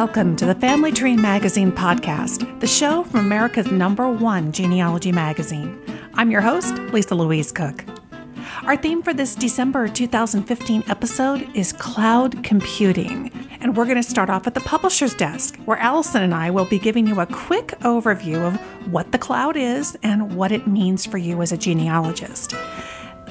Welcome 0.00 0.34
to 0.36 0.46
the 0.46 0.54
Family 0.54 0.92
Tree 0.92 1.14
Magazine 1.14 1.70
podcast, 1.70 2.58
the 2.60 2.66
show 2.66 3.04
from 3.04 3.20
America's 3.20 3.70
number 3.70 4.08
one 4.08 4.50
genealogy 4.50 5.12
magazine. 5.12 5.78
I'm 6.14 6.30
your 6.30 6.40
host, 6.40 6.74
Lisa 6.90 7.14
Louise 7.14 7.52
Cooke. 7.52 7.84
Our 8.64 8.78
theme 8.78 9.02
for 9.02 9.12
this 9.12 9.34
December 9.34 9.88
2015 9.88 10.84
episode 10.88 11.46
is 11.54 11.74
cloud 11.74 12.42
computing. 12.42 13.30
And 13.60 13.76
we're 13.76 13.84
going 13.84 13.98
to 13.98 14.02
start 14.02 14.30
off 14.30 14.46
at 14.46 14.54
the 14.54 14.60
publisher's 14.60 15.12
desk, 15.12 15.58
where 15.66 15.76
Allison 15.76 16.22
and 16.22 16.34
I 16.34 16.50
will 16.50 16.64
be 16.64 16.78
giving 16.78 17.06
you 17.06 17.20
a 17.20 17.26
quick 17.26 17.78
overview 17.80 18.40
of 18.46 18.56
what 18.90 19.12
the 19.12 19.18
cloud 19.18 19.58
is 19.58 19.98
and 20.02 20.34
what 20.34 20.50
it 20.50 20.66
means 20.66 21.04
for 21.04 21.18
you 21.18 21.42
as 21.42 21.52
a 21.52 21.58
genealogist. 21.58 22.54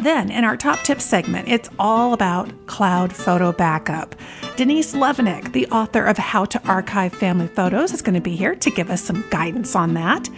Then, 0.01 0.31
in 0.31 0.45
our 0.45 0.55
top 0.55 0.79
tips 0.79 1.03
segment, 1.03 1.49
it's 1.49 1.69
all 1.77 2.13
about 2.13 2.49
cloud 2.67 3.13
photo 3.13 3.51
backup. 3.51 4.15
Denise 4.55 4.93
Levenick, 4.93 5.51
the 5.51 5.67
author 5.67 6.05
of 6.05 6.17
How 6.17 6.45
to 6.45 6.67
Archive 6.67 7.13
Family 7.13 7.47
Photos, 7.47 7.91
is 7.91 8.01
going 8.01 8.15
to 8.15 8.21
be 8.21 8.35
here 8.35 8.55
to 8.55 8.71
give 8.71 8.89
us 8.89 9.01
some 9.01 9.25
guidance 9.29 9.75
on 9.75 9.93
that. 9.95 10.29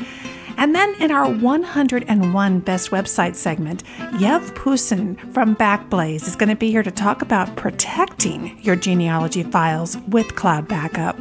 And 0.57 0.73
then 0.73 0.95
in 0.99 1.11
our 1.11 1.29
101 1.29 2.59
Best 2.61 2.89
Website 2.89 3.35
segment, 3.35 3.83
Yev 4.13 4.53
Pusin 4.55 5.15
from 5.31 5.55
Backblaze 5.55 6.27
is 6.27 6.35
going 6.35 6.49
to 6.49 6.55
be 6.55 6.71
here 6.71 6.83
to 6.83 6.91
talk 6.91 7.21
about 7.21 7.55
protecting 7.55 8.59
your 8.61 8.75
genealogy 8.75 9.43
files 9.43 9.95
with 10.09 10.35
cloud 10.35 10.67
backup. 10.67 11.17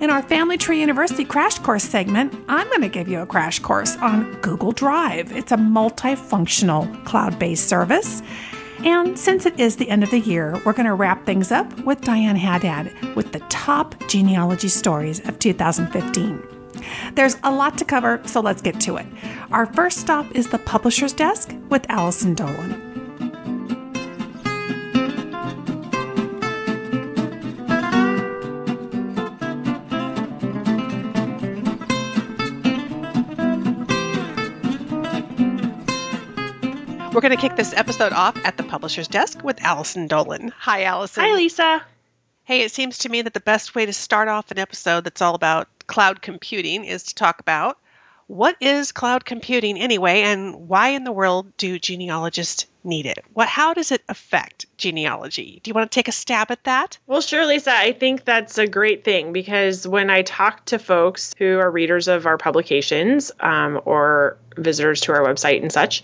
In 0.00 0.10
our 0.10 0.22
Family 0.22 0.58
Tree 0.58 0.80
University 0.80 1.24
Crash 1.24 1.58
Course 1.58 1.84
segment, 1.84 2.34
I'm 2.48 2.66
going 2.68 2.82
to 2.82 2.88
give 2.88 3.08
you 3.08 3.20
a 3.20 3.26
crash 3.26 3.58
course 3.58 3.96
on 3.96 4.32
Google 4.40 4.72
Drive. 4.72 5.32
It's 5.32 5.52
a 5.52 5.56
multifunctional 5.56 7.04
cloud 7.04 7.38
based 7.38 7.68
service. 7.68 8.22
And 8.84 9.18
since 9.18 9.46
it 9.46 9.58
is 9.58 9.76
the 9.76 9.88
end 9.88 10.02
of 10.02 10.10
the 10.10 10.20
year, 10.20 10.60
we're 10.64 10.74
going 10.74 10.86
to 10.86 10.94
wrap 10.94 11.24
things 11.24 11.50
up 11.50 11.72
with 11.84 12.02
Diane 12.02 12.36
Haddad 12.36 13.16
with 13.16 13.32
the 13.32 13.40
top 13.48 13.94
genealogy 14.08 14.68
stories 14.68 15.26
of 15.26 15.38
2015. 15.38 16.42
There's 17.14 17.36
a 17.44 17.50
lot 17.50 17.78
to 17.78 17.84
cover, 17.84 18.20
so 18.26 18.40
let's 18.40 18.60
get 18.60 18.80
to 18.80 18.96
it. 18.96 19.06
Our 19.52 19.66
first 19.66 20.00
stop 20.00 20.30
is 20.32 20.48
the 20.48 20.58
publisher's 20.58 21.12
desk 21.12 21.54
with 21.70 21.88
Allison 21.88 22.34
Dolan. 22.34 22.93
Going 37.24 37.34
to 37.34 37.40
kick 37.40 37.56
this 37.56 37.72
episode 37.72 38.12
off 38.12 38.36
at 38.44 38.58
the 38.58 38.62
publisher's 38.62 39.08
desk 39.08 39.42
with 39.42 39.58
Allison 39.62 40.08
Dolan. 40.08 40.52
Hi, 40.58 40.82
Allison. 40.82 41.24
Hi, 41.24 41.32
Lisa. 41.32 41.82
Hey, 42.42 42.60
it 42.60 42.70
seems 42.70 42.98
to 42.98 43.08
me 43.08 43.22
that 43.22 43.32
the 43.32 43.40
best 43.40 43.74
way 43.74 43.86
to 43.86 43.94
start 43.94 44.28
off 44.28 44.50
an 44.50 44.58
episode 44.58 45.04
that's 45.04 45.22
all 45.22 45.34
about 45.34 45.66
cloud 45.86 46.20
computing 46.20 46.84
is 46.84 47.04
to 47.04 47.14
talk 47.14 47.40
about 47.40 47.78
what 48.26 48.56
is 48.60 48.92
cloud 48.92 49.24
computing 49.24 49.78
anyway 49.78 50.20
and 50.20 50.68
why 50.68 50.88
in 50.88 51.04
the 51.04 51.12
world 51.12 51.56
do 51.56 51.78
genealogists 51.78 52.66
need 52.84 53.06
it? 53.06 53.24
What 53.32 53.48
how 53.48 53.72
does 53.72 53.90
it 53.90 54.02
affect 54.06 54.66
genealogy? 54.76 55.60
Do 55.62 55.70
you 55.70 55.74
want 55.74 55.90
to 55.90 55.94
take 55.94 56.08
a 56.08 56.12
stab 56.12 56.50
at 56.50 56.64
that? 56.64 56.98
Well, 57.06 57.22
sure, 57.22 57.46
Lisa. 57.46 57.74
I 57.74 57.92
think 57.92 58.26
that's 58.26 58.58
a 58.58 58.66
great 58.66 59.02
thing 59.02 59.32
because 59.32 59.88
when 59.88 60.10
I 60.10 60.22
talk 60.22 60.66
to 60.66 60.78
folks 60.78 61.34
who 61.38 61.58
are 61.58 61.70
readers 61.70 62.08
of 62.08 62.26
our 62.26 62.36
publications 62.36 63.32
um, 63.40 63.80
or 63.86 64.36
visitors 64.56 65.00
to 65.02 65.12
our 65.12 65.22
website 65.22 65.62
and 65.62 65.72
such, 65.72 66.02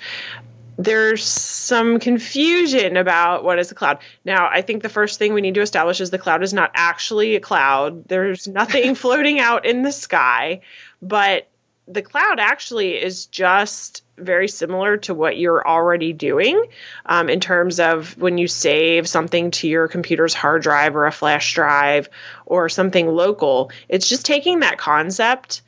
there's 0.82 1.24
some 1.24 1.98
confusion 2.00 2.96
about 2.96 3.44
what 3.44 3.58
is 3.58 3.70
a 3.70 3.74
cloud. 3.74 3.98
Now, 4.24 4.48
I 4.50 4.62
think 4.62 4.82
the 4.82 4.88
first 4.88 5.18
thing 5.18 5.34
we 5.34 5.42
need 5.42 5.54
to 5.54 5.60
establish 5.60 6.00
is 6.00 6.08
the 6.08 6.18
cloud 6.18 6.42
is 6.42 6.54
not 6.54 6.70
actually 6.74 7.36
a 7.36 7.40
cloud. 7.40 8.08
There's 8.08 8.48
nothing 8.48 8.94
floating 9.04 9.38
out 9.40 9.66
in 9.66 9.82
the 9.82 9.92
sky, 9.92 10.62
but 11.02 11.48
the 11.86 12.00
cloud 12.00 12.40
actually 12.40 13.02
is 13.02 13.26
just 13.26 14.04
very 14.16 14.48
similar 14.48 14.96
to 14.98 15.12
what 15.12 15.36
you're 15.36 15.66
already 15.66 16.14
doing 16.14 16.64
um, 17.04 17.28
in 17.28 17.40
terms 17.40 17.78
of 17.78 18.16
when 18.16 18.38
you 18.38 18.48
save 18.48 19.06
something 19.06 19.50
to 19.50 19.68
your 19.68 19.86
computer's 19.88 20.34
hard 20.34 20.62
drive 20.62 20.96
or 20.96 21.06
a 21.06 21.12
flash 21.12 21.54
drive 21.54 22.08
or 22.46 22.68
something 22.70 23.06
local. 23.06 23.70
It's 23.88 24.08
just 24.08 24.24
taking 24.24 24.60
that 24.60 24.78
concept 24.78 25.62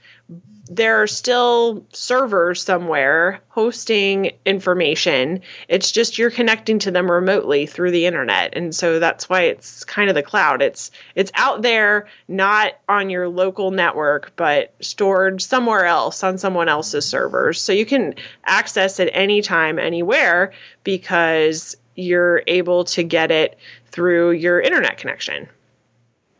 there 0.76 1.02
are 1.02 1.06
still 1.06 1.84
servers 1.92 2.62
somewhere 2.62 3.40
hosting 3.48 4.32
information. 4.46 5.42
It's 5.68 5.92
just 5.92 6.16
you're 6.16 6.30
connecting 6.30 6.78
to 6.80 6.90
them 6.90 7.10
remotely 7.10 7.66
through 7.66 7.90
the 7.90 8.06
internet. 8.06 8.54
And 8.56 8.74
so 8.74 8.98
that's 8.98 9.28
why 9.28 9.42
it's 9.42 9.84
kind 9.84 10.08
of 10.08 10.14
the 10.14 10.22
cloud. 10.22 10.62
It's 10.62 10.90
it's 11.14 11.30
out 11.34 11.60
there, 11.60 12.06
not 12.26 12.72
on 12.88 13.10
your 13.10 13.28
local 13.28 13.70
network, 13.70 14.34
but 14.34 14.72
stored 14.80 15.42
somewhere 15.42 15.84
else 15.84 16.24
on 16.24 16.38
someone 16.38 16.70
else's 16.70 17.04
servers. 17.04 17.60
So 17.60 17.72
you 17.72 17.84
can 17.84 18.14
access 18.42 18.98
it 18.98 19.10
anytime, 19.12 19.78
anywhere 19.78 20.52
because 20.84 21.76
you're 21.94 22.42
able 22.46 22.84
to 22.84 23.02
get 23.02 23.30
it 23.30 23.58
through 23.90 24.30
your 24.30 24.58
internet 24.58 24.96
connection. 24.96 25.48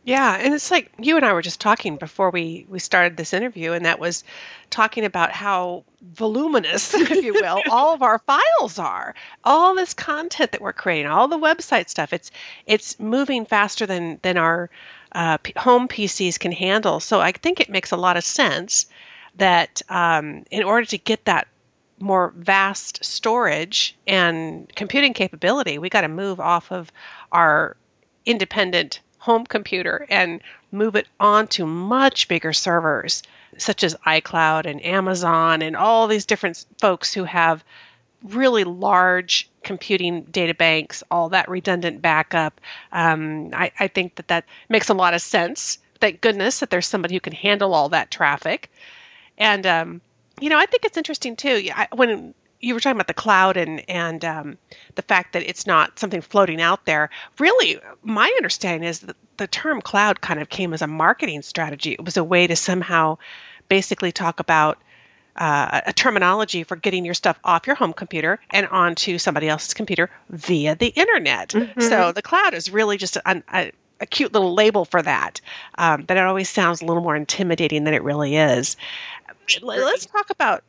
Yeah, 0.05 0.35
and 0.37 0.53
it's 0.53 0.69
like 0.69 0.91
you 0.99 1.15
and 1.15 1.25
I 1.25 1.31
were 1.31 1.41
just 1.41 1.61
talking 1.61 1.95
before 1.95 2.29
we 2.29 2.65
we 2.67 2.79
started 2.79 3.15
this 3.15 3.31
interview, 3.33 3.71
and 3.71 3.85
that 3.85 3.99
was 3.99 4.25
talking 4.69 5.05
about 5.05 5.31
how 5.31 5.85
voluminous, 6.01 6.93
if 6.93 7.09
you 7.23 7.33
will, 7.33 7.61
all 7.69 7.93
of 7.93 8.01
our 8.01 8.19
files 8.19 8.79
are. 8.79 9.15
All 9.45 9.75
this 9.75 9.93
content 9.93 10.51
that 10.51 10.61
we're 10.61 10.73
creating, 10.73 11.09
all 11.09 11.29
the 11.29 11.37
website 11.39 11.87
stuff. 11.89 12.11
It's 12.11 12.31
it's 12.65 12.99
moving 12.99 13.45
faster 13.45 13.85
than 13.85 14.19
than 14.23 14.37
our 14.37 14.69
uh, 15.13 15.37
P- 15.37 15.53
home 15.55 15.87
PCs 15.87 16.37
can 16.37 16.51
handle. 16.51 16.99
So 16.99 17.21
I 17.21 17.31
think 17.31 17.61
it 17.61 17.69
makes 17.69 17.91
a 17.91 17.97
lot 17.97 18.17
of 18.17 18.25
sense 18.25 18.87
that 19.35 19.81
um, 19.87 20.43
in 20.51 20.63
order 20.63 20.85
to 20.87 20.97
get 20.97 21.23
that 21.25 21.47
more 21.99 22.33
vast 22.35 23.05
storage 23.05 23.95
and 24.05 24.69
computing 24.75 25.13
capability, 25.13 25.77
we 25.77 25.87
got 25.89 26.01
to 26.01 26.09
move 26.09 26.41
off 26.41 26.73
of 26.73 26.91
our 27.31 27.77
independent 28.25 28.99
home 29.23 29.45
computer 29.45 30.05
and 30.09 30.41
move 30.69 30.97
it 30.97 31.07
onto 31.17 31.65
much 31.65 32.27
bigger 32.27 32.51
servers, 32.51 33.23
such 33.57 33.85
as 33.85 33.95
iCloud 34.05 34.65
and 34.65 34.83
Amazon 34.83 35.61
and 35.61 35.77
all 35.77 36.07
these 36.07 36.25
different 36.25 36.65
folks 36.77 37.13
who 37.13 37.23
have 37.23 37.63
really 38.21 38.65
large 38.65 39.49
computing 39.63 40.23
data 40.23 40.53
banks, 40.53 41.03
all 41.09 41.29
that 41.29 41.47
redundant 41.47 42.01
backup. 42.01 42.59
Um, 42.91 43.51
I, 43.53 43.71
I 43.79 43.87
think 43.87 44.15
that 44.15 44.27
that 44.27 44.43
makes 44.67 44.89
a 44.89 44.93
lot 44.93 45.13
of 45.13 45.21
sense. 45.21 45.77
Thank 46.01 46.19
goodness 46.19 46.59
that 46.59 46.69
there's 46.69 46.87
somebody 46.87 47.13
who 47.13 47.21
can 47.21 47.31
handle 47.31 47.73
all 47.73 47.87
that 47.89 48.11
traffic. 48.11 48.69
And 49.37 49.65
um, 49.65 50.01
you 50.41 50.49
know, 50.49 50.57
I 50.57 50.65
think 50.65 50.83
it's 50.83 50.97
interesting 50.97 51.37
too. 51.37 51.69
I, 51.73 51.87
when 51.95 52.33
you 52.63 52.73
were 52.73 52.79
talking 52.79 52.95
about 52.95 53.07
the 53.07 53.13
cloud 53.13 53.57
and 53.57 53.87
and 53.89 54.23
um, 54.23 54.57
the 54.95 55.01
fact 55.01 55.33
that 55.33 55.43
it's 55.43 55.67
not 55.67 55.99
something 55.99 56.21
floating 56.21 56.61
out 56.61 56.85
there. 56.85 57.09
Really, 57.37 57.79
my 58.01 58.31
understanding 58.37 58.87
is 58.87 59.01
that 59.01 59.17
the 59.37 59.47
term 59.47 59.81
cloud 59.81 60.21
kind 60.21 60.39
of 60.39 60.49
came 60.49 60.73
as 60.73 60.81
a 60.81 60.87
marketing 60.87 61.41
strategy. 61.41 61.91
It 61.91 62.05
was 62.05 62.17
a 62.17 62.23
way 62.23 62.47
to 62.47 62.55
somehow 62.55 63.17
basically 63.67 64.11
talk 64.11 64.39
about 64.39 64.77
uh, 65.35 65.81
a 65.87 65.93
terminology 65.93 66.63
for 66.63 66.75
getting 66.75 67.05
your 67.05 67.13
stuff 67.13 67.37
off 67.43 67.67
your 67.67 67.75
home 67.75 67.91
computer 67.91 68.39
and 68.49 68.67
onto 68.67 69.17
somebody 69.17 69.49
else's 69.49 69.73
computer 69.73 70.09
via 70.29 70.75
the 70.75 70.87
internet. 70.87 71.49
Mm-hmm. 71.49 71.81
So 71.81 72.11
the 72.11 72.21
cloud 72.21 72.53
is 72.53 72.71
really 72.71 72.97
just 72.97 73.17
a, 73.17 73.43
a, 73.51 73.71
a 73.99 74.05
cute 74.05 74.31
little 74.31 74.53
label 74.53 74.85
for 74.85 75.01
that, 75.01 75.41
um, 75.77 76.03
but 76.03 76.17
it 76.17 76.23
always 76.23 76.49
sounds 76.49 76.81
a 76.81 76.85
little 76.85 77.03
more 77.03 77.15
intimidating 77.15 77.83
than 77.83 77.93
it 77.93 78.03
really 78.03 78.35
is. 78.35 78.77
Let's 79.61 80.05
talk 80.05 80.29
about 80.29 80.63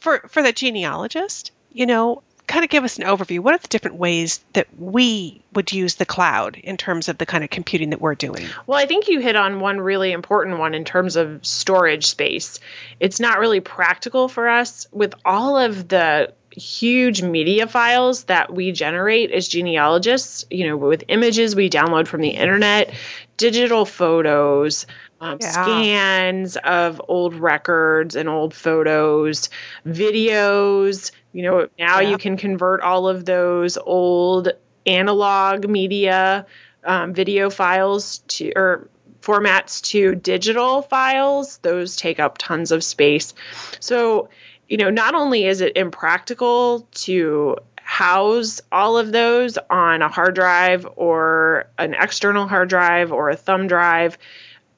for 0.00 0.20
for 0.28 0.42
the 0.42 0.52
genealogist, 0.52 1.52
you 1.72 1.86
know, 1.86 2.22
kind 2.48 2.64
of 2.64 2.70
give 2.70 2.82
us 2.82 2.98
an 2.98 3.04
overview. 3.04 3.40
What 3.40 3.54
are 3.54 3.58
the 3.58 3.68
different 3.68 3.98
ways 3.98 4.40
that 4.54 4.66
we 4.76 5.42
would 5.52 5.70
use 5.72 5.94
the 5.94 6.06
cloud 6.06 6.56
in 6.56 6.76
terms 6.76 7.08
of 7.08 7.18
the 7.18 7.26
kind 7.26 7.44
of 7.44 7.50
computing 7.50 7.90
that 7.90 8.00
we're 8.00 8.14
doing? 8.14 8.46
Well, 8.66 8.78
I 8.78 8.86
think 8.86 9.08
you 9.08 9.20
hit 9.20 9.36
on 9.36 9.60
one 9.60 9.80
really 9.80 10.10
important 10.12 10.58
one 10.58 10.74
in 10.74 10.84
terms 10.84 11.16
of 11.16 11.44
storage 11.46 12.06
space. 12.06 12.58
It's 12.98 13.20
not 13.20 13.38
really 13.38 13.60
practical 13.60 14.28
for 14.28 14.48
us 14.48 14.86
with 14.90 15.14
all 15.24 15.58
of 15.58 15.88
the 15.88 16.32
huge 16.50 17.22
media 17.22 17.66
files 17.66 18.24
that 18.24 18.52
we 18.52 18.72
generate 18.72 19.30
as 19.30 19.46
genealogists, 19.46 20.44
you 20.50 20.66
know, 20.66 20.76
with 20.76 21.04
images 21.08 21.54
we 21.54 21.70
download 21.70 22.08
from 22.08 22.20
the 22.20 22.30
internet, 22.30 22.92
digital 23.36 23.84
photos, 23.84 24.86
um, 25.20 25.38
yeah. 25.40 25.50
scans 25.50 26.56
of 26.56 27.00
old 27.08 27.34
records 27.34 28.16
and 28.16 28.28
old 28.28 28.54
photos, 28.54 29.50
videos. 29.86 31.10
You 31.32 31.42
know, 31.42 31.68
now 31.78 32.00
yeah. 32.00 32.10
you 32.10 32.18
can 32.18 32.36
convert 32.36 32.80
all 32.82 33.08
of 33.08 33.24
those 33.24 33.76
old 33.76 34.50
analog 34.86 35.68
media 35.68 36.46
um, 36.84 37.12
video 37.12 37.50
files 37.50 38.18
to 38.28 38.52
or 38.54 38.88
formats 39.20 39.82
to 39.82 40.14
digital 40.14 40.82
files. 40.82 41.58
Those 41.58 41.96
take 41.96 42.20
up 42.20 42.38
tons 42.38 42.72
of 42.72 42.84
space. 42.84 43.34
So, 43.80 44.28
you 44.68 44.76
know, 44.76 44.90
not 44.90 45.14
only 45.14 45.44
is 45.44 45.60
it 45.60 45.76
impractical 45.76 46.86
to 46.92 47.56
house 47.76 48.60
all 48.70 48.98
of 48.98 49.12
those 49.12 49.58
on 49.70 50.02
a 50.02 50.08
hard 50.08 50.34
drive 50.34 50.86
or 50.96 51.68
an 51.78 51.94
external 51.94 52.46
hard 52.46 52.68
drive 52.68 53.12
or 53.12 53.30
a 53.30 53.36
thumb 53.36 53.66
drive, 53.66 54.18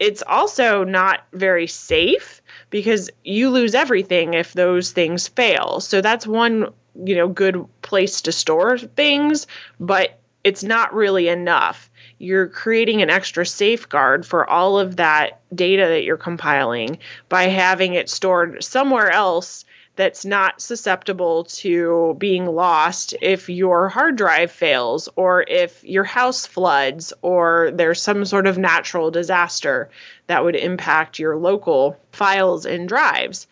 it's 0.00 0.22
also 0.26 0.82
not 0.82 1.26
very 1.32 1.66
safe 1.66 2.40
because 2.70 3.10
you 3.22 3.50
lose 3.50 3.74
everything 3.74 4.32
if 4.32 4.54
those 4.54 4.92
things 4.92 5.28
fail. 5.28 5.80
So 5.80 6.00
that's 6.00 6.26
one, 6.26 6.72
you 7.04 7.14
know, 7.14 7.28
good 7.28 7.66
place 7.82 8.22
to 8.22 8.32
store 8.32 8.78
things, 8.78 9.46
but 9.78 10.18
it's 10.42 10.64
not 10.64 10.94
really 10.94 11.28
enough. 11.28 11.90
You're 12.18 12.48
creating 12.48 13.02
an 13.02 13.10
extra 13.10 13.44
safeguard 13.44 14.24
for 14.24 14.48
all 14.48 14.78
of 14.78 14.96
that 14.96 15.42
data 15.54 15.86
that 15.88 16.04
you're 16.04 16.16
compiling 16.16 16.98
by 17.28 17.44
having 17.44 17.92
it 17.92 18.08
stored 18.08 18.64
somewhere 18.64 19.10
else 19.10 19.66
that's 20.00 20.24
not 20.24 20.62
susceptible 20.62 21.44
to 21.44 22.16
being 22.16 22.46
lost 22.46 23.14
if 23.20 23.50
your 23.50 23.90
hard 23.90 24.16
drive 24.16 24.50
fails 24.50 25.10
or 25.14 25.44
if 25.46 25.84
your 25.84 26.04
house 26.04 26.46
floods 26.46 27.12
or 27.20 27.70
there's 27.74 28.00
some 28.00 28.24
sort 28.24 28.46
of 28.46 28.56
natural 28.56 29.10
disaster 29.10 29.90
that 30.26 30.42
would 30.42 30.56
impact 30.56 31.18
your 31.18 31.36
local 31.36 32.00
files 32.12 32.64
and 32.64 32.88
drives. 32.88 33.46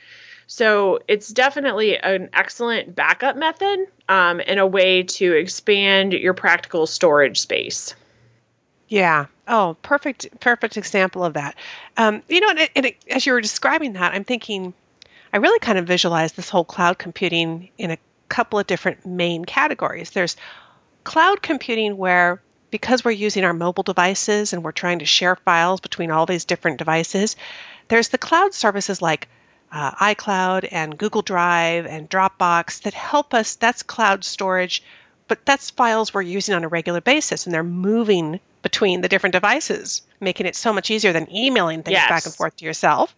So 0.47 1.01
it's 1.07 1.29
definitely 1.29 1.99
an 1.99 2.31
excellent 2.33 2.97
backup 2.97 3.37
method 3.37 3.81
um, 4.09 4.41
and 4.47 4.59
a 4.59 4.67
way 4.67 5.03
to 5.03 5.33
expand 5.35 6.15
your 6.15 6.33
practical 6.33 6.87
storage 6.87 7.41
space. 7.41 7.95
Yeah. 8.89 9.27
Oh, 9.47 9.77
perfect, 9.83 10.41
perfect 10.41 10.79
example 10.79 11.25
of 11.25 11.35
that. 11.35 11.57
Um, 11.99 12.23
you 12.27 12.41
know, 12.41 12.49
and, 12.49 12.71
and 12.75 12.87
it, 12.87 12.97
as 13.11 13.27
you 13.27 13.35
were 13.35 13.43
describing 13.43 13.93
that, 13.93 14.15
I'm 14.15 14.25
thinking 14.25 14.73
I 15.33 15.39
really 15.39 15.59
kind 15.59 15.79
of 15.79 15.87
visualize 15.87 16.33
this 16.33 16.49
whole 16.49 16.65
cloud 16.65 16.99
computing 16.99 17.71
in 17.79 17.91
a 17.91 17.99
couple 18.29 18.59
of 18.59 18.67
different 18.67 19.07
main 19.07 19.45
categories. 19.45 20.11
There's 20.11 20.37
cloud 21.05 21.43
computing 21.43 21.97
where 21.97 22.43
because 22.71 23.05
we're 23.05 23.11
using 23.13 23.45
our 23.45 23.55
mobile 23.55 23.83
devices 23.83 24.53
and 24.53 24.63
we're 24.63 24.73
trying 24.73 24.99
to 24.99 25.07
share 25.07 25.37
files 25.37 25.81
between 25.81 26.11
all 26.11 26.27
these 26.27 26.45
different 26.45 26.79
devices, 26.79 27.37
there's 27.89 28.09
the 28.09 28.19
cloud 28.19 28.53
services 28.55 29.01
like 29.01 29.29
uh, 29.73 29.93
iCloud 29.93 30.69
and 30.71 30.97
Google 30.97 31.23
Drive 31.23 31.87
and 31.87 32.09
Dropbox 32.09 32.83
that 32.83 32.95
help 32.95 33.35
us. 33.35 33.57
That's 33.57 33.83
cloud 33.83 34.25
storage, 34.25 34.83
but 35.29 35.45
that's 35.45 35.71
files 35.71 36.13
we're 36.13 36.23
using 36.23 36.55
on 36.55 36.65
a 36.65 36.69
regular 36.69 37.01
basis 37.01 37.47
and 37.47 37.55
they're 37.55 37.63
moving 37.63 38.41
between 38.63 39.01
the 39.01 39.09
different 39.09 39.33
devices, 39.33 40.03
making 40.21 40.47
it 40.47 40.57
so 40.57 40.73
much 40.73 40.91
easier 40.91 41.13
than 41.13 41.35
emailing 41.35 41.83
things 41.83 41.95
yes. 41.95 42.09
back 42.09 42.27
and 42.27 42.35
forth 42.35 42.57
to 42.57 42.65
yourself. 42.65 43.15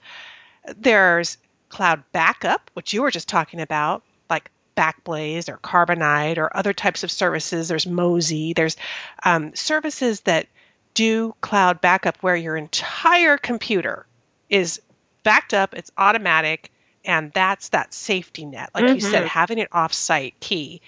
There's 0.77 1.39
cloud 1.71 2.03
backup, 2.13 2.71
which 2.75 2.93
you 2.93 3.03
were 3.03 3.11
just 3.11 3.29
talking 3.29 3.61
about, 3.61 4.03
like 4.29 4.51
Backblaze 4.77 5.49
or 5.49 5.59
Carbonite 5.59 6.39
or 6.39 6.55
other 6.55 6.73
types 6.73 7.03
of 7.03 7.11
services. 7.11 7.69
There's 7.69 7.87
Mozy. 7.87 8.53
There's 8.53 8.77
um, 9.25 9.55
services 9.55 10.21
that 10.23 10.47
do 10.95 11.35
cloud 11.41 11.81
backup 11.81 12.19
where 12.19 12.37
your 12.37 12.57
entire 12.57 13.39
computer 13.39 14.07
is 14.49 14.83
backed 15.23 15.55
up, 15.55 15.75
it's 15.75 15.93
automatic, 15.97 16.71
and 17.05 17.33
that's 17.33 17.71
that 17.71 17.95
safety 17.95 18.45
net. 18.45 18.71
Like 18.75 18.85
mm-hmm. 18.85 18.95
you 18.95 19.01
said, 19.01 19.21
mm-hmm. 19.21 19.27
having 19.27 19.59
it 19.59 19.71
offsite 19.71 20.35
key. 20.41 20.83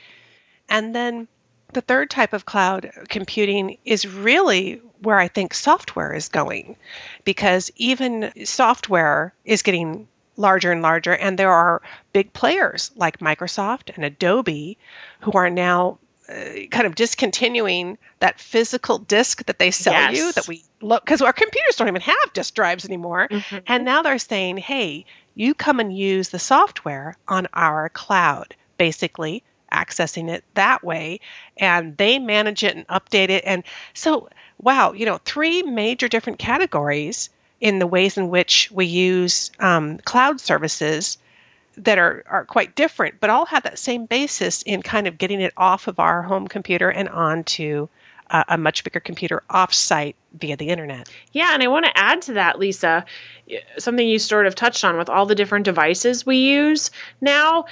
And 0.69 0.94
then 0.94 1.29
the 1.73 1.81
third 1.81 2.11
type 2.11 2.32
of 2.32 2.44
cloud 2.44 2.90
computing 3.08 3.79
is 3.84 4.06
really 4.06 4.82
where 5.00 5.19
I 5.19 5.29
think 5.29 5.55
software 5.55 6.12
is 6.12 6.29
going 6.29 6.76
because 7.25 7.70
even 7.76 8.32
software 8.44 9.34
is 9.44 9.62
getting 9.62 10.08
larger 10.37 10.73
and 10.73 10.82
larger. 10.82 11.14
And 11.14 11.38
there 11.38 11.50
are 11.50 11.82
big 12.12 12.32
players 12.32 12.90
like 12.96 13.19
Microsoft 13.19 13.94
and 13.94 14.05
Adobe 14.05 14.79
who 15.20 15.32
are 15.32 15.50
now 15.50 15.99
uh, 16.29 16.67
kind 16.70 16.87
of 16.87 16.94
discontinuing 16.94 17.99
that 18.20 18.40
physical 18.40 18.99
disk 18.99 19.44
that 19.46 19.58
they 19.58 19.70
sell 19.70 19.93
yes. 19.93 20.17
you 20.17 20.32
that 20.32 20.49
we 20.49 20.62
look 20.81 21.05
because 21.05 21.20
our 21.20 21.32
computers 21.32 21.76
don't 21.76 21.88
even 21.88 22.00
have 22.00 22.32
disk 22.32 22.55
drives 22.55 22.84
anymore. 22.84 23.29
Mm-hmm. 23.29 23.58
And 23.67 23.84
now 23.84 24.02
they're 24.02 24.19
saying, 24.19 24.58
hey, 24.58 25.05
you 25.34 25.55
come 25.55 25.81
and 25.81 25.96
use 25.96 26.29
the 26.29 26.38
software 26.38 27.17
on 27.26 27.49
our 27.52 27.88
cloud, 27.88 28.55
basically 28.79 29.43
accessing 29.73 30.31
it 30.31 30.44
that 30.55 30.84
way 30.84 31.19
and 31.56 31.96
they 31.96 32.19
manage 32.19 32.62
it 32.62 32.76
and 32.76 32.87
update 32.88 33.31
it 33.31 33.43
and 33.46 33.64
so 33.94 34.29
wow 34.58 34.93
you 34.93 35.06
know 35.06 35.19
three 35.25 35.62
major 35.62 36.08
different 36.08 36.38
categories 36.38 37.31
in 37.62 37.79
the 37.79 37.87
ways 37.87 38.19
in 38.19 38.29
which 38.29 38.69
we 38.73 38.87
use 38.87 39.53
um, 39.61 39.97
cloud 39.99 40.41
services 40.41 41.17
that 41.76 41.97
are, 41.97 42.25
are 42.29 42.44
quite 42.44 42.75
different, 42.75 43.20
but 43.20 43.31
all 43.31 43.47
have 43.47 43.62
that 43.62 43.79
same 43.79 44.05
basis 44.05 44.62
in 44.62 44.82
kind 44.82 45.06
of 45.06 45.17
getting 45.17 45.41
it 45.41 45.53
off 45.56 45.87
of 45.87 46.00
our 46.00 46.23
home 46.23 46.49
computer 46.49 46.91
and 46.91 47.09
onto 47.09 47.88
uh, 48.30 48.44
a 48.48 48.58
much 48.58 48.84
bigger 48.84 49.00
computer 49.00 49.42
offsite 49.50 50.14
via 50.34 50.56
the 50.56 50.69
internet. 50.69 51.08
Yeah, 51.32 51.52
and 51.52 51.62
I 51.62 51.69
want 51.69 51.84
to 51.84 51.98
add 51.98 52.22
to 52.22 52.34
that, 52.34 52.58
Lisa, 52.58 53.04
something 53.78 54.06
you 54.06 54.19
sort 54.19 54.46
of 54.46 54.54
touched 54.54 54.84
on 54.84 54.96
with 54.96 55.10
all 55.10 55.26
the 55.26 55.34
different 55.34 55.64
devices 55.64 56.24
we 56.24 56.38
use 56.38 56.90
now. 57.20 57.66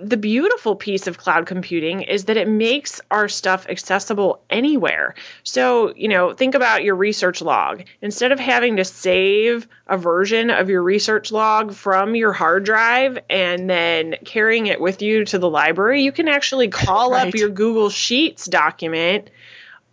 The 0.00 0.16
beautiful 0.16 0.76
piece 0.76 1.06
of 1.06 1.18
cloud 1.18 1.46
computing 1.46 2.02
is 2.02 2.26
that 2.26 2.36
it 2.36 2.48
makes 2.48 3.00
our 3.10 3.28
stuff 3.28 3.66
accessible 3.68 4.40
anywhere. 4.48 5.14
So, 5.42 5.92
you 5.94 6.08
know, 6.08 6.34
think 6.34 6.54
about 6.54 6.84
your 6.84 6.94
research 6.94 7.42
log. 7.42 7.84
Instead 8.00 8.32
of 8.32 8.38
having 8.38 8.76
to 8.76 8.84
save 8.84 9.66
a 9.86 9.98
version 9.98 10.50
of 10.50 10.70
your 10.70 10.82
research 10.82 11.32
log 11.32 11.74
from 11.74 12.14
your 12.14 12.32
hard 12.32 12.64
drive 12.64 13.18
and 13.28 13.68
then 13.68 14.16
carrying 14.24 14.66
it 14.66 14.80
with 14.80 15.02
you 15.02 15.24
to 15.26 15.38
the 15.38 15.50
library, 15.50 16.02
you 16.02 16.12
can 16.12 16.28
actually 16.28 16.68
call 16.68 17.10
right. 17.12 17.28
up 17.28 17.34
your 17.34 17.48
Google 17.48 17.90
Sheets 17.90 18.46
document 18.46 19.30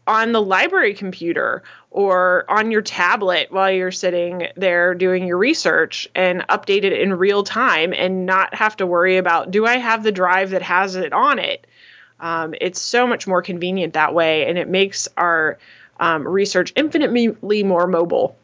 on 0.07 0.31
the 0.31 0.41
library 0.41 0.93
computer 0.93 1.63
or 1.91 2.45
on 2.49 2.71
your 2.71 2.81
tablet 2.81 3.51
while 3.51 3.71
you're 3.71 3.91
sitting 3.91 4.47
there 4.55 4.95
doing 4.95 5.25
your 5.25 5.37
research 5.37 6.07
and 6.15 6.41
update 6.47 6.83
it 6.83 6.93
in 6.93 7.13
real 7.13 7.43
time 7.43 7.93
and 7.93 8.25
not 8.25 8.53
have 8.55 8.75
to 8.77 8.87
worry 8.87 9.17
about 9.17 9.51
do 9.51 9.65
I 9.65 9.77
have 9.77 10.03
the 10.03 10.11
drive 10.11 10.51
that 10.51 10.61
has 10.63 10.95
it 10.95 11.13
on 11.13 11.39
it. 11.39 11.67
Um, 12.19 12.53
it's 12.59 12.79
so 12.79 13.07
much 13.07 13.25
more 13.27 13.41
convenient 13.41 13.95
that 13.95 14.13
way, 14.13 14.47
and 14.47 14.57
it 14.57 14.67
makes 14.67 15.07
our 15.17 15.57
um, 15.99 16.27
research 16.27 16.71
infinitely 16.75 17.63
more 17.63 17.87
mobile. 17.87 18.35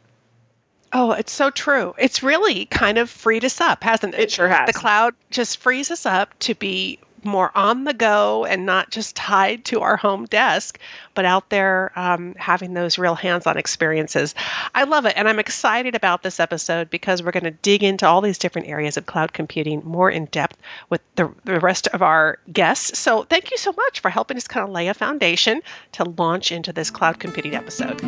Oh, 0.91 1.11
it's 1.11 1.31
so 1.31 1.51
true. 1.51 1.93
It's 1.97 2.23
really 2.23 2.65
kind 2.65 2.97
of 2.97 3.09
freed 3.09 3.45
us 3.45 3.61
up, 3.61 3.83
hasn't 3.83 4.15
it? 4.15 4.21
It 4.21 4.31
sure 4.31 4.47
has. 4.47 4.67
The 4.67 4.73
cloud 4.73 5.13
just 5.29 5.57
frees 5.57 5.91
us 5.91 6.05
up 6.05 6.37
to 6.39 6.55
be 6.55 6.99
more 7.27 7.51
on 7.55 7.83
the 7.83 7.93
go 7.93 8.45
and 8.45 8.65
not 8.65 8.89
just 8.89 9.15
tied 9.15 9.65
to 9.65 9.81
our 9.81 9.97
home 9.97 10.25
desk, 10.25 10.79
but 11.13 11.25
out 11.25 11.49
there 11.49 11.91
um, 11.95 12.35
having 12.35 12.73
those 12.73 12.97
real 12.97 13.15
hands 13.15 13.45
on 13.45 13.57
experiences. 13.57 14.35
I 14.73 14.85
love 14.85 15.05
it. 15.05 15.13
And 15.15 15.27
I'm 15.27 15.39
excited 15.39 15.95
about 15.95 16.23
this 16.23 16.39
episode 16.39 16.89
because 16.89 17.21
we're 17.21 17.31
going 17.31 17.43
to 17.43 17.51
dig 17.51 17.83
into 17.83 18.07
all 18.07 18.21
these 18.21 18.37
different 18.37 18.67
areas 18.67 18.97
of 18.97 19.05
cloud 19.05 19.33
computing 19.33 19.81
more 19.83 20.09
in 20.09 20.25
depth 20.25 20.57
with 20.89 21.01
the, 21.15 21.33
the 21.43 21.59
rest 21.59 21.87
of 21.87 22.01
our 22.01 22.39
guests. 22.51 22.97
So 22.99 23.23
thank 23.23 23.51
you 23.51 23.57
so 23.57 23.71
much 23.73 23.99
for 23.99 24.09
helping 24.09 24.37
us 24.37 24.47
kind 24.47 24.67
of 24.67 24.73
lay 24.73 24.87
a 24.87 24.93
foundation 24.93 25.61
to 25.93 26.03
launch 26.03 26.51
into 26.51 26.73
this 26.73 26.89
cloud 26.89 27.19
computing 27.19 27.55
episode. 27.55 27.99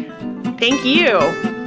Thank 0.60 0.86
you. 0.86 1.59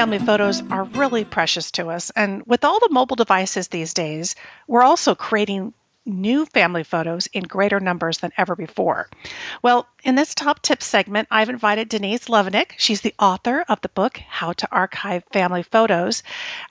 Family 0.00 0.18
photos 0.18 0.62
are 0.70 0.84
really 0.84 1.26
precious 1.26 1.72
to 1.72 1.90
us, 1.90 2.08
and 2.16 2.42
with 2.46 2.64
all 2.64 2.80
the 2.80 2.88
mobile 2.90 3.16
devices 3.16 3.68
these 3.68 3.92
days, 3.92 4.34
we're 4.66 4.82
also 4.82 5.14
creating 5.14 5.74
new 6.06 6.46
family 6.46 6.84
photos 6.84 7.26
in 7.26 7.42
greater 7.42 7.80
numbers 7.80 8.16
than 8.16 8.32
ever 8.38 8.56
before. 8.56 9.10
Well, 9.62 9.86
in 10.02 10.14
this 10.14 10.34
top 10.34 10.62
tip 10.62 10.82
segment, 10.82 11.28
I've 11.30 11.50
invited 11.50 11.90
Denise 11.90 12.28
Levenick, 12.28 12.70
she's 12.78 13.02
the 13.02 13.12
author 13.18 13.62
of 13.68 13.82
the 13.82 13.90
book 13.90 14.16
How 14.26 14.54
to 14.54 14.68
Archive 14.72 15.22
Family 15.34 15.64
Photos, 15.64 16.22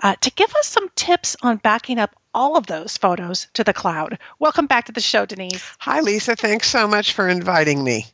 uh, 0.01 0.15
to 0.21 0.31
give 0.31 0.55
us 0.55 0.65
some 0.65 0.89
tips 0.95 1.35
on 1.43 1.57
backing 1.57 1.99
up 1.99 2.15
all 2.33 2.57
of 2.57 2.65
those 2.65 2.97
photos 2.97 3.45
to 3.53 3.63
the 3.63 3.73
cloud. 3.73 4.17
Welcome 4.39 4.65
back 4.65 4.85
to 4.85 4.91
the 4.91 5.01
show, 5.01 5.27
Denise. 5.27 5.63
Hi, 5.77 5.99
Lisa. 5.99 6.35
Thanks 6.35 6.67
so 6.67 6.87
much 6.87 7.13
for 7.13 7.29
inviting 7.29 7.83
me. 7.83 8.07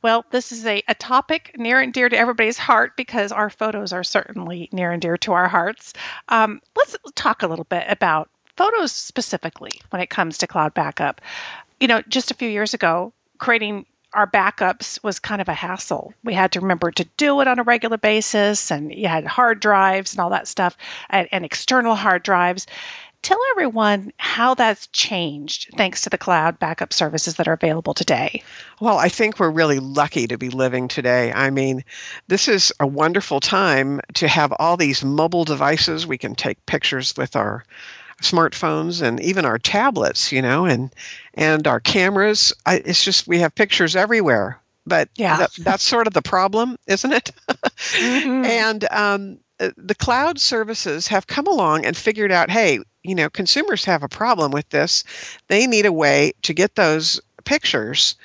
Well, 0.00 0.24
this 0.30 0.52
is 0.52 0.64
a, 0.64 0.82
a 0.86 0.94
topic 0.94 1.56
near 1.56 1.80
and 1.80 1.92
dear 1.92 2.08
to 2.08 2.16
everybody's 2.16 2.58
heart 2.58 2.96
because 2.96 3.32
our 3.32 3.50
photos 3.50 3.92
are 3.92 4.04
certainly 4.04 4.68
near 4.72 4.92
and 4.92 5.02
dear 5.02 5.16
to 5.18 5.32
our 5.32 5.48
hearts. 5.48 5.92
Um, 6.28 6.60
let's 6.76 6.96
talk 7.14 7.42
a 7.42 7.48
little 7.48 7.64
bit 7.64 7.84
about 7.88 8.30
photos 8.56 8.92
specifically 8.92 9.72
when 9.90 10.00
it 10.00 10.10
comes 10.10 10.38
to 10.38 10.46
cloud 10.46 10.74
backup. 10.74 11.20
You 11.80 11.88
know, 11.88 12.02
just 12.02 12.30
a 12.30 12.34
few 12.34 12.48
years 12.48 12.74
ago, 12.74 13.12
creating 13.38 13.86
our 14.12 14.26
backups 14.26 15.02
was 15.02 15.18
kind 15.18 15.40
of 15.40 15.48
a 15.48 15.54
hassle. 15.54 16.14
We 16.24 16.32
had 16.32 16.52
to 16.52 16.60
remember 16.60 16.90
to 16.92 17.04
do 17.16 17.40
it 17.40 17.48
on 17.48 17.58
a 17.58 17.62
regular 17.62 17.98
basis, 17.98 18.70
and 18.70 18.92
you 18.92 19.06
had 19.06 19.26
hard 19.26 19.60
drives 19.60 20.14
and 20.14 20.20
all 20.20 20.30
that 20.30 20.48
stuff, 20.48 20.76
and, 21.10 21.28
and 21.30 21.44
external 21.44 21.94
hard 21.94 22.22
drives. 22.22 22.66
Tell 23.20 23.38
everyone 23.50 24.12
how 24.16 24.54
that's 24.54 24.86
changed 24.88 25.70
thanks 25.76 26.02
to 26.02 26.10
the 26.10 26.18
cloud 26.18 26.58
backup 26.58 26.92
services 26.92 27.34
that 27.36 27.48
are 27.48 27.52
available 27.52 27.92
today. 27.92 28.42
Well, 28.80 28.96
I 28.96 29.08
think 29.08 29.38
we're 29.38 29.50
really 29.50 29.80
lucky 29.80 30.28
to 30.28 30.38
be 30.38 30.50
living 30.50 30.88
today. 30.88 31.32
I 31.32 31.50
mean, 31.50 31.84
this 32.28 32.46
is 32.48 32.72
a 32.78 32.86
wonderful 32.86 33.40
time 33.40 34.00
to 34.14 34.28
have 34.28 34.52
all 34.56 34.76
these 34.76 35.04
mobile 35.04 35.44
devices. 35.44 36.06
We 36.06 36.16
can 36.16 36.36
take 36.36 36.64
pictures 36.64 37.14
with 37.16 37.34
our 37.34 37.64
smartphones 38.22 39.02
and 39.02 39.20
even 39.20 39.44
our 39.44 39.58
tablets, 39.58 40.32
you 40.32 40.42
know, 40.42 40.66
and 40.66 40.92
and 41.34 41.66
our 41.66 41.80
cameras. 41.80 42.52
I, 42.64 42.76
it's 42.76 43.02
just 43.04 43.26
we 43.26 43.40
have 43.40 43.54
pictures 43.54 43.96
everywhere. 43.96 44.60
But 44.86 45.10
Yeah. 45.16 45.36
that, 45.36 45.50
that's 45.58 45.82
sort 45.82 46.06
of 46.06 46.14
the 46.14 46.22
problem, 46.22 46.76
isn't 46.86 47.12
it? 47.12 47.32
Mhm. 47.98 48.44
And 48.46 48.84
um, 48.90 49.38
the 49.58 49.94
cloud 49.94 50.38
services 50.38 51.08
have 51.08 51.26
come 51.26 51.46
along 51.46 51.84
and 51.84 51.96
figured 51.96 52.32
out, 52.32 52.50
hey, 52.50 52.80
you 53.02 53.14
know, 53.14 53.30
consumers 53.30 53.84
have 53.84 54.02
a 54.02 54.08
problem 54.08 54.52
with 54.52 54.68
this. 54.68 55.04
They 55.48 55.66
need 55.66 55.86
a 55.86 55.92
way 55.92 56.32
to 56.42 56.54
get 56.54 56.74
those 56.74 57.20
pictures 57.44 58.16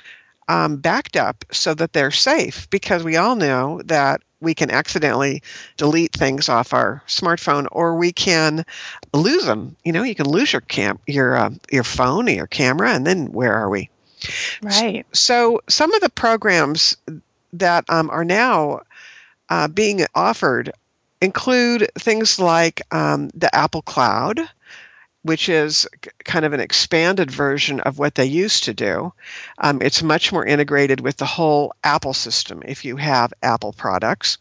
um, 0.48 0.78
backed 0.78 1.16
up 1.16 1.46
so 1.52 1.74
that 1.74 1.94
they're 1.94 2.12
safe 2.12 2.70
because 2.70 3.04
we 3.04 3.16
all 3.16 3.36
know 3.36 3.82
that 3.86 4.22
we 4.42 4.54
can 4.54 4.70
accidentally 4.70 5.42
delete 5.78 6.12
things 6.12 6.50
off 6.50 6.74
our 6.74 7.02
smartphone 7.08 7.68
or 7.72 7.96
we 7.96 8.12
can 8.12 8.66
lose 9.14 9.46
them. 9.46 9.78
You 9.84 9.94
know, 9.94 10.04
you 10.04 10.16
can 10.16 10.28
lose 10.28 10.52
your 10.52 10.62
cam, 10.62 11.00
your 11.08 11.36
uh, 11.36 11.52
your 11.72 11.86
phone, 11.86 12.28
or 12.28 12.34
your 12.34 12.48
camera, 12.48 12.92
and 12.94 13.08
then 13.08 13.32
where 13.32 13.54
are 13.54 13.70
we? 13.70 13.90
right. 14.62 15.06
So 15.14 15.62
some 15.70 15.94
of 15.94 16.02
the 16.02 16.10
programs 16.10 16.98
that 17.54 17.86
um, 17.90 18.10
are 18.10 18.26
now 18.26 18.82
uh, 19.50 19.68
being 19.70 20.06
offered 20.14 20.72
include 21.24 21.90
things 21.98 22.38
like 22.38 22.82
um, 22.92 23.30
the 23.34 23.54
Apple 23.56 23.82
Cloud, 23.82 24.42
which 25.22 25.48
is 25.48 25.88
kind 26.26 26.44
of 26.44 26.52
an 26.52 26.60
expanded 26.60 27.32
version 27.32 27.80
of 27.80 27.98
what 27.98 28.14
they 28.14 28.26
used 28.26 28.66
to 28.66 28.74
do. 28.74 29.14
Um, 29.58 29.82
it's 29.82 30.04
much 30.04 30.34
more 30.34 30.46
integrated 30.46 31.00
with 31.00 31.16
the 31.16 31.26
whole 31.26 31.74
Apple 31.82 32.14
system 32.14 32.62
if 32.66 32.84
you 32.84 32.98
have 32.98 33.34
Apple 33.42 33.72
products. 33.72 34.38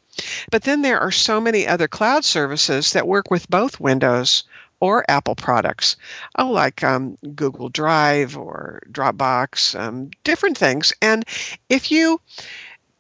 But 0.50 0.62
then 0.64 0.82
there 0.82 0.98
are 0.98 1.12
so 1.12 1.40
many 1.40 1.68
other 1.68 1.86
cloud 1.86 2.24
services 2.24 2.94
that 2.94 3.06
work 3.06 3.30
with 3.30 3.48
both 3.48 3.78
Windows 3.78 4.42
or 4.80 5.04
Apple 5.08 5.36
products, 5.36 5.96
oh, 6.36 6.50
like 6.50 6.82
um, 6.82 7.16
Google 7.36 7.68
Drive 7.68 8.36
or 8.36 8.82
Dropbox, 8.90 9.78
um, 9.78 10.10
different 10.24 10.58
things. 10.58 10.92
And 11.00 11.24
if 11.68 11.92
you 11.92 12.20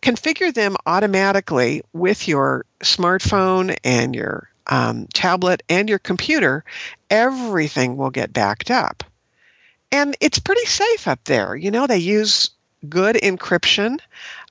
configure 0.02 0.52
them 0.52 0.76
automatically 0.84 1.82
with 1.92 2.28
your 2.28 2.66
smartphone 2.80 3.76
and 3.84 4.14
your 4.14 4.50
um, 4.66 5.06
tablet 5.14 5.62
and 5.68 5.88
your 5.88 5.98
computer, 5.98 6.64
everything 7.08 7.96
will 7.96 8.10
get 8.10 8.32
backed 8.32 8.70
up. 8.70 9.04
And 9.90 10.16
it's 10.20 10.38
pretty 10.38 10.66
safe 10.66 11.06
up 11.08 11.22
there. 11.24 11.54
You 11.54 11.70
know, 11.70 11.86
they 11.86 11.98
use 11.98 12.50
good 12.88 13.16
encryption, 13.16 13.98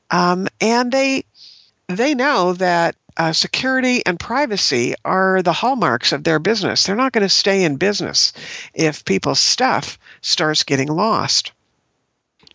um, 0.10 0.48
and 0.60 0.92
they 0.92 1.26
they 1.88 2.16
know 2.16 2.54
that 2.54 2.96
uh, 3.18 3.34
security 3.34 4.06
and 4.06 4.20
privacy 4.20 4.96
are 5.04 5.42
the 5.42 5.52
hallmarks 5.52 6.12
of 6.12 6.24
their 6.24 6.40
business. 6.40 6.86
They're 6.86 6.96
not 6.96 7.12
going 7.12 7.26
to 7.26 7.30
stay 7.30 7.64
in 7.64 7.76
business 7.76 8.34
if 8.74 9.04
people's 9.04 9.40
stuff 9.40 10.00
starts 10.22 10.64
getting 10.64 10.88
lost. 10.88 11.52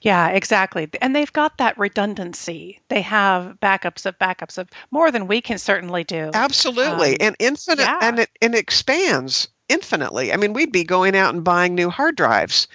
Yeah, 0.01 0.29
exactly. 0.29 0.89
And 1.01 1.15
they've 1.15 1.33
got 1.33 1.59
that 1.59 1.79
redundancy. 1.79 2.81
They 2.89 3.03
have 3.03 3.59
backups 3.61 4.07
of 4.07 4.19
backups 4.19 4.59
of 4.59 4.69
more 4.91 5.11
than 5.11 5.27
we 5.27 5.41
can 5.41 5.59
certainly 5.59 6.05
do. 6.05 6.31
Absolutely, 6.33 7.21
Um, 7.21 7.29
and 7.29 7.37
infinite, 7.39 7.83
yeah. 7.83 7.99
and 8.03 8.19
it 8.21 8.31
and 8.43 8.55
it 8.55 8.59
expands 8.59 9.49
infinitely. 9.69 10.33
I 10.33 10.37
mean, 10.37 10.53
we'd 10.53 10.73
be 10.73 10.85
going 10.85 11.17
out 11.17 11.35
and 11.35 11.43
buying 11.43 11.75
new 11.75 11.91
hard 11.91 12.17
drives 12.17 12.69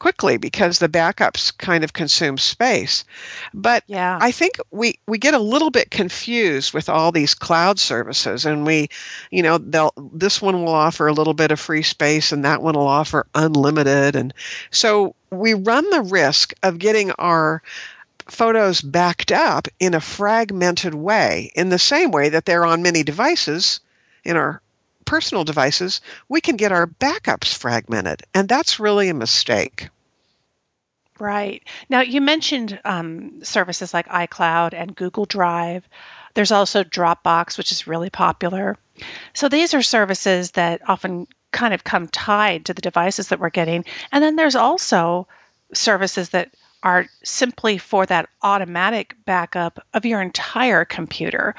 quickly 0.00 0.38
because 0.38 0.80
the 0.80 0.88
backups 0.88 1.56
kind 1.56 1.84
of 1.84 1.92
consume 1.92 2.38
space. 2.38 3.04
But 3.54 3.84
Yeah. 3.86 4.18
I 4.20 4.32
think 4.32 4.54
we 4.72 4.98
we 5.06 5.18
get 5.18 5.34
a 5.34 5.38
little 5.38 5.70
bit 5.70 5.92
confused 5.92 6.74
with 6.74 6.88
all 6.88 7.12
these 7.12 7.34
cloud 7.34 7.78
services, 7.78 8.46
and 8.46 8.66
we, 8.66 8.88
you 9.30 9.44
know, 9.44 9.58
they'll 9.58 9.92
this 10.12 10.42
one 10.42 10.64
will 10.64 10.74
offer 10.74 11.06
a 11.06 11.12
little 11.12 11.34
bit 11.34 11.52
of 11.52 11.60
free 11.60 11.84
space, 11.84 12.32
and 12.32 12.44
that 12.44 12.62
one 12.62 12.74
will 12.74 12.88
offer 12.88 13.26
unlimited, 13.32 14.16
and 14.16 14.34
so 14.72 15.14
we 15.30 15.54
run 15.54 15.88
the 15.90 16.02
risk 16.02 16.54
of 16.64 16.78
getting 16.78 17.12
our 17.12 17.62
photos 18.26 18.80
backed 18.80 19.32
up 19.32 19.68
in 19.78 19.94
a 19.94 20.00
fragmented 20.00 20.94
way 20.94 21.52
in 21.54 21.68
the 21.68 21.78
same 21.78 22.10
way 22.10 22.30
that 22.30 22.44
they're 22.44 22.64
on 22.64 22.82
many 22.82 23.02
devices 23.02 23.80
in 24.24 24.36
our 24.36 24.62
personal 25.10 25.44
devices 25.44 26.00
we 26.28 26.40
can 26.40 26.56
get 26.56 26.72
our 26.72 26.86
backups 26.86 27.52
fragmented 27.54 28.22
and 28.32 28.48
that's 28.48 28.80
really 28.80 29.08
a 29.08 29.14
mistake 29.14 29.90
Right. 31.20 31.62
Now, 31.90 32.00
you 32.00 32.22
mentioned 32.22 32.80
um, 32.82 33.44
services 33.44 33.92
like 33.92 34.08
iCloud 34.08 34.72
and 34.72 34.96
Google 34.96 35.26
Drive. 35.26 35.86
There's 36.32 36.50
also 36.50 36.82
Dropbox, 36.82 37.58
which 37.58 37.72
is 37.72 37.86
really 37.86 38.08
popular. 38.08 38.78
So 39.34 39.50
these 39.50 39.74
are 39.74 39.82
services 39.82 40.52
that 40.52 40.88
often 40.88 41.26
kind 41.52 41.74
of 41.74 41.84
come 41.84 42.08
tied 42.08 42.66
to 42.66 42.74
the 42.74 42.80
devices 42.80 43.28
that 43.28 43.38
we're 43.38 43.50
getting. 43.50 43.84
And 44.10 44.24
then 44.24 44.36
there's 44.36 44.56
also 44.56 45.28
services 45.74 46.30
that 46.30 46.50
are 46.82 47.06
simply 47.22 47.76
for 47.76 48.06
that 48.06 48.30
automatic 48.42 49.14
backup 49.26 49.84
of 49.92 50.06
your 50.06 50.22
entire 50.22 50.86
computer. 50.86 51.54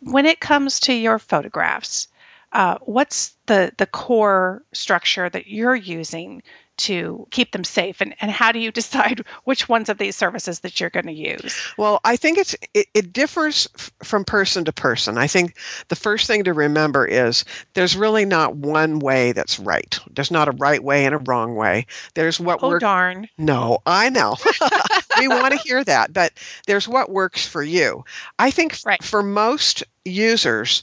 When 0.00 0.26
it 0.26 0.38
comes 0.38 0.80
to 0.80 0.92
your 0.92 1.18
photographs, 1.18 2.06
uh, 2.52 2.78
what's 2.82 3.36
the, 3.46 3.72
the 3.78 3.86
core 3.86 4.62
structure 4.72 5.28
that 5.28 5.46
you're 5.46 5.74
using 5.74 6.42
to 6.78 7.26
keep 7.30 7.52
them 7.52 7.62
safe 7.62 8.00
and, 8.00 8.14
and 8.22 8.30
how 8.30 8.52
do 8.52 8.58
you 8.58 8.72
decide 8.80 9.22
which 9.44 9.68
ones 9.68 9.88
of 9.90 9.98
these 9.98 10.16
services 10.16 10.60
that 10.60 10.80
you're 10.80 10.88
going 10.90 11.06
to 11.06 11.12
use 11.12 11.60
Well, 11.76 12.00
I 12.02 12.16
think 12.16 12.38
it's 12.38 12.56
it, 12.72 12.86
it 12.94 13.12
differs 13.12 13.68
f- 13.76 13.90
from 14.02 14.24
person 14.24 14.64
to 14.64 14.72
person. 14.72 15.18
I 15.18 15.26
think 15.26 15.56
the 15.88 15.96
first 15.96 16.26
thing 16.26 16.44
to 16.44 16.54
remember 16.54 17.06
is 17.06 17.44
there's 17.74 17.96
really 17.96 18.24
not 18.24 18.56
one 18.56 18.98
way 18.98 19.32
that's 19.32 19.58
right. 19.58 19.98
There's 20.10 20.30
not 20.30 20.48
a 20.48 20.52
right 20.52 20.82
way 20.82 21.04
and 21.04 21.14
a 21.14 21.18
wrong 21.18 21.54
way. 21.54 21.86
There's 22.14 22.40
what 22.40 22.62
oh 22.62 22.68
works. 22.70 22.80
darn 22.80 23.28
No, 23.36 23.80
I 23.84 24.08
know. 24.08 24.36
we 25.18 25.28
want 25.28 25.52
to 25.52 25.58
hear 25.58 25.84
that, 25.84 26.12
but 26.12 26.32
there's 26.66 26.88
what 26.88 27.10
works 27.10 27.46
for 27.46 27.62
you. 27.62 28.04
I 28.38 28.50
think 28.50 28.72
f- 28.72 28.86
Right. 28.86 29.02
for 29.02 29.22
most 29.22 29.84
users, 30.04 30.82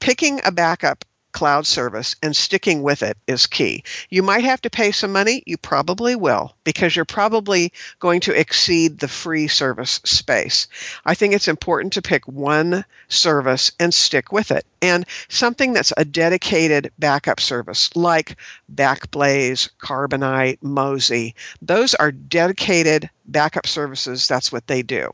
picking 0.00 0.40
a 0.44 0.52
backup 0.52 1.04
cloud 1.36 1.66
service 1.66 2.16
and 2.22 2.34
sticking 2.34 2.82
with 2.82 3.02
it 3.02 3.18
is 3.26 3.46
key. 3.46 3.84
You 4.08 4.22
might 4.22 4.44
have 4.44 4.62
to 4.62 4.70
pay 4.70 4.90
some 4.90 5.12
money, 5.12 5.42
you 5.44 5.58
probably 5.58 6.16
will, 6.16 6.56
because 6.64 6.96
you're 6.96 7.04
probably 7.04 7.74
going 7.98 8.20
to 8.20 8.32
exceed 8.32 8.98
the 8.98 9.06
free 9.06 9.46
service 9.46 10.00
space. 10.02 10.66
I 11.04 11.12
think 11.12 11.34
it's 11.34 11.46
important 11.46 11.92
to 11.92 12.02
pick 12.02 12.26
one 12.26 12.86
service 13.08 13.72
and 13.78 13.92
stick 13.92 14.32
with 14.32 14.50
it. 14.50 14.64
And 14.80 15.04
something 15.28 15.74
that's 15.74 15.92
a 15.94 16.06
dedicated 16.06 16.90
backup 16.98 17.40
service 17.40 17.94
like 17.94 18.36
Backblaze, 18.74 19.68
Carbonite, 19.78 20.62
Mozy, 20.62 21.34
those 21.60 21.94
are 21.94 22.12
dedicated 22.12 23.10
backup 23.26 23.66
services. 23.66 24.26
That's 24.26 24.50
what 24.50 24.66
they 24.66 24.80
do. 24.80 25.12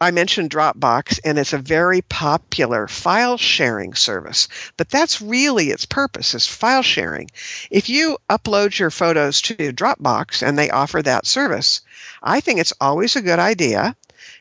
I 0.00 0.12
mentioned 0.12 0.50
Dropbox, 0.50 1.18
and 1.24 1.38
it's 1.38 1.52
a 1.52 1.58
very 1.58 2.02
popular 2.02 2.86
file 2.86 3.36
sharing 3.36 3.94
service, 3.94 4.46
but 4.76 4.88
that's 4.88 5.20
really 5.20 5.70
its 5.70 5.86
purpose 5.86 6.34
is 6.34 6.46
file 6.46 6.82
sharing. 6.82 7.30
If 7.68 7.88
you 7.88 8.18
upload 8.30 8.78
your 8.78 8.90
photos 8.90 9.42
to 9.42 9.56
Dropbox 9.56 10.46
and 10.46 10.56
they 10.56 10.70
offer 10.70 11.02
that 11.02 11.26
service, 11.26 11.80
I 12.22 12.40
think 12.40 12.60
it's 12.60 12.74
always 12.80 13.16
a 13.16 13.22
good 13.22 13.40
idea 13.40 13.96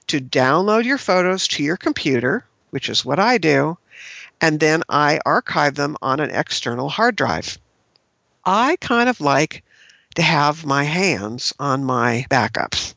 to 0.08 0.22
download 0.22 0.84
your 0.84 1.00
photos 1.00 1.48
to 1.50 1.64
your 1.64 1.78
computer, 1.78 2.46
which 2.70 2.88
is 2.88 3.04
what 3.04 3.20
I 3.20 3.40
do, 3.40 3.80
and 4.40 4.60
then 4.60 4.84
I 4.88 5.20
archive 5.26 5.74
them 5.74 5.98
on 6.04 6.20
an 6.20 6.30
external 6.30 6.88
hard 6.88 7.16
drive. 7.16 7.58
I 8.46 8.76
kind 8.76 9.10
of 9.10 9.22
like 9.22 9.64
to 10.16 10.22
have 10.22 10.66
my 10.66 10.84
hands 10.84 11.54
on 11.60 11.84
my 11.84 12.26
backups. 12.30 12.94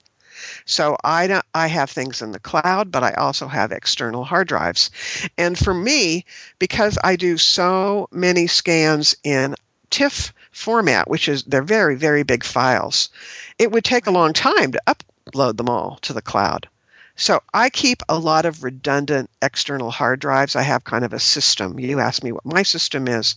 So 0.64 0.97
I 1.02 1.26
don't, 1.26 1.45
I 1.54 1.66
have 1.69 1.90
things 1.90 2.23
in 2.23 2.33
the 2.33 2.40
cloud, 2.40 2.90
but 2.90 3.02
I 3.02 3.12
also 3.12 3.47
have 3.47 3.73
external 3.73 4.25
hard 4.25 4.49
drives. 4.49 4.90
And 5.37 5.59
for 5.59 5.73
me, 5.73 6.25
because 6.59 6.99
I 7.02 7.16
do 7.16 7.37
so 7.37 8.09
many 8.11 8.47
scans 8.47 9.16
in 9.25 9.57
TIFF 9.90 10.33
format, 10.52 11.09
which 11.09 11.28
is 11.28 11.45
they're 11.45 11.62
very 11.62 11.97
very 11.97 12.23
big 12.23 12.45
files, 12.45 13.11
it 13.59 13.71
would 13.71 13.85
take 13.85 14.07
a 14.07 14.12
long 14.12 14.33
time 14.33 14.73
to 14.73 14.83
upload 14.87 15.57
them 15.57 15.69
all 15.69 15.99
to 16.02 16.12
the 16.12 16.23
cloud. 16.23 16.69
So 17.16 17.42
I 17.52 17.69
keep 17.69 18.02
a 18.09 18.19
lot 18.19 18.47
of 18.47 18.64
redundant 18.64 19.28
external 19.42 19.90
hard 19.90 20.21
drives. 20.21 20.57
I 20.57 20.62
have 20.62 20.85
kind 20.85 21.04
of 21.04 21.12
a 21.12 21.21
system. 21.21 21.78
You 21.78 22.00
asked 22.00 22.25
me 22.25 22.33
what 22.33 22.47
my 22.47 22.62
system 22.62 23.09
is, 23.09 23.37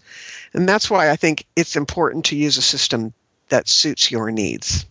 and 0.53 0.69
that's 0.69 0.89
why 0.89 1.09
I 1.09 1.17
think 1.17 1.45
it's 1.55 1.75
important 1.75 2.25
to 2.25 2.37
use 2.37 2.57
a 2.57 2.61
system 2.61 3.13
that 3.49 3.67
suits 3.67 4.09
your 4.09 4.31
needs. 4.31 4.85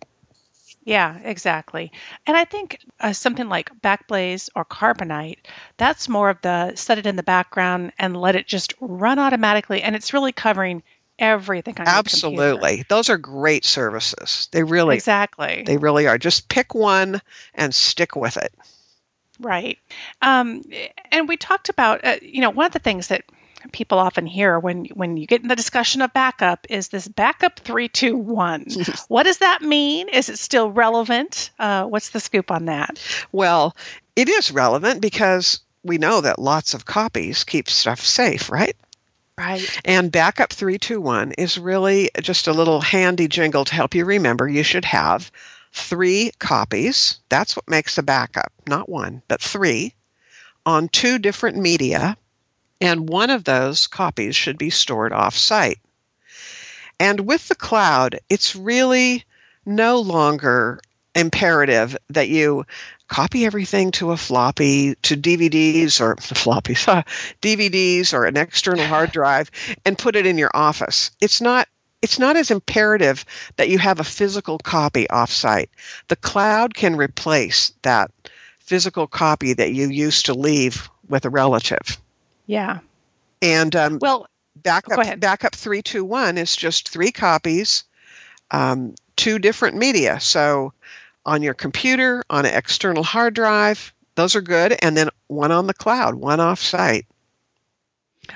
Yeah 0.84 1.18
exactly 1.22 1.92
and 2.26 2.36
i 2.36 2.44
think 2.44 2.78
uh, 3.00 3.12
something 3.12 3.48
like 3.48 3.70
backblaze 3.80 4.48
or 4.54 4.64
carbonite 4.64 5.38
that's 5.76 6.08
more 6.08 6.30
of 6.30 6.40
the 6.42 6.74
set 6.74 6.98
it 6.98 7.06
in 7.06 7.16
the 7.16 7.22
background 7.22 7.92
and 7.98 8.16
let 8.16 8.36
it 8.36 8.46
just 8.46 8.74
run 8.80 9.18
automatically 9.18 9.82
and 9.82 9.94
it's 9.94 10.12
really 10.12 10.32
covering 10.32 10.82
everything 11.18 11.74
on. 11.78 11.86
Absolutely. 11.86 12.84
Those 12.88 13.08
are 13.10 13.18
great 13.18 13.64
services. 13.64 14.48
They 14.50 14.64
really 14.64 14.96
exactly 14.96 15.62
they 15.64 15.76
really 15.76 16.06
are. 16.06 16.18
Just 16.18 16.48
pick 16.48 16.74
one 16.74 17.20
and 17.54 17.74
stick 17.74 18.16
with 18.16 18.36
it. 18.36 18.52
Right. 19.40 19.78
Um, 20.20 20.62
and 21.10 21.28
we 21.28 21.36
talked 21.36 21.68
about, 21.68 22.04
uh, 22.04 22.16
you 22.20 22.40
know, 22.40 22.50
one 22.50 22.66
of 22.66 22.72
the 22.72 22.78
things 22.78 23.08
that 23.08 23.24
people 23.70 23.98
often 23.98 24.26
hear 24.26 24.58
when 24.58 24.86
when 24.86 25.16
you 25.16 25.26
get 25.26 25.42
in 25.42 25.48
the 25.48 25.56
discussion 25.56 26.02
of 26.02 26.12
backup 26.12 26.66
is 26.70 26.88
this 26.88 27.06
backup 27.06 27.60
three 27.60 27.88
two 27.88 28.16
one. 28.16 28.66
what 29.08 29.24
does 29.24 29.38
that 29.38 29.62
mean? 29.62 30.08
Is 30.08 30.28
it 30.28 30.38
still 30.38 30.70
relevant? 30.70 31.50
Uh, 31.58 31.84
what's 31.84 32.10
the 32.10 32.20
scoop 32.20 32.50
on 32.50 32.66
that? 32.66 33.00
Well, 33.30 33.76
it 34.16 34.28
is 34.28 34.50
relevant 34.50 35.00
because 35.00 35.60
we 35.84 35.98
know 35.98 36.20
that 36.20 36.38
lots 36.38 36.74
of 36.74 36.84
copies 36.84 37.44
keep 37.44 37.68
stuff 37.68 38.00
safe, 38.00 38.50
right? 38.50 38.76
Right. 39.38 39.80
And 39.84 40.12
backup 40.12 40.52
321 40.52 41.32
is 41.32 41.58
really 41.58 42.10
just 42.20 42.48
a 42.48 42.52
little 42.52 42.80
handy 42.80 43.28
jingle 43.28 43.64
to 43.64 43.74
help 43.74 43.94
you 43.94 44.04
remember 44.04 44.46
you 44.46 44.62
should 44.62 44.84
have 44.84 45.30
three 45.72 46.32
copies. 46.38 47.18
That's 47.28 47.56
what 47.56 47.68
makes 47.68 47.96
a 47.98 48.02
backup, 48.02 48.52
not 48.68 48.88
one, 48.88 49.22
but 49.28 49.40
three 49.40 49.94
on 50.66 50.88
two 50.88 51.18
different 51.18 51.56
media. 51.56 52.16
And 52.82 53.08
one 53.08 53.30
of 53.30 53.44
those 53.44 53.86
copies 53.86 54.34
should 54.34 54.58
be 54.58 54.70
stored 54.70 55.12
off 55.12 55.36
site. 55.36 55.78
And 56.98 57.20
with 57.20 57.46
the 57.46 57.54
cloud, 57.54 58.18
it's 58.28 58.56
really 58.56 59.24
no 59.64 60.00
longer 60.00 60.80
imperative 61.14 61.96
that 62.10 62.28
you 62.28 62.66
copy 63.06 63.46
everything 63.46 63.92
to 63.92 64.10
a 64.10 64.16
floppy, 64.16 64.96
to 65.02 65.16
DVDs 65.16 66.00
or 66.00 66.16
floppies, 66.16 67.04
DVDs 67.40 68.14
or 68.14 68.24
an 68.24 68.36
external 68.36 68.84
hard 68.84 69.12
drive 69.18 69.52
and 69.84 69.96
put 69.96 70.16
it 70.16 70.26
in 70.26 70.36
your 70.36 70.50
office. 70.52 71.12
It's 71.20 71.40
not 71.40 71.68
it's 72.02 72.18
not 72.18 72.36
as 72.36 72.50
imperative 72.50 73.24
that 73.58 73.68
you 73.68 73.78
have 73.78 74.00
a 74.00 74.04
physical 74.18 74.58
copy 74.58 75.06
offsite. 75.08 75.68
The 76.08 76.16
cloud 76.16 76.74
can 76.74 76.96
replace 76.96 77.72
that 77.82 78.10
physical 78.58 79.06
copy 79.06 79.52
that 79.52 79.72
you 79.72 79.88
used 79.88 80.26
to 80.26 80.34
leave 80.34 80.90
with 81.08 81.26
a 81.26 81.30
relative. 81.30 81.96
Yeah. 82.46 82.80
And 83.40 83.74
um, 83.76 83.98
well, 84.00 84.26
backup 84.56 85.20
backup 85.20 85.54
three 85.54 85.82
two 85.82 86.04
one 86.04 86.38
is 86.38 86.54
just 86.54 86.88
three 86.88 87.12
copies, 87.12 87.84
um, 88.50 88.94
two 89.16 89.38
different 89.38 89.76
media. 89.76 90.20
So 90.20 90.72
on 91.24 91.42
your 91.42 91.54
computer, 91.54 92.24
on 92.28 92.46
an 92.46 92.54
external 92.54 93.02
hard 93.02 93.34
drive. 93.34 93.92
Those 94.14 94.36
are 94.36 94.42
good. 94.42 94.76
And 94.82 94.96
then 94.96 95.08
one 95.26 95.52
on 95.52 95.66
the 95.66 95.74
cloud, 95.74 96.14
one 96.14 96.40
off 96.40 96.60
site. 96.60 97.06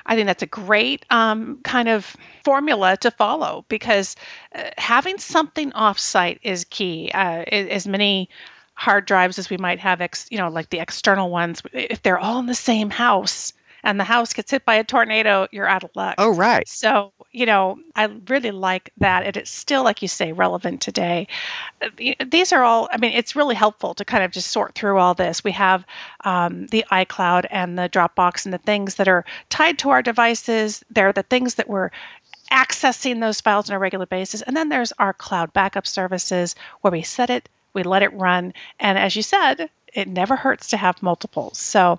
I 0.05 0.17
think 0.17 0.27
that's 0.27 0.43
a 0.43 0.47
great 0.47 1.05
um, 1.11 1.61
kind 1.63 1.89
of 1.89 2.17
formula 2.45 2.97
to 2.99 3.11
follow 3.11 3.65
because 3.69 4.17
uh, 4.55 4.71
having 4.77 5.19
something 5.19 5.71
offsite 5.73 6.41
is 6.43 6.65
key. 6.65 7.11
Uh, 7.13 7.45
as 7.51 7.87
many 7.87 8.31
hard 8.75 9.07
drives 9.07 9.39
as 9.39 9.49
we 9.49 9.59
might 9.59 9.79
have, 9.79 10.01
ex, 10.01 10.27
you 10.31 10.39
know, 10.39 10.49
like 10.49 10.71
the 10.71 10.81
external 10.81 11.31
ones, 11.31 11.63
if 11.73 12.03
they're 12.03 12.19
all 12.19 12.39
in 12.41 12.47
the 12.47 12.55
same 12.55 12.91
house, 12.91 13.53
and 13.83 13.99
the 14.01 14.05
house 14.05 14.33
gets 14.33 14.51
hit 14.51 14.65
by 14.65 14.77
a 14.77 14.85
tornado, 14.85 15.47
you're 15.53 15.69
out 15.69 15.85
of 15.85 15.91
luck. 15.95 16.17
Oh, 16.19 16.35
right. 16.35 16.67
So, 16.69 17.13
you 17.33 17.47
know, 17.47 17.79
I 17.95 18.09
really 18.29 18.51
like 18.51 18.93
that. 18.99 19.25
And 19.25 19.37
it's 19.37 19.51
still, 19.51 19.85
like 19.85 20.03
you 20.03 20.09
say, 20.09 20.33
relevant 20.33 20.81
today. 20.81 21.29
These 22.25 22.53
are 22.53 22.65
all, 22.65 22.89
I 22.91 22.97
mean, 22.97 23.13
it's 23.13 23.37
really 23.37 23.55
helpful 23.55 23.95
to 23.95 24.05
kind 24.05 24.25
of 24.25 24.31
just 24.31 24.51
sort 24.51 24.75
through 24.75 24.99
all 24.99 25.15
this. 25.15 25.45
We 25.45 25.53
have 25.53 25.85
um, 26.25 26.67
the 26.67 26.85
iCloud 26.91 27.47
and 27.51 27.79
the 27.79 27.89
Dropbox 27.89 28.45
and 28.45 28.55
the 28.55 28.59
things 28.59 28.97
that 28.97 29.09
are 29.09 29.25
tied 29.49 29.79
to 29.81 29.91
our 29.91 30.03
devices. 30.03 30.85
They're 30.91 31.13
the 31.13 31.23
things 31.23 31.57
that 31.57 31.69
we're 31.69 31.91
accessing 32.51 33.21
those 33.21 33.41
files 33.41 33.71
on 33.71 33.77
a 33.77 33.79
regular 33.79 34.07
basis. 34.07 34.43
And 34.43 34.57
then 34.57 34.69
there's 34.69 34.93
our 34.93 35.13
cloud 35.13 35.53
backup 35.53 35.87
services 35.87 36.55
where 36.81 36.93
we 36.93 37.03
set 37.03 37.31
it, 37.31 37.49
we 37.73 37.83
let 37.83 38.03
it 38.03 38.13
run. 38.15 38.55
And 38.79 38.99
as 38.99 39.17
you 39.17 39.23
said, 39.23 39.69
it 39.93 40.09
never 40.09 40.37
hurts 40.37 40.69
to 40.69 40.77
have 40.77 41.03
multiples. 41.03 41.59
So, 41.59 41.99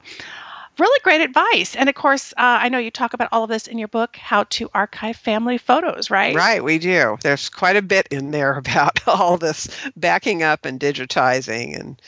really 0.79 0.99
great 1.03 1.21
advice. 1.21 1.75
And 1.75 1.89
of 1.89 1.95
course, 1.95 2.33
uh, 2.33 2.35
I 2.37 2.69
know 2.69 2.77
you 2.77 2.91
talk 2.91 3.13
about 3.13 3.29
all 3.31 3.43
of 3.43 3.49
this 3.49 3.67
in 3.67 3.77
your 3.77 3.87
book, 3.87 4.15
How 4.15 4.43
to 4.43 4.69
Archive 4.73 5.15
Family 5.15 5.57
Photos, 5.57 6.09
right? 6.09 6.35
Right, 6.35 6.63
we 6.63 6.79
do. 6.79 7.17
There's 7.21 7.49
quite 7.49 7.75
a 7.75 7.81
bit 7.81 8.07
in 8.11 8.31
there 8.31 8.53
about 8.57 9.07
all 9.07 9.37
this 9.37 9.67
backing 9.95 10.43
up 10.43 10.65
and 10.65 10.79
digitizing 10.79 11.79
and 11.79 12.01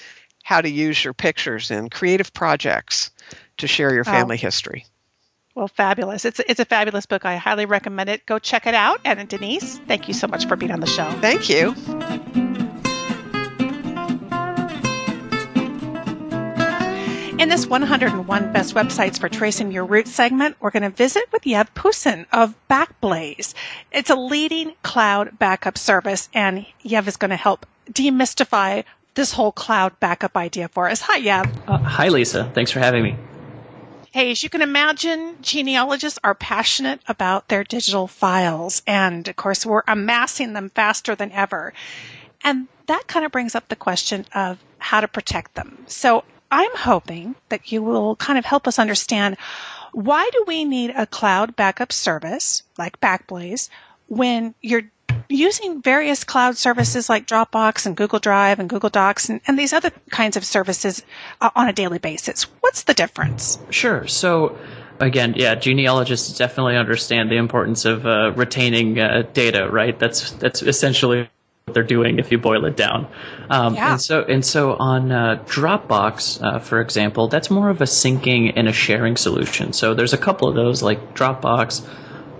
how 0.43 0.61
to 0.61 0.69
use 0.69 1.03
your 1.03 1.13
pictures 1.13 1.71
in 1.71 1.89
creative 1.89 2.33
projects 2.33 3.11
to 3.57 3.67
share 3.67 3.93
your 3.93 4.03
family 4.03 4.37
oh. 4.37 4.39
history. 4.39 4.85
Well, 5.55 5.67
fabulous. 5.67 6.25
It's, 6.25 6.39
it's 6.39 6.59
a 6.59 6.65
fabulous 6.65 7.05
book. 7.05 7.25
I 7.25 7.35
highly 7.35 7.65
recommend 7.65 8.09
it. 8.09 8.25
Go 8.25 8.39
check 8.39 8.65
it 8.65 8.73
out. 8.73 9.01
And 9.03 9.27
Denise, 9.27 9.77
thank 9.79 10.07
you 10.07 10.13
so 10.13 10.27
much 10.27 10.47
for 10.47 10.55
being 10.55 10.71
on 10.71 10.79
the 10.79 10.87
show. 10.87 11.11
Thank 11.19 11.49
you. 11.49 12.48
In 17.39 17.47
this 17.47 17.65
101 17.65 18.51
Best 18.51 18.75
Websites 18.75 19.17
for 19.17 19.29
Tracing 19.29 19.71
Your 19.71 19.85
Roots 19.85 20.11
segment, 20.11 20.57
we're 20.59 20.71
going 20.71 20.83
to 20.83 20.89
visit 20.89 21.23
with 21.31 21.43
Yev 21.43 21.73
Pusin 21.73 22.25
of 22.33 22.53
Backblaze. 22.69 23.53
It's 23.93 24.09
a 24.09 24.15
leading 24.17 24.73
cloud 24.83 25.39
backup 25.39 25.77
service, 25.77 26.27
and 26.33 26.65
Yev 26.83 27.07
is 27.07 27.15
going 27.15 27.29
to 27.29 27.37
help 27.37 27.65
demystify 27.89 28.83
this 29.13 29.31
whole 29.31 29.53
cloud 29.53 29.97
backup 30.01 30.35
idea 30.35 30.67
for 30.67 30.89
us. 30.89 30.99
Hi, 30.99 31.21
Yev. 31.21 31.49
Uh, 31.65 31.77
hi, 31.77 32.09
Lisa. 32.09 32.51
Thanks 32.53 32.71
for 32.71 32.79
having 32.79 33.03
me. 33.03 33.15
Hey, 34.11 34.31
as 34.31 34.43
you 34.43 34.49
can 34.49 34.61
imagine, 34.61 35.37
genealogists 35.41 36.19
are 36.21 36.35
passionate 36.35 36.99
about 37.07 37.47
their 37.47 37.63
digital 37.63 38.07
files, 38.07 38.81
and 38.85 39.25
of 39.29 39.37
course, 39.37 39.65
we're 39.65 39.83
amassing 39.87 40.51
them 40.51 40.69
faster 40.69 41.15
than 41.15 41.31
ever. 41.31 41.71
And 42.43 42.67
that 42.87 43.07
kind 43.07 43.25
of 43.25 43.31
brings 43.31 43.55
up 43.55 43.69
the 43.69 43.77
question 43.77 44.25
of 44.35 44.57
how 44.77 44.99
to 44.99 45.07
protect 45.07 45.55
them. 45.55 45.85
So 45.87 46.25
I'm 46.51 46.75
hoping 46.75 47.35
that 47.49 47.71
you 47.71 47.83
will 47.83 48.15
kind 48.15 48.39
of 48.39 48.45
help 48.45 48.67
us 48.67 48.79
understand 48.79 49.37
why 49.91 50.29
do 50.31 50.43
we 50.47 50.65
need 50.65 50.91
a 50.91 51.05
cloud 51.05 51.55
backup 51.55 51.91
service 51.91 52.63
like 52.77 52.99
Backblaze 52.99 53.69
when 54.07 54.53
you're 54.61 54.83
using 55.27 55.81
various 55.81 56.23
cloud 56.23 56.57
services 56.57 57.09
like 57.09 57.27
Dropbox 57.27 57.85
and 57.85 57.95
Google 57.95 58.19
Drive 58.19 58.59
and 58.59 58.69
Google 58.69 58.89
Docs 58.89 59.29
and, 59.29 59.41
and 59.47 59.57
these 59.57 59.73
other 59.73 59.91
kinds 60.09 60.37
of 60.37 60.45
services 60.45 61.03
uh, 61.41 61.49
on 61.55 61.69
a 61.69 61.73
daily 61.73 61.99
basis. 61.99 62.43
What's 62.61 62.83
the 62.83 62.93
difference? 62.93 63.59
Sure. 63.69 64.07
So, 64.07 64.57
again, 64.99 65.35
yeah, 65.37 65.55
genealogists 65.55 66.37
definitely 66.37 66.77
understand 66.77 67.29
the 67.29 67.37
importance 67.37 67.85
of 67.85 68.05
uh, 68.05 68.31
retaining 68.35 68.99
uh, 68.99 69.23
data, 69.33 69.69
right? 69.69 69.97
That's 69.97 70.31
that's 70.31 70.61
essentially 70.63 71.29
they're 71.73 71.83
doing 71.83 72.19
if 72.19 72.31
you 72.31 72.37
boil 72.37 72.65
it 72.65 72.75
down. 72.75 73.07
Um, 73.49 73.75
yeah. 73.75 73.91
And 73.91 74.01
so 74.01 74.23
and 74.23 74.45
so 74.45 74.75
on 74.75 75.11
uh, 75.11 75.43
Dropbox, 75.45 76.41
uh, 76.41 76.59
for 76.59 76.81
example, 76.81 77.27
that's 77.27 77.49
more 77.49 77.69
of 77.69 77.81
a 77.81 77.85
syncing 77.85 78.53
and 78.55 78.67
a 78.67 78.73
sharing 78.73 79.17
solution. 79.17 79.73
So 79.73 79.93
there's 79.93 80.13
a 80.13 80.17
couple 80.17 80.47
of 80.47 80.55
those 80.55 80.81
like 80.81 81.13
Dropbox. 81.13 81.87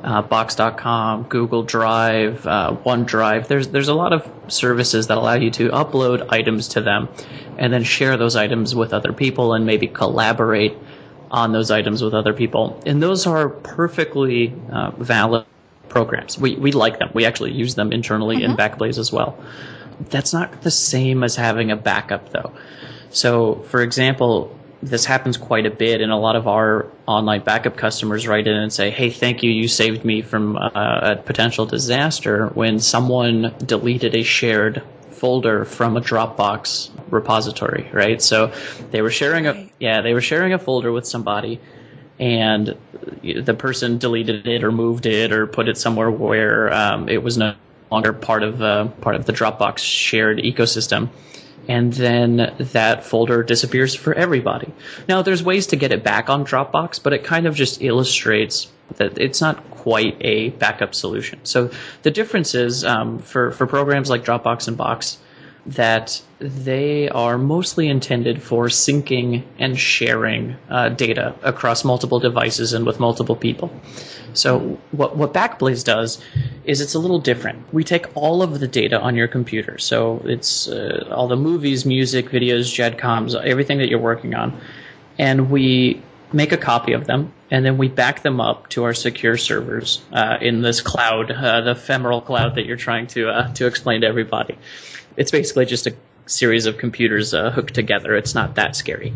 Uh, 0.01 0.21
Box.com, 0.21 1.23
Google 1.23 1.63
Drive, 1.63 2.47
uh, 2.47 2.73
OneDrive. 2.85 3.49
There's 3.49 3.67
there's 3.67 3.89
a 3.89 3.93
lot 3.93 4.13
of 4.13 4.25
services 4.47 5.07
that 5.07 5.17
allow 5.17 5.33
you 5.33 5.51
to 5.51 5.71
upload 5.71 6.25
items 6.29 6.69
to 6.69 6.81
them, 6.81 7.09
and 7.57 7.73
then 7.73 7.83
share 7.83 8.15
those 8.15 8.37
items 8.37 8.73
with 8.73 8.93
other 8.93 9.11
people, 9.11 9.53
and 9.53 9.65
maybe 9.65 9.87
collaborate 9.87 10.77
on 11.29 11.51
those 11.51 11.69
items 11.69 12.01
with 12.01 12.13
other 12.13 12.31
people. 12.31 12.81
And 12.85 13.03
those 13.03 13.27
are 13.27 13.49
perfectly 13.49 14.53
uh, 14.71 14.91
valid 14.91 15.45
programs. 15.89 16.37
We, 16.37 16.55
we 16.55 16.71
like 16.71 16.99
them. 16.99 17.09
We 17.13 17.25
actually 17.25 17.51
use 17.51 17.75
them 17.75 17.91
internally 17.91 18.37
mm-hmm. 18.37 18.51
in 18.51 18.57
Backblaze 18.57 18.97
as 18.97 19.11
well. 19.11 19.37
That's 19.99 20.31
not 20.31 20.61
the 20.61 20.71
same 20.71 21.23
as 21.23 21.35
having 21.35 21.71
a 21.71 21.75
backup, 21.75 22.29
though. 22.29 22.53
So, 23.09 23.55
for 23.55 23.81
example, 23.81 24.55
this 24.81 25.03
happens 25.03 25.35
quite 25.37 25.65
a 25.65 25.71
bit, 25.71 26.01
and 26.01 26.11
a 26.11 26.15
lot 26.15 26.35
of 26.35 26.47
our 26.47 26.87
online 27.05 27.41
backup 27.41 27.75
customers 27.75 28.27
write 28.27 28.47
in 28.47 28.55
and 28.55 28.71
say, 28.71 28.91
"Hey, 28.91 29.09
thank 29.09 29.43
you, 29.43 29.51
you 29.51 29.67
saved 29.67 30.05
me 30.05 30.21
from 30.21 30.55
uh, 30.55 30.69
a 30.73 31.15
potential 31.17 31.65
disaster." 31.65 32.47
When 32.47 32.79
someone 32.79 33.53
deleted 33.65 34.15
a 34.15 34.23
shared 34.23 34.81
folder 35.11 35.65
from 35.65 35.97
a 35.97 36.01
Dropbox 36.01 36.91
repository, 37.09 37.89
right? 37.91 38.21
So 38.21 38.53
they 38.91 39.01
were 39.01 39.09
sharing 39.09 39.47
a 39.47 39.69
yeah, 39.79 40.01
they 40.01 40.13
were 40.13 40.21
sharing 40.21 40.53
a 40.53 40.59
folder 40.59 40.91
with 40.91 41.05
somebody 41.05 41.59
and 42.19 42.77
the 43.23 43.53
person 43.53 43.97
deleted 43.97 44.45
it 44.47 44.63
or 44.63 44.71
moved 44.71 45.05
it 45.05 45.31
or 45.31 45.47
put 45.47 45.69
it 45.69 45.77
somewhere 45.77 46.11
where 46.11 46.71
um, 46.73 47.07
it 47.07 47.23
was 47.23 47.37
no 47.37 47.55
longer 47.89 48.13
part 48.13 48.43
of 48.43 48.61
uh, 48.61 48.87
part 49.01 49.15
of 49.15 49.25
the 49.25 49.33
Dropbox 49.33 49.79
shared 49.79 50.39
ecosystem. 50.39 51.09
And 51.67 51.93
then 51.93 52.55
that 52.57 53.03
folder 53.03 53.43
disappears 53.43 53.93
for 53.93 54.13
everybody. 54.13 54.73
Now, 55.07 55.21
there's 55.21 55.43
ways 55.43 55.67
to 55.67 55.75
get 55.75 55.91
it 55.91 56.03
back 56.03 56.27
on 56.27 56.43
Dropbox, 56.43 57.01
but 57.03 57.13
it 57.13 57.23
kind 57.23 57.45
of 57.45 57.53
just 57.53 57.81
illustrates 57.81 58.71
that 58.95 59.19
it's 59.19 59.39
not 59.39 59.69
quite 59.69 60.17
a 60.21 60.49
backup 60.49 60.95
solution. 60.95 61.39
So 61.43 61.69
the 62.01 62.09
difference 62.09 62.55
is 62.55 62.83
um, 62.83 63.19
for 63.19 63.51
for 63.51 63.67
programs 63.67 64.09
like 64.09 64.25
Dropbox 64.25 64.67
and 64.67 64.77
Box 64.77 65.19
that 65.69 66.21
they 66.39 67.09
are 67.09 67.37
mostly 67.37 67.89
intended 67.89 68.41
for 68.41 68.67
syncing 68.67 69.43
and 69.59 69.77
sharing 69.77 70.55
uh, 70.69 70.89
data 70.89 71.35
across 71.43 71.83
multiple 71.83 72.19
devices 72.19 72.73
and 72.73 72.85
with 72.85 72.99
multiple 72.99 73.35
people. 73.35 73.71
So 74.33 74.79
what 74.91 75.15
what 75.15 75.33
Backblaze 75.33 75.83
does 75.83 76.21
is 76.63 76.81
it's 76.81 76.95
a 76.95 76.99
little 76.99 77.19
different. 77.19 77.71
We 77.73 77.83
take 77.83 78.05
all 78.15 78.41
of 78.41 78.59
the 78.59 78.67
data 78.67 78.99
on 78.99 79.15
your 79.15 79.27
computer. 79.27 79.77
So 79.77 80.21
it's 80.25 80.67
uh, 80.67 81.07
all 81.11 81.27
the 81.27 81.35
movies, 81.35 81.85
music, 81.85 82.29
videos, 82.29 82.73
GEDCOMs, 82.73 83.35
everything 83.43 83.79
that 83.79 83.89
you're 83.89 83.99
working 83.99 84.33
on, 84.35 84.59
and 85.17 85.51
we 85.51 86.01
make 86.31 86.51
a 86.51 86.57
copy 86.57 86.93
of 86.93 87.05
them, 87.05 87.33
and 87.51 87.65
then 87.65 87.77
we 87.77 87.87
back 87.87 88.21
them 88.21 88.39
up 88.39 88.69
to 88.69 88.83
our 88.83 88.93
secure 88.93 89.37
servers 89.37 90.01
uh, 90.13 90.37
in 90.39 90.61
this 90.61 90.81
cloud, 90.81 91.31
uh, 91.31 91.61
the 91.61 91.71
ephemeral 91.71 92.21
cloud 92.21 92.55
that 92.55 92.65
you're 92.65 92.77
trying 92.77 93.07
to 93.07 93.29
uh, 93.29 93.53
to 93.53 93.65
explain 93.65 94.01
to 94.01 94.07
everybody. 94.07 94.57
It's 95.19 95.31
basically 95.31 95.65
just 95.65 95.85
a 95.85 95.93
series 96.25 96.65
of 96.65 96.77
computers 96.77 97.33
uh, 97.33 97.51
hooked 97.51 97.73
together. 97.73 98.15
It's 98.15 98.33
not 98.33 98.55
that 98.55 98.75
scary. 98.75 99.13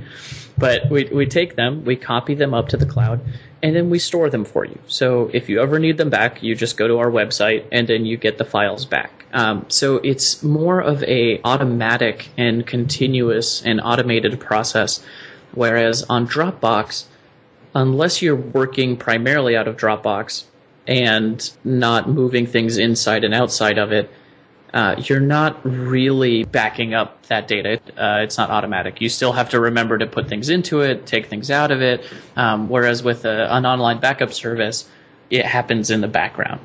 But 0.58 0.90
we, 0.90 1.06
we 1.06 1.26
take 1.26 1.56
them, 1.56 1.86
we 1.86 1.96
copy 1.96 2.36
them 2.36 2.54
up 2.54 2.70
to 2.70 2.78
the 2.78 2.86
cloud, 2.86 3.22
and 3.64 3.76
then 3.76 3.90
we 3.90 4.00
store 4.00 4.30
them 4.30 4.46
for 4.46 4.66
you. 4.66 4.78
So 4.88 5.30
if 5.34 5.50
you 5.50 5.62
ever 5.62 5.80
need 5.80 5.98
them 5.98 6.10
back, 6.10 6.44
you 6.44 6.56
just 6.56 6.78
go 6.78 6.88
to 6.88 7.00
our 7.00 7.10
website 7.10 7.66
and 7.72 7.88
then 7.88 8.06
you 8.06 8.18
get 8.18 8.38
the 8.38 8.46
files 8.46 8.86
back. 8.86 9.26
Um, 9.34 9.66
so 9.70 9.96
it's 9.98 10.44
more 10.44 10.82
of 10.82 11.04
a 11.04 11.40
automatic 11.44 12.30
and 12.38 12.68
continuous 12.68 13.64
and 13.64 13.80
automated 13.82 14.40
process. 14.40 15.04
Whereas 15.54 16.04
on 16.04 16.28
Dropbox, 16.28 17.06
unless 17.74 18.22
you're 18.22 18.36
working 18.36 18.98
primarily 18.98 19.56
out 19.56 19.68
of 19.68 19.78
Dropbox 19.78 20.44
and 20.86 21.50
not 21.64 22.10
moving 22.10 22.46
things 22.46 22.78
inside 22.78 23.24
and 23.24 23.34
outside 23.34 23.78
of 23.78 23.92
it, 23.92 24.12
uh, 24.74 24.96
you're 24.98 25.20
not 25.20 25.64
really 25.64 26.44
backing 26.44 26.94
up 26.94 27.22
that 27.28 27.48
data. 27.48 27.80
Uh, 27.96 28.22
it's 28.24 28.38
not 28.38 28.50
automatic. 28.50 29.02
You 29.02 29.10
still 29.10 29.32
have 29.32 29.50
to 29.50 29.60
remember 29.60 29.98
to 30.00 30.08
put 30.08 30.28
things 30.28 30.50
into 30.50 30.82
it, 30.82 31.06
take 31.06 31.28
things 31.28 31.52
out 31.52 31.72
of 31.72 31.82
it. 31.82 32.04
Um, 32.36 32.70
whereas 32.70 33.04
with 33.04 33.26
a, 33.26 33.54
an 33.54 33.66
online 33.66 34.00
backup 34.00 34.34
service, 34.34 34.90
it 35.30 35.46
happens 35.46 35.92
in 35.92 36.02
the 36.02 36.08
background. 36.08 36.60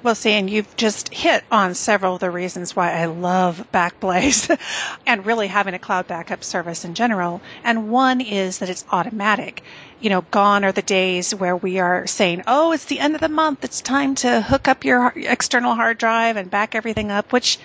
Well, 0.00 0.14
see, 0.14 0.30
and 0.30 0.48
you've 0.48 0.76
just 0.76 1.12
hit 1.12 1.42
on 1.50 1.74
several 1.74 2.14
of 2.14 2.20
the 2.20 2.30
reasons 2.30 2.76
why 2.76 2.92
I 2.92 3.06
love 3.06 3.66
Backblaze 3.74 4.56
and 5.06 5.26
really 5.26 5.48
having 5.48 5.74
a 5.74 5.78
cloud 5.80 6.06
backup 6.06 6.44
service 6.44 6.84
in 6.84 6.94
general. 6.94 7.40
And 7.64 7.90
one 7.90 8.20
is 8.20 8.58
that 8.58 8.70
it's 8.70 8.84
automatic. 8.92 9.64
You 10.00 10.10
know, 10.10 10.20
gone 10.30 10.64
are 10.64 10.72
the 10.72 10.82
days 10.82 11.34
where 11.34 11.56
we 11.56 11.78
are 11.78 12.06
saying, 12.06 12.44
oh, 12.46 12.72
it's 12.72 12.84
the 12.84 13.00
end 13.00 13.14
of 13.14 13.20
the 13.20 13.28
month. 13.28 13.64
It's 13.64 13.80
time 13.80 14.14
to 14.16 14.40
hook 14.40 14.68
up 14.68 14.84
your 14.84 15.12
external 15.16 15.74
hard 15.74 15.98
drive 15.98 16.36
and 16.36 16.50
back 16.50 16.74
everything 16.74 17.10
up, 17.10 17.32
which 17.32 17.58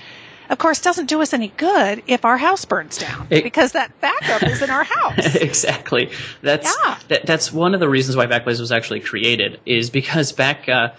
of 0.49 0.57
course 0.57 0.81
doesn't 0.81 1.07
do 1.07 1.21
us 1.21 1.33
any 1.33 1.49
good 1.49 2.03
if 2.07 2.25
our 2.25 2.37
house 2.37 2.65
burns 2.65 2.97
down 2.97 3.27
it, 3.29 3.43
because 3.43 3.73
that 3.73 3.99
backup 4.01 4.43
is 4.43 4.61
in 4.61 4.69
our 4.69 4.83
house. 4.83 5.35
exactly. 5.35 6.11
That's 6.41 6.75
yeah. 6.83 6.97
that, 7.07 7.25
that's 7.25 7.51
one 7.51 7.73
of 7.73 7.79
the 7.79 7.89
reasons 7.89 8.17
why 8.17 8.25
Backblaze 8.25 8.59
was 8.59 8.71
actually 8.71 9.01
created 9.01 9.59
is 9.65 9.89
because 9.89 10.31
back 10.31 10.67
uh, 10.67 10.89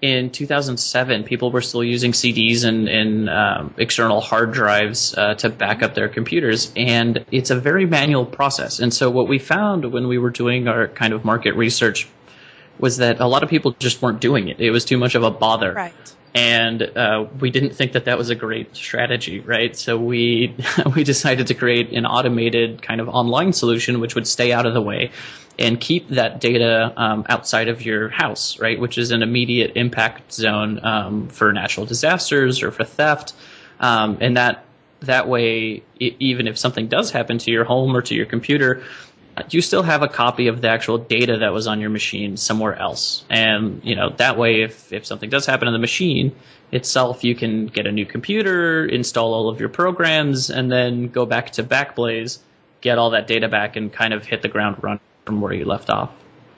in 0.00 0.30
2007, 0.30 1.24
people 1.24 1.50
were 1.50 1.60
still 1.60 1.82
using 1.82 2.12
CDs 2.12 2.64
and, 2.64 2.88
and 2.88 3.28
um, 3.28 3.74
external 3.78 4.20
hard 4.20 4.52
drives 4.52 5.16
uh, 5.16 5.34
to 5.34 5.48
back 5.48 5.82
up 5.82 5.94
their 5.94 6.08
computers, 6.08 6.72
and 6.76 7.24
it's 7.32 7.50
a 7.50 7.58
very 7.58 7.84
manual 7.84 8.24
process. 8.24 8.78
And 8.78 8.94
so, 8.94 9.10
what 9.10 9.28
we 9.28 9.38
found 9.38 9.92
when 9.92 10.06
we 10.06 10.18
were 10.18 10.30
doing 10.30 10.68
our 10.68 10.88
kind 10.88 11.12
of 11.12 11.24
market 11.24 11.54
research 11.54 12.08
was 12.78 12.98
that 12.98 13.18
a 13.18 13.26
lot 13.26 13.42
of 13.42 13.48
people 13.48 13.72
just 13.78 14.00
weren't 14.00 14.20
doing 14.20 14.48
it. 14.48 14.60
It 14.60 14.70
was 14.70 14.84
too 14.84 14.98
much 14.98 15.16
of 15.16 15.24
a 15.24 15.30
bother. 15.30 15.72
Right. 15.72 15.92
And 16.34 16.82
uh, 16.82 17.26
we 17.40 17.50
didn't 17.50 17.74
think 17.74 17.92
that 17.92 18.04
that 18.04 18.18
was 18.18 18.30
a 18.30 18.34
great 18.34 18.76
strategy, 18.76 19.40
right? 19.40 19.76
So 19.76 19.98
we 19.98 20.54
we 20.94 21.04
decided 21.04 21.46
to 21.48 21.54
create 21.54 21.90
an 21.92 22.06
automated 22.06 22.82
kind 22.82 23.00
of 23.00 23.08
online 23.08 23.52
solution 23.52 24.00
which 24.00 24.14
would 24.14 24.26
stay 24.26 24.52
out 24.52 24.66
of 24.66 24.74
the 24.74 24.82
way 24.82 25.10
and 25.58 25.80
keep 25.80 26.08
that 26.10 26.40
data 26.40 26.92
um, 26.96 27.26
outside 27.28 27.68
of 27.68 27.84
your 27.84 28.08
house, 28.10 28.60
right? 28.60 28.78
Which 28.78 28.96
is 28.96 29.10
an 29.10 29.22
immediate 29.22 29.72
impact 29.74 30.32
zone 30.32 30.84
um, 30.84 31.28
for 31.28 31.52
natural 31.52 31.86
disasters 31.86 32.62
or 32.62 32.70
for 32.70 32.84
theft, 32.84 33.32
um, 33.80 34.18
and 34.20 34.36
that 34.36 34.64
that 35.00 35.28
way, 35.28 35.82
even 36.00 36.48
if 36.48 36.58
something 36.58 36.88
does 36.88 37.10
happen 37.10 37.38
to 37.38 37.50
your 37.50 37.64
home 37.64 37.96
or 37.96 38.02
to 38.02 38.14
your 38.14 38.26
computer, 38.26 38.82
you 39.50 39.60
still 39.60 39.82
have 39.82 40.02
a 40.02 40.08
copy 40.08 40.48
of 40.48 40.60
the 40.60 40.68
actual 40.68 40.98
data 40.98 41.38
that 41.38 41.52
was 41.52 41.66
on 41.66 41.80
your 41.80 41.90
machine 41.90 42.36
somewhere 42.36 42.74
else. 42.74 43.24
And 43.30 43.80
you 43.84 43.94
know 43.94 44.10
that 44.16 44.38
way, 44.38 44.62
if 44.62 44.92
if 44.92 45.06
something 45.06 45.30
does 45.30 45.46
happen 45.46 45.66
to 45.66 45.72
the 45.72 45.78
machine 45.78 46.34
itself, 46.72 47.24
you 47.24 47.34
can 47.34 47.66
get 47.66 47.86
a 47.86 47.92
new 47.92 48.06
computer, 48.06 48.84
install 48.84 49.34
all 49.34 49.48
of 49.48 49.60
your 49.60 49.68
programs, 49.68 50.50
and 50.50 50.70
then 50.70 51.08
go 51.08 51.26
back 51.26 51.50
to 51.52 51.64
Backblaze, 51.64 52.38
get 52.80 52.98
all 52.98 53.10
that 53.10 53.26
data 53.26 53.48
back, 53.48 53.76
and 53.76 53.92
kind 53.92 54.12
of 54.12 54.24
hit 54.26 54.42
the 54.42 54.48
ground 54.48 54.76
running 54.82 55.00
from 55.24 55.40
where 55.40 55.52
you 55.52 55.64
left 55.64 55.90
off. 55.90 56.10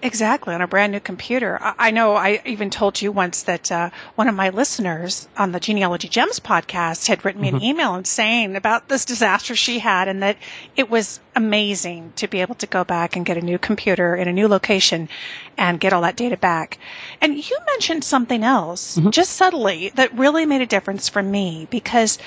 Exactly, 0.02 0.54
on 0.54 0.62
a 0.62 0.66
brand 0.66 0.92
new 0.92 1.00
computer. 1.00 1.58
I 1.60 1.90
know 1.90 2.14
I 2.14 2.40
even 2.46 2.70
told 2.70 3.02
you 3.02 3.12
once 3.12 3.42
that 3.42 3.70
uh, 3.70 3.90
one 4.14 4.28
of 4.28 4.34
my 4.34 4.48
listeners 4.48 5.28
on 5.36 5.52
the 5.52 5.60
Genealogy 5.60 6.08
Gems 6.08 6.40
podcast 6.40 7.06
had 7.06 7.22
written 7.22 7.42
me 7.42 7.48
mm-hmm. 7.48 7.58
an 7.58 7.62
email 7.62 7.94
and 7.94 8.06
saying 8.06 8.56
about 8.56 8.88
this 8.88 9.04
disaster 9.04 9.54
she 9.54 9.78
had 9.78 10.08
and 10.08 10.22
that 10.22 10.38
it 10.74 10.88
was 10.88 11.20
amazing 11.36 12.14
to 12.16 12.28
be 12.28 12.40
able 12.40 12.54
to 12.56 12.66
go 12.66 12.82
back 12.82 13.16
and 13.16 13.26
get 13.26 13.36
a 13.36 13.42
new 13.42 13.58
computer 13.58 14.16
in 14.16 14.26
a 14.26 14.32
new 14.32 14.48
location 14.48 15.10
and 15.58 15.78
get 15.78 15.92
all 15.92 16.02
that 16.02 16.16
data 16.16 16.38
back. 16.38 16.78
And 17.20 17.36
you 17.36 17.58
mentioned 17.66 18.02
something 18.02 18.42
else 18.42 18.96
mm-hmm. 18.96 19.10
just 19.10 19.32
subtly 19.32 19.90
that 19.96 20.16
really 20.16 20.46
made 20.46 20.62
a 20.62 20.66
difference 20.66 21.10
for 21.10 21.22
me 21.22 21.68
because 21.70 22.18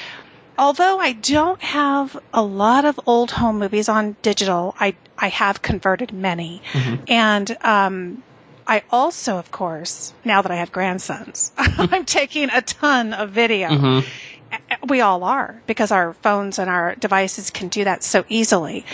although 0.57 0.99
I 0.99 1.13
don't 1.13 1.61
have 1.61 2.17
a 2.33 2.43
lot 2.43 2.85
of 2.85 2.99
old 3.07 3.31
home 3.31 3.59
movies 3.59 3.89
on 3.89 4.15
digital, 4.21 4.75
I 4.79 4.95
I 5.23 5.29
have 5.29 5.61
converted 5.61 6.11
many, 6.11 6.61
mm-hmm. 6.73 7.05
and 7.07 7.57
um, 7.61 8.23
I 8.67 8.83
also, 8.91 9.37
of 9.37 9.51
course, 9.51 10.13
now 10.25 10.41
that 10.41 10.51
I 10.51 10.55
have 10.55 10.73
grandsons, 10.73 11.53
I'm 11.57 12.03
taking 12.03 12.49
a 12.49 12.61
ton 12.61 13.13
of 13.13 13.29
video. 13.29 13.69
Mm-hmm. 13.69 14.85
We 14.85 14.99
all 14.99 15.23
are 15.23 15.61
because 15.65 15.91
our 15.91 16.11
phones 16.13 16.59
and 16.59 16.69
our 16.69 16.95
devices 16.95 17.51
can 17.51 17.69
do 17.69 17.85
that 17.85 18.03
so 18.03 18.25
easily. 18.27 18.85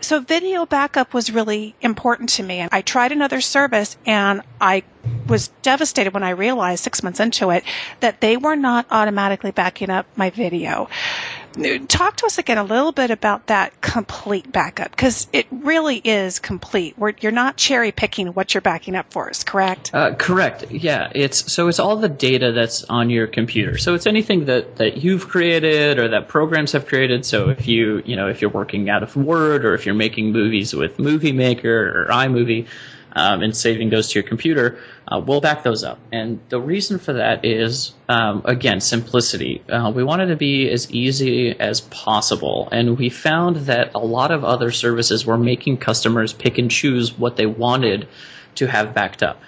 So 0.00 0.18
video 0.18 0.66
backup 0.66 1.14
was 1.14 1.30
really 1.30 1.76
important 1.80 2.30
to 2.30 2.42
me. 2.42 2.58
And 2.58 2.68
I 2.72 2.82
tried 2.82 3.12
another 3.12 3.40
service 3.40 3.96
and 4.04 4.42
I 4.60 4.82
was 5.28 5.48
devastated 5.62 6.12
when 6.12 6.24
I 6.24 6.30
realized 6.30 6.82
six 6.82 7.02
months 7.02 7.20
into 7.20 7.50
it 7.50 7.62
that 8.00 8.20
they 8.20 8.36
were 8.36 8.56
not 8.56 8.86
automatically 8.90 9.52
backing 9.52 9.88
up 9.88 10.06
my 10.16 10.30
video. 10.30 10.88
Talk 11.88 12.16
to 12.16 12.26
us 12.26 12.38
again 12.38 12.58
a 12.58 12.64
little 12.64 12.92
bit 12.92 13.10
about 13.10 13.46
that 13.46 13.80
complete 13.80 14.50
backup 14.50 14.90
because 14.90 15.26
it 15.32 15.46
really 15.50 15.96
is 15.96 16.38
complete. 16.38 16.98
Where 16.98 17.14
you're 17.20 17.32
not 17.32 17.56
cherry 17.56 17.92
picking 17.92 18.28
what 18.28 18.54
you're 18.54 18.60
backing 18.60 18.94
up 18.94 19.10
for 19.10 19.28
us, 19.28 19.44
correct? 19.44 19.90
Uh, 19.94 20.14
correct. 20.14 20.70
Yeah. 20.70 21.10
It's 21.14 21.52
so 21.52 21.68
it's 21.68 21.78
all 21.78 21.96
the 21.96 22.08
data 22.08 22.52
that's 22.52 22.84
on 22.84 23.10
your 23.10 23.26
computer. 23.26 23.78
So 23.78 23.94
it's 23.94 24.06
anything 24.06 24.46
that 24.46 24.76
that 24.76 24.98
you've 24.98 25.28
created 25.28 25.98
or 25.98 26.08
that 26.08 26.28
programs 26.28 26.72
have 26.72 26.86
created. 26.86 27.24
So 27.24 27.50
if 27.50 27.66
you 27.66 28.02
you 28.04 28.16
know 28.16 28.28
if 28.28 28.42
you're 28.42 28.50
working 28.50 28.90
out 28.90 29.02
of 29.02 29.16
Word 29.16 29.64
or 29.64 29.74
if 29.74 29.86
you're 29.86 29.94
making 29.94 30.32
movies 30.32 30.74
with 30.74 30.98
Movie 30.98 31.32
Maker 31.32 32.04
or 32.04 32.12
iMovie 32.12 32.66
um, 33.16 33.42
and 33.42 33.56
saving 33.56 33.88
those 33.88 34.10
to 34.10 34.20
your 34.20 34.28
computer, 34.28 34.78
uh, 35.08 35.18
we'll 35.18 35.40
back 35.40 35.62
those 35.62 35.82
up. 35.82 35.98
And 36.12 36.38
the 36.50 36.60
reason 36.60 36.98
for 36.98 37.14
that 37.14 37.44
is, 37.44 37.94
um, 38.10 38.42
again, 38.44 38.80
simplicity. 38.80 39.62
Uh, 39.68 39.90
we 39.92 40.04
wanted 40.04 40.26
to 40.26 40.36
be 40.36 40.70
as 40.70 40.90
easy 40.92 41.58
as 41.58 41.80
possible, 41.80 42.68
and 42.70 42.98
we 42.98 43.08
found 43.08 43.56
that 43.56 43.92
a 43.94 43.98
lot 43.98 44.30
of 44.30 44.44
other 44.44 44.70
services 44.70 45.24
were 45.24 45.38
making 45.38 45.78
customers 45.78 46.34
pick 46.34 46.58
and 46.58 46.70
choose 46.70 47.18
what 47.18 47.36
they 47.36 47.46
wanted 47.46 48.06
to 48.56 48.66
have 48.66 48.92
backed 48.92 49.22
up. 49.22 49.40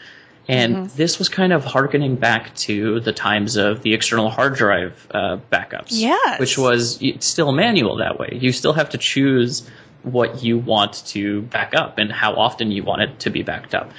And 0.49 0.77
mm-hmm. 0.77 0.97
this 0.97 1.19
was 1.19 1.29
kind 1.29 1.53
of 1.53 1.63
harkening 1.63 2.17
back 2.17 2.55
to 2.57 3.01
the 3.01 3.13
times 3.13 3.57
of 3.57 3.83
the 3.83 3.93
external 3.93 4.31
hard 4.31 4.55
drive 4.55 5.07
uh, 5.11 5.37
backups, 5.53 5.89
yes. 5.91 6.41
which 6.41 6.57
was 6.57 7.03
still 7.21 7.53
manual 7.53 7.99
that 7.99 8.19
way. 8.19 8.39
You 8.41 8.53
still 8.53 8.73
have 8.73 8.89
to 8.91 8.99
choose 8.99 9.69
what 10.13 10.43
you 10.43 10.59
want 10.59 11.05
to 11.07 11.43
back 11.43 11.75
up 11.75 11.99
and 11.99 12.11
how 12.11 12.35
often 12.35 12.71
you 12.71 12.83
want 12.83 13.03
it 13.03 13.21
to 13.21 13.31
be 13.31 13.43
backed 13.43 13.75
up. 13.75 13.91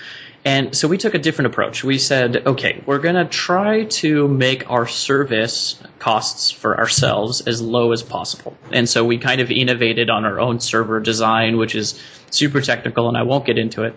And 0.46 0.76
so 0.76 0.88
we 0.88 0.98
took 0.98 1.14
a 1.14 1.20
different 1.20 1.48
approach. 1.48 1.84
We 1.84 1.98
said, 1.98 2.48
okay, 2.48 2.82
we're 2.86 3.00
going 3.00 3.16
to 3.16 3.26
try 3.26 3.84
to 3.86 4.28
make 4.28 4.70
our 4.72 4.88
service 4.88 5.82
costs 6.00 6.50
for 6.50 6.78
ourselves 6.78 7.42
as 7.42 7.62
low 7.62 7.92
as 7.92 8.04
possible. 8.04 8.56
And 8.72 8.88
so 8.88 9.04
we 9.04 9.18
kind 9.18 9.42
of 9.42 9.52
innovated 9.52 10.10
on 10.10 10.24
our 10.24 10.40
own 10.40 10.62
server 10.62 11.02
design, 11.02 11.58
which 11.58 11.76
is 11.76 12.02
super 12.32 12.62
technical, 12.62 13.10
and 13.10 13.18
I 13.18 13.24
won't 13.24 13.46
get 13.46 13.58
into 13.58 13.84
it. 13.84 13.96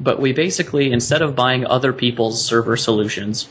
But 0.00 0.20
we 0.20 0.32
basically, 0.32 0.90
instead 0.90 1.22
of 1.22 1.36
buying 1.36 1.64
other 1.64 1.92
people's 1.92 2.44
server 2.44 2.76
solutions 2.76 3.48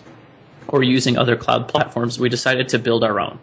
or 0.68 0.84
using 0.84 1.18
other 1.18 1.38
cloud 1.38 1.70
platforms, 1.70 2.20
we 2.20 2.28
decided 2.28 2.68
to 2.70 2.80
build 2.80 3.06
our 3.06 3.22
own. 3.22 3.40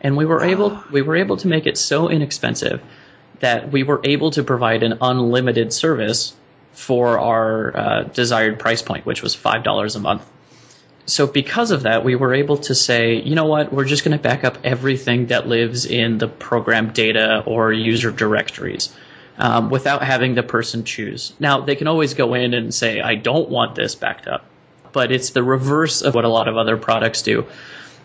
And 0.00 0.16
we 0.16 0.26
were 0.26 0.44
able, 0.44 0.80
we 0.92 1.02
were 1.02 1.16
able 1.16 1.36
to 1.38 1.48
make 1.48 1.66
it 1.66 1.76
so 1.76 2.08
inexpensive 2.08 2.80
that 3.40 3.72
we 3.72 3.82
were 3.82 4.00
able 4.04 4.30
to 4.32 4.42
provide 4.42 4.82
an 4.82 4.98
unlimited 5.00 5.72
service 5.72 6.34
for 6.72 7.18
our 7.18 7.76
uh, 7.76 8.02
desired 8.04 8.58
price 8.58 8.82
point, 8.82 9.06
which 9.06 9.22
was 9.22 9.36
$5 9.36 9.96
a 9.96 9.98
month. 10.00 10.28
So, 11.06 11.26
because 11.26 11.70
of 11.70 11.82
that, 11.82 12.02
we 12.02 12.16
were 12.16 12.32
able 12.32 12.56
to 12.58 12.74
say, 12.74 13.16
you 13.20 13.34
know 13.34 13.44
what, 13.44 13.72
we're 13.72 13.84
just 13.84 14.04
going 14.04 14.16
to 14.16 14.22
back 14.22 14.42
up 14.42 14.58
everything 14.64 15.26
that 15.26 15.46
lives 15.46 15.84
in 15.84 16.16
the 16.16 16.28
program 16.28 16.92
data 16.92 17.42
or 17.44 17.72
user 17.72 18.10
directories 18.10 18.94
um, 19.36 19.68
without 19.68 20.02
having 20.02 20.34
the 20.34 20.42
person 20.42 20.84
choose. 20.84 21.34
Now, 21.38 21.60
they 21.60 21.76
can 21.76 21.88
always 21.88 22.14
go 22.14 22.32
in 22.32 22.54
and 22.54 22.74
say, 22.74 23.00
I 23.00 23.16
don't 23.16 23.50
want 23.50 23.74
this 23.74 23.94
backed 23.94 24.26
up, 24.26 24.46
but 24.92 25.12
it's 25.12 25.30
the 25.30 25.42
reverse 25.42 26.00
of 26.00 26.14
what 26.14 26.24
a 26.24 26.28
lot 26.28 26.48
of 26.48 26.56
other 26.56 26.78
products 26.78 27.20
do, 27.20 27.46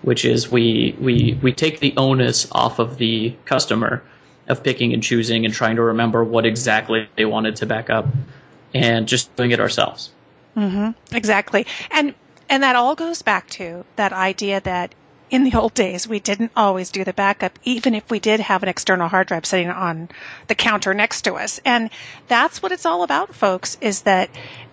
which 0.01 0.25
is 0.25 0.51
we, 0.51 0.95
we, 0.99 1.39
we 1.41 1.53
take 1.53 1.79
the 1.79 1.93
onus 1.95 2.47
off 2.51 2.79
of 2.79 2.97
the 2.97 3.33
customer 3.45 4.03
of 4.49 4.63
picking 4.63 4.93
and 4.93 5.01
choosing 5.01 5.45
and 5.45 5.53
trying 5.53 5.77
to 5.77 5.83
remember 5.83 6.23
what 6.23 6.45
exactly 6.45 7.07
they 7.15 7.25
wanted 7.25 7.55
to 7.57 7.65
back 7.65 7.89
up. 7.89 8.07
and 8.73 9.07
just 9.07 9.35
doing 9.35 9.51
it 9.51 9.59
ourselves. 9.59 10.11
Mm-hmm. 10.55 11.15
Exactly. 11.15 11.65
And 11.91 12.13
and 12.49 12.63
that 12.63 12.75
all 12.75 12.95
goes 12.95 13.21
back 13.21 13.49
to 13.51 13.85
that 13.95 14.13
idea 14.13 14.59
that 14.61 14.93
in 15.29 15.43
the 15.43 15.55
old 15.55 15.75
days, 15.75 16.07
we 16.07 16.19
didn't 16.19 16.51
always 16.55 16.89
do 16.89 17.03
the 17.03 17.13
backup, 17.13 17.59
even 17.63 17.93
if 17.93 18.09
we 18.09 18.19
did 18.19 18.39
have 18.39 18.63
an 18.63 18.69
external 18.69 19.07
hard 19.07 19.27
drive 19.27 19.45
sitting 19.45 19.69
on 19.69 20.09
the 20.47 20.55
counter 20.55 20.93
next 20.93 21.21
to 21.23 21.35
us. 21.35 21.59
And 21.63 21.91
that's 22.27 22.63
what 22.63 22.71
it's 22.71 22.85
all 22.85 23.03
about, 23.03 23.35
folks, 23.35 23.77
is 23.79 24.01
that 24.03 24.31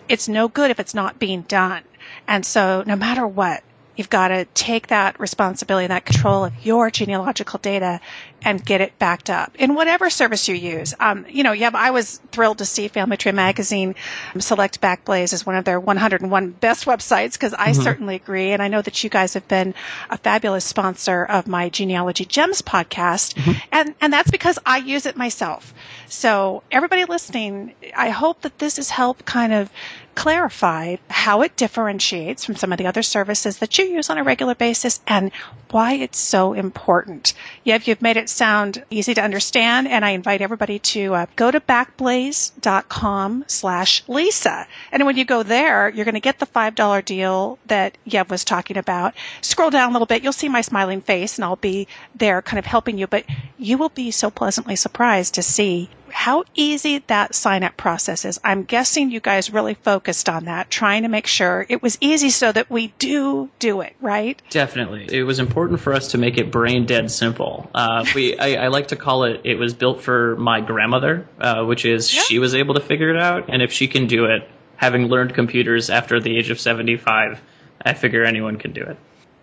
it's 0.09 0.27
no 0.27 0.47
good 0.47 0.71
if 0.71 0.79
it's 0.79 0.95
not 0.95 1.19
being 1.19 1.43
done. 1.43 1.83
And 2.27 2.43
so 2.43 2.83
no 2.87 2.95
matter 2.95 3.27
what, 3.27 3.63
You've 3.97 4.09
got 4.09 4.29
to 4.29 4.45
take 4.53 4.87
that 4.87 5.19
responsibility, 5.19 5.87
that 5.87 6.05
control 6.05 6.45
of 6.45 6.65
your 6.65 6.89
genealogical 6.91 7.59
data 7.59 7.99
and 8.43 8.63
get 8.63 8.81
it 8.81 8.97
backed 8.99 9.29
up 9.29 9.55
in 9.55 9.73
whatever 9.73 10.09
service 10.09 10.47
you 10.47 10.55
use. 10.55 10.93
Um, 10.99 11.25
you 11.27 11.43
know, 11.43 11.51
yeah, 11.51 11.71
I 11.73 11.91
was 11.91 12.21
thrilled 12.31 12.59
to 12.59 12.65
see 12.65 12.87
Family 12.87 13.17
Tree 13.17 13.31
Magazine 13.31 13.95
select 14.37 14.79
Backblaze 14.79 15.33
as 15.33 15.45
one 15.45 15.55
of 15.55 15.65
their 15.65 15.79
101 15.79 16.51
best 16.51 16.85
websites 16.85 17.33
because 17.33 17.53
I 17.53 17.71
mm-hmm. 17.71 17.81
certainly 17.81 18.15
agree. 18.15 18.51
And 18.51 18.61
I 18.61 18.67
know 18.67 18.81
that 18.81 19.03
you 19.03 19.09
guys 19.09 19.33
have 19.33 19.47
been 19.47 19.73
a 20.09 20.17
fabulous 20.17 20.65
sponsor 20.65 21.25
of 21.25 21.47
my 21.47 21.69
Genealogy 21.69 22.25
Gems 22.25 22.61
podcast. 22.61 23.33
Mm-hmm. 23.33 23.51
And, 23.71 23.95
and 23.99 24.13
that's 24.13 24.29
because 24.29 24.59
I 24.65 24.77
use 24.77 25.07
it 25.07 25.17
myself. 25.17 25.73
So 26.07 26.61
everybody 26.71 27.05
listening, 27.05 27.73
I 27.95 28.09
hope 28.09 28.41
that 28.41 28.59
this 28.59 28.77
has 28.77 28.89
helped 28.89 29.25
kind 29.25 29.53
of 29.53 29.71
clarify 30.17 30.95
how 31.11 31.43
it 31.43 31.55
differentiates 31.55 32.43
from 32.43 32.55
some 32.55 32.71
of 32.71 32.79
the 32.79 32.87
other 32.87 33.03
services 33.03 33.59
that 33.59 33.77
you 33.77 33.85
use 33.85 34.09
on 34.09 34.17
a 34.17 34.23
regular 34.23 34.55
basis 34.55 34.99
and 35.05 35.31
why 35.69 35.93
it's 35.93 36.17
so 36.17 36.53
important. 36.53 37.35
Yev, 37.63 37.85
you've 37.85 38.01
made 38.01 38.17
it 38.17 38.27
sound 38.27 38.83
easy 38.89 39.13
to 39.13 39.21
understand, 39.21 39.87
and 39.87 40.03
I 40.03 40.11
invite 40.11 40.41
everybody 40.41 40.79
to 40.79 41.13
uh, 41.13 41.25
go 41.35 41.51
to 41.51 41.59
backblaze.com 41.59 43.45
slash 43.45 44.03
Lisa. 44.07 44.65
And 44.91 45.05
when 45.05 45.17
you 45.17 45.23
go 45.23 45.43
there, 45.43 45.87
you're 45.87 46.05
going 46.05 46.15
to 46.15 46.19
get 46.19 46.39
the 46.39 46.47
$5 46.47 47.05
deal 47.05 47.59
that 47.67 47.95
Yev 48.07 48.29
was 48.29 48.43
talking 48.43 48.77
about. 48.77 49.13
Scroll 49.41 49.69
down 49.69 49.89
a 49.89 49.93
little 49.93 50.07
bit, 50.07 50.23
you'll 50.23 50.33
see 50.33 50.49
my 50.49 50.61
smiling 50.61 51.01
face, 51.01 51.37
and 51.37 51.45
I'll 51.45 51.57
be 51.57 51.87
there 52.15 52.41
kind 52.41 52.57
of 52.57 52.65
helping 52.65 52.97
you, 52.97 53.05
but 53.05 53.23
you 53.59 53.77
will 53.77 53.89
be 53.89 54.09
so 54.09 54.31
pleasantly 54.31 54.77
surprised 54.77 55.35
to 55.35 55.43
see 55.43 55.89
how 56.11 56.43
easy 56.55 57.03
that 57.07 57.35
sign 57.35 57.63
up 57.63 57.77
process 57.77 58.25
is. 58.25 58.39
I'm 58.43 58.63
guessing 58.63 59.11
you 59.11 59.19
guys 59.19 59.51
really 59.51 59.73
focused 59.75 60.29
on 60.29 60.45
that, 60.45 60.69
trying 60.69 61.03
to 61.03 61.09
make 61.09 61.27
sure 61.27 61.65
it 61.69 61.81
was 61.81 61.97
easy 62.01 62.29
so 62.29 62.51
that 62.51 62.69
we 62.69 62.87
do 62.99 63.49
do 63.59 63.81
it, 63.81 63.95
right? 64.01 64.41
Definitely. 64.49 65.07
It 65.11 65.23
was 65.23 65.39
important 65.39 65.79
for 65.79 65.93
us 65.93 66.09
to 66.09 66.17
make 66.17 66.37
it 66.37 66.51
brain 66.51 66.85
dead 66.85 67.11
simple. 67.11 67.69
Uh, 67.73 68.05
we, 68.15 68.37
I, 68.37 68.65
I, 68.65 68.67
like 68.67 68.89
to 68.89 68.95
call 68.95 69.23
it, 69.23 69.41
it 69.43 69.55
was 69.55 69.73
built 69.73 70.01
for 70.01 70.35
my 70.37 70.61
grandmother, 70.61 71.27
uh, 71.39 71.63
which 71.63 71.85
is 71.85 72.13
yeah. 72.13 72.21
she 72.23 72.39
was 72.39 72.55
able 72.55 72.75
to 72.75 72.81
figure 72.81 73.09
it 73.09 73.21
out. 73.21 73.45
And 73.49 73.61
if 73.61 73.71
she 73.71 73.87
can 73.87 74.07
do 74.07 74.25
it, 74.25 74.49
having 74.75 75.07
learned 75.07 75.33
computers 75.33 75.89
after 75.89 76.19
the 76.19 76.37
age 76.37 76.49
of 76.49 76.59
75, 76.59 77.41
I 77.81 77.93
figure 77.93 78.23
anyone 78.23 78.57
can 78.57 78.73
do 78.73 78.83
it. 78.83 78.97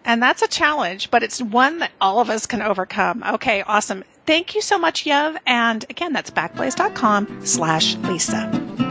And 0.04 0.22
that's 0.22 0.42
a 0.42 0.48
challenge, 0.48 1.10
but 1.10 1.22
it's 1.22 1.40
one 1.40 1.78
that 1.78 1.92
all 2.00 2.20
of 2.20 2.30
us 2.30 2.46
can 2.46 2.62
overcome. 2.62 3.22
Okay, 3.22 3.62
awesome. 3.62 4.04
Thank 4.26 4.54
you 4.54 4.62
so 4.62 4.78
much, 4.78 5.04
Yev. 5.04 5.36
And 5.46 5.84
again, 5.88 6.12
that's 6.12 6.30
backblaze.com 6.30 7.46
slash 7.46 7.96
Lisa. 7.96 8.83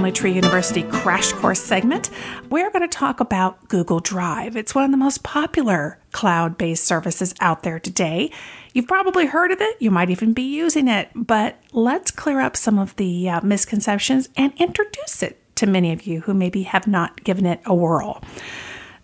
Family 0.00 0.12
Tree 0.12 0.32
University 0.32 0.82
crash 0.84 1.30
course 1.32 1.60
segment, 1.60 2.08
we're 2.48 2.70
going 2.70 2.80
to 2.80 2.88
talk 2.88 3.20
about 3.20 3.68
Google 3.68 4.00
Drive. 4.00 4.56
It's 4.56 4.74
one 4.74 4.82
of 4.84 4.90
the 4.92 4.96
most 4.96 5.22
popular 5.22 5.98
cloud 6.12 6.56
based 6.56 6.86
services 6.86 7.34
out 7.38 7.64
there 7.64 7.78
today. 7.78 8.32
You've 8.72 8.88
probably 8.88 9.26
heard 9.26 9.52
of 9.52 9.60
it, 9.60 9.76
you 9.78 9.90
might 9.90 10.08
even 10.08 10.32
be 10.32 10.56
using 10.56 10.88
it, 10.88 11.10
but 11.14 11.58
let's 11.74 12.10
clear 12.10 12.40
up 12.40 12.56
some 12.56 12.78
of 12.78 12.96
the 12.96 13.28
uh, 13.28 13.42
misconceptions 13.42 14.30
and 14.38 14.54
introduce 14.56 15.22
it 15.22 15.38
to 15.56 15.66
many 15.66 15.92
of 15.92 16.04
you 16.04 16.22
who 16.22 16.32
maybe 16.32 16.62
have 16.62 16.86
not 16.86 17.22
given 17.22 17.44
it 17.44 17.60
a 17.66 17.74
whirl. 17.74 18.24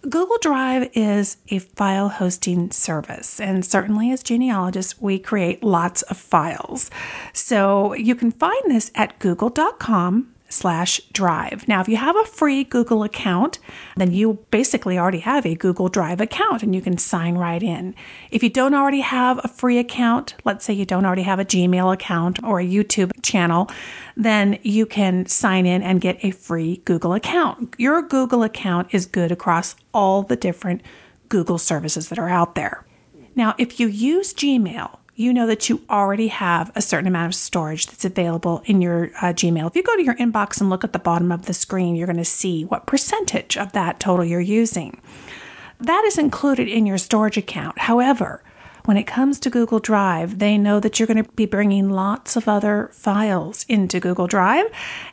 Google 0.00 0.38
Drive 0.40 0.88
is 0.94 1.36
a 1.50 1.58
file 1.58 2.08
hosting 2.08 2.70
service, 2.70 3.38
and 3.38 3.66
certainly 3.66 4.12
as 4.12 4.22
genealogists, 4.22 4.98
we 4.98 5.18
create 5.18 5.62
lots 5.62 6.00
of 6.02 6.16
files. 6.16 6.90
So 7.34 7.92
you 7.92 8.14
can 8.14 8.30
find 8.30 8.62
this 8.68 8.90
at 8.94 9.18
google.com 9.18 10.32
slash 10.56 11.00
drive. 11.12 11.68
Now, 11.68 11.80
if 11.80 11.88
you 11.88 11.96
have 11.96 12.16
a 12.16 12.24
free 12.24 12.64
Google 12.64 13.02
account, 13.02 13.58
then 13.96 14.12
you 14.12 14.44
basically 14.50 14.98
already 14.98 15.20
have 15.20 15.44
a 15.44 15.54
Google 15.54 15.88
Drive 15.88 16.20
account 16.20 16.62
and 16.62 16.74
you 16.74 16.80
can 16.80 16.98
sign 16.98 17.36
right 17.36 17.62
in. 17.62 17.94
If 18.30 18.42
you 18.42 18.50
don't 18.50 18.74
already 18.74 19.00
have 19.00 19.40
a 19.44 19.48
free 19.48 19.78
account, 19.78 20.34
let's 20.44 20.64
say 20.64 20.72
you 20.72 20.86
don't 20.86 21.04
already 21.04 21.22
have 21.22 21.38
a 21.38 21.44
Gmail 21.44 21.92
account 21.92 22.42
or 22.42 22.60
a 22.60 22.66
YouTube 22.66 23.12
channel, 23.22 23.70
then 24.16 24.58
you 24.62 24.86
can 24.86 25.26
sign 25.26 25.66
in 25.66 25.82
and 25.82 26.00
get 26.00 26.18
a 26.24 26.30
free 26.30 26.78
Google 26.84 27.12
account. 27.12 27.74
Your 27.78 28.02
Google 28.02 28.42
account 28.42 28.88
is 28.92 29.06
good 29.06 29.30
across 29.30 29.76
all 29.92 30.22
the 30.22 30.36
different 30.36 30.82
Google 31.28 31.58
services 31.58 32.08
that 32.08 32.18
are 32.18 32.28
out 32.28 32.54
there. 32.54 32.86
Now, 33.34 33.54
if 33.58 33.78
you 33.78 33.88
use 33.88 34.32
Gmail, 34.32 34.98
you 35.16 35.32
know 35.32 35.46
that 35.46 35.68
you 35.70 35.80
already 35.88 36.28
have 36.28 36.70
a 36.74 36.82
certain 36.82 37.08
amount 37.08 37.32
of 37.32 37.34
storage 37.34 37.86
that's 37.86 38.04
available 38.04 38.62
in 38.66 38.82
your 38.82 39.06
uh, 39.16 39.32
Gmail. 39.32 39.66
If 39.66 39.74
you 39.74 39.82
go 39.82 39.96
to 39.96 40.04
your 40.04 40.14
inbox 40.16 40.60
and 40.60 40.68
look 40.68 40.84
at 40.84 40.92
the 40.92 40.98
bottom 40.98 41.32
of 41.32 41.46
the 41.46 41.54
screen, 41.54 41.96
you're 41.96 42.06
going 42.06 42.18
to 42.18 42.24
see 42.24 42.66
what 42.66 42.86
percentage 42.86 43.56
of 43.56 43.72
that 43.72 43.98
total 43.98 44.26
you're 44.26 44.40
using. 44.40 45.00
That 45.80 46.04
is 46.06 46.18
included 46.18 46.68
in 46.68 46.84
your 46.84 46.98
storage 46.98 47.38
account. 47.38 47.78
However, 47.80 48.42
when 48.84 48.98
it 48.98 49.06
comes 49.06 49.40
to 49.40 49.50
Google 49.50 49.80
Drive, 49.80 50.38
they 50.38 50.58
know 50.58 50.80
that 50.80 51.00
you're 51.00 51.08
going 51.08 51.24
to 51.24 51.32
be 51.32 51.46
bringing 51.46 51.88
lots 51.88 52.36
of 52.36 52.46
other 52.46 52.90
files 52.92 53.64
into 53.68 53.98
Google 53.98 54.26
Drive, 54.26 54.66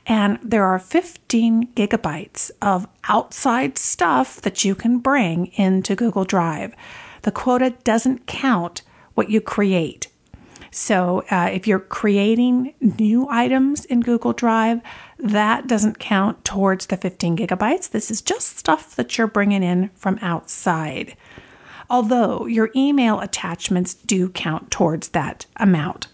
and 0.05 0.37
there 0.43 0.65
are 0.65 0.77
15 0.77 1.69
gigabytes 1.73 2.51
of 2.61 2.87
outside 3.05 3.77
stuff 3.77 4.41
that 4.41 4.63
you 4.65 4.75
can 4.75 4.99
bring 4.99 5.47
into 5.55 5.95
Google 5.95 6.25
Drive. 6.25 6.75
The 7.23 7.31
quota 7.31 7.71
doesn't 7.83 8.27
count 8.27 8.83
what 9.13 9.29
you 9.29 9.41
create. 9.41 10.07
So 10.71 11.23
uh, 11.29 11.51
if 11.53 11.67
you're 11.67 11.79
creating 11.79 12.73
new 12.81 13.27
items 13.29 13.85
in 13.85 14.01
Google 14.01 14.33
Drive, 14.33 14.81
that 15.19 15.67
doesn't 15.67 15.99
count 15.99 16.43
towards 16.43 16.87
the 16.87 16.97
15 16.97 17.37
gigabytes. 17.37 17.91
This 17.91 18.09
is 18.09 18.21
just 18.21 18.57
stuff 18.57 18.95
that 18.95 19.17
you're 19.17 19.27
bringing 19.27 19.61
in 19.61 19.89
from 19.93 20.17
outside. 20.21 21.15
Although 21.91 22.47
your 22.47 22.71
email 22.75 23.19
attachments 23.19 23.93
do 23.93 24.29
count 24.29 24.71
towards 24.71 25.09
that 25.09 25.45
amount. 25.57 26.07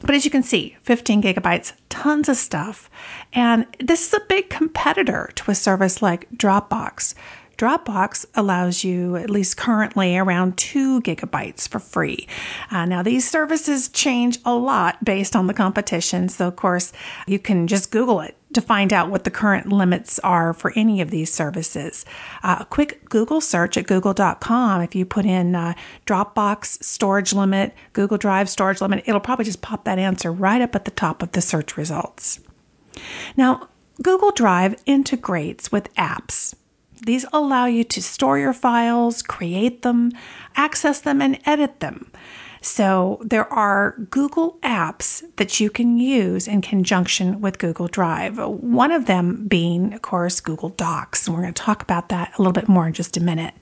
But 0.00 0.14
as 0.14 0.24
you 0.24 0.30
can 0.30 0.42
see, 0.42 0.76
15 0.82 1.22
gigabytes, 1.22 1.72
tons 1.88 2.28
of 2.28 2.36
stuff. 2.36 2.90
And 3.32 3.66
this 3.80 4.06
is 4.06 4.14
a 4.14 4.24
big 4.28 4.50
competitor 4.50 5.30
to 5.34 5.50
a 5.50 5.54
service 5.54 6.02
like 6.02 6.30
Dropbox. 6.32 7.14
Dropbox 7.58 8.24
allows 8.36 8.84
you, 8.84 9.16
at 9.16 9.28
least 9.28 9.56
currently, 9.56 10.16
around 10.16 10.56
two 10.56 11.00
gigabytes 11.02 11.68
for 11.68 11.80
free. 11.80 12.28
Uh, 12.70 12.84
now, 12.84 13.02
these 13.02 13.28
services 13.28 13.88
change 13.88 14.38
a 14.44 14.54
lot 14.54 15.04
based 15.04 15.34
on 15.34 15.48
the 15.48 15.54
competition. 15.54 16.28
So, 16.28 16.46
of 16.46 16.54
course, 16.54 16.92
you 17.26 17.40
can 17.40 17.66
just 17.66 17.90
Google 17.90 18.20
it 18.20 18.36
to 18.54 18.60
find 18.60 18.92
out 18.92 19.10
what 19.10 19.24
the 19.24 19.30
current 19.30 19.72
limits 19.72 20.20
are 20.20 20.54
for 20.54 20.72
any 20.76 21.00
of 21.00 21.10
these 21.10 21.34
services. 21.34 22.04
Uh, 22.44 22.58
a 22.60 22.64
quick 22.64 23.08
Google 23.08 23.40
search 23.40 23.76
at 23.76 23.88
google.com, 23.88 24.80
if 24.80 24.94
you 24.94 25.04
put 25.04 25.26
in 25.26 25.56
uh, 25.56 25.74
Dropbox 26.06 26.82
storage 26.82 27.32
limit, 27.32 27.74
Google 27.92 28.18
Drive 28.18 28.48
storage 28.48 28.80
limit, 28.80 29.02
it'll 29.04 29.20
probably 29.20 29.44
just 29.44 29.62
pop 29.62 29.84
that 29.84 29.98
answer 29.98 30.30
right 30.30 30.62
up 30.62 30.76
at 30.76 30.84
the 30.84 30.92
top 30.92 31.24
of 31.24 31.32
the 31.32 31.40
search 31.40 31.76
results. 31.76 32.38
Now, 33.36 33.68
Google 34.00 34.30
Drive 34.30 34.80
integrates 34.86 35.72
with 35.72 35.92
apps. 35.94 36.54
These 37.00 37.26
allow 37.32 37.66
you 37.66 37.84
to 37.84 38.02
store 38.02 38.38
your 38.38 38.52
files, 38.52 39.22
create 39.22 39.82
them, 39.82 40.12
access 40.56 41.00
them, 41.00 41.20
and 41.20 41.38
edit 41.44 41.80
them. 41.80 42.10
So 42.60 43.20
there 43.24 43.50
are 43.52 43.96
Google 44.10 44.58
apps 44.62 45.22
that 45.36 45.60
you 45.60 45.70
can 45.70 45.98
use 45.98 46.48
in 46.48 46.60
conjunction 46.60 47.40
with 47.40 47.58
Google 47.58 47.88
Drive. 47.88 48.38
One 48.38 48.90
of 48.90 49.06
them 49.06 49.46
being, 49.46 49.94
of 49.94 50.02
course, 50.02 50.40
Google 50.40 50.70
Docs. 50.70 51.26
And 51.26 51.36
we're 51.36 51.42
going 51.42 51.54
to 51.54 51.62
talk 51.62 51.82
about 51.82 52.08
that 52.08 52.32
a 52.36 52.42
little 52.42 52.52
bit 52.52 52.68
more 52.68 52.86
in 52.86 52.92
just 52.92 53.16
a 53.16 53.22
minute. 53.22 53.54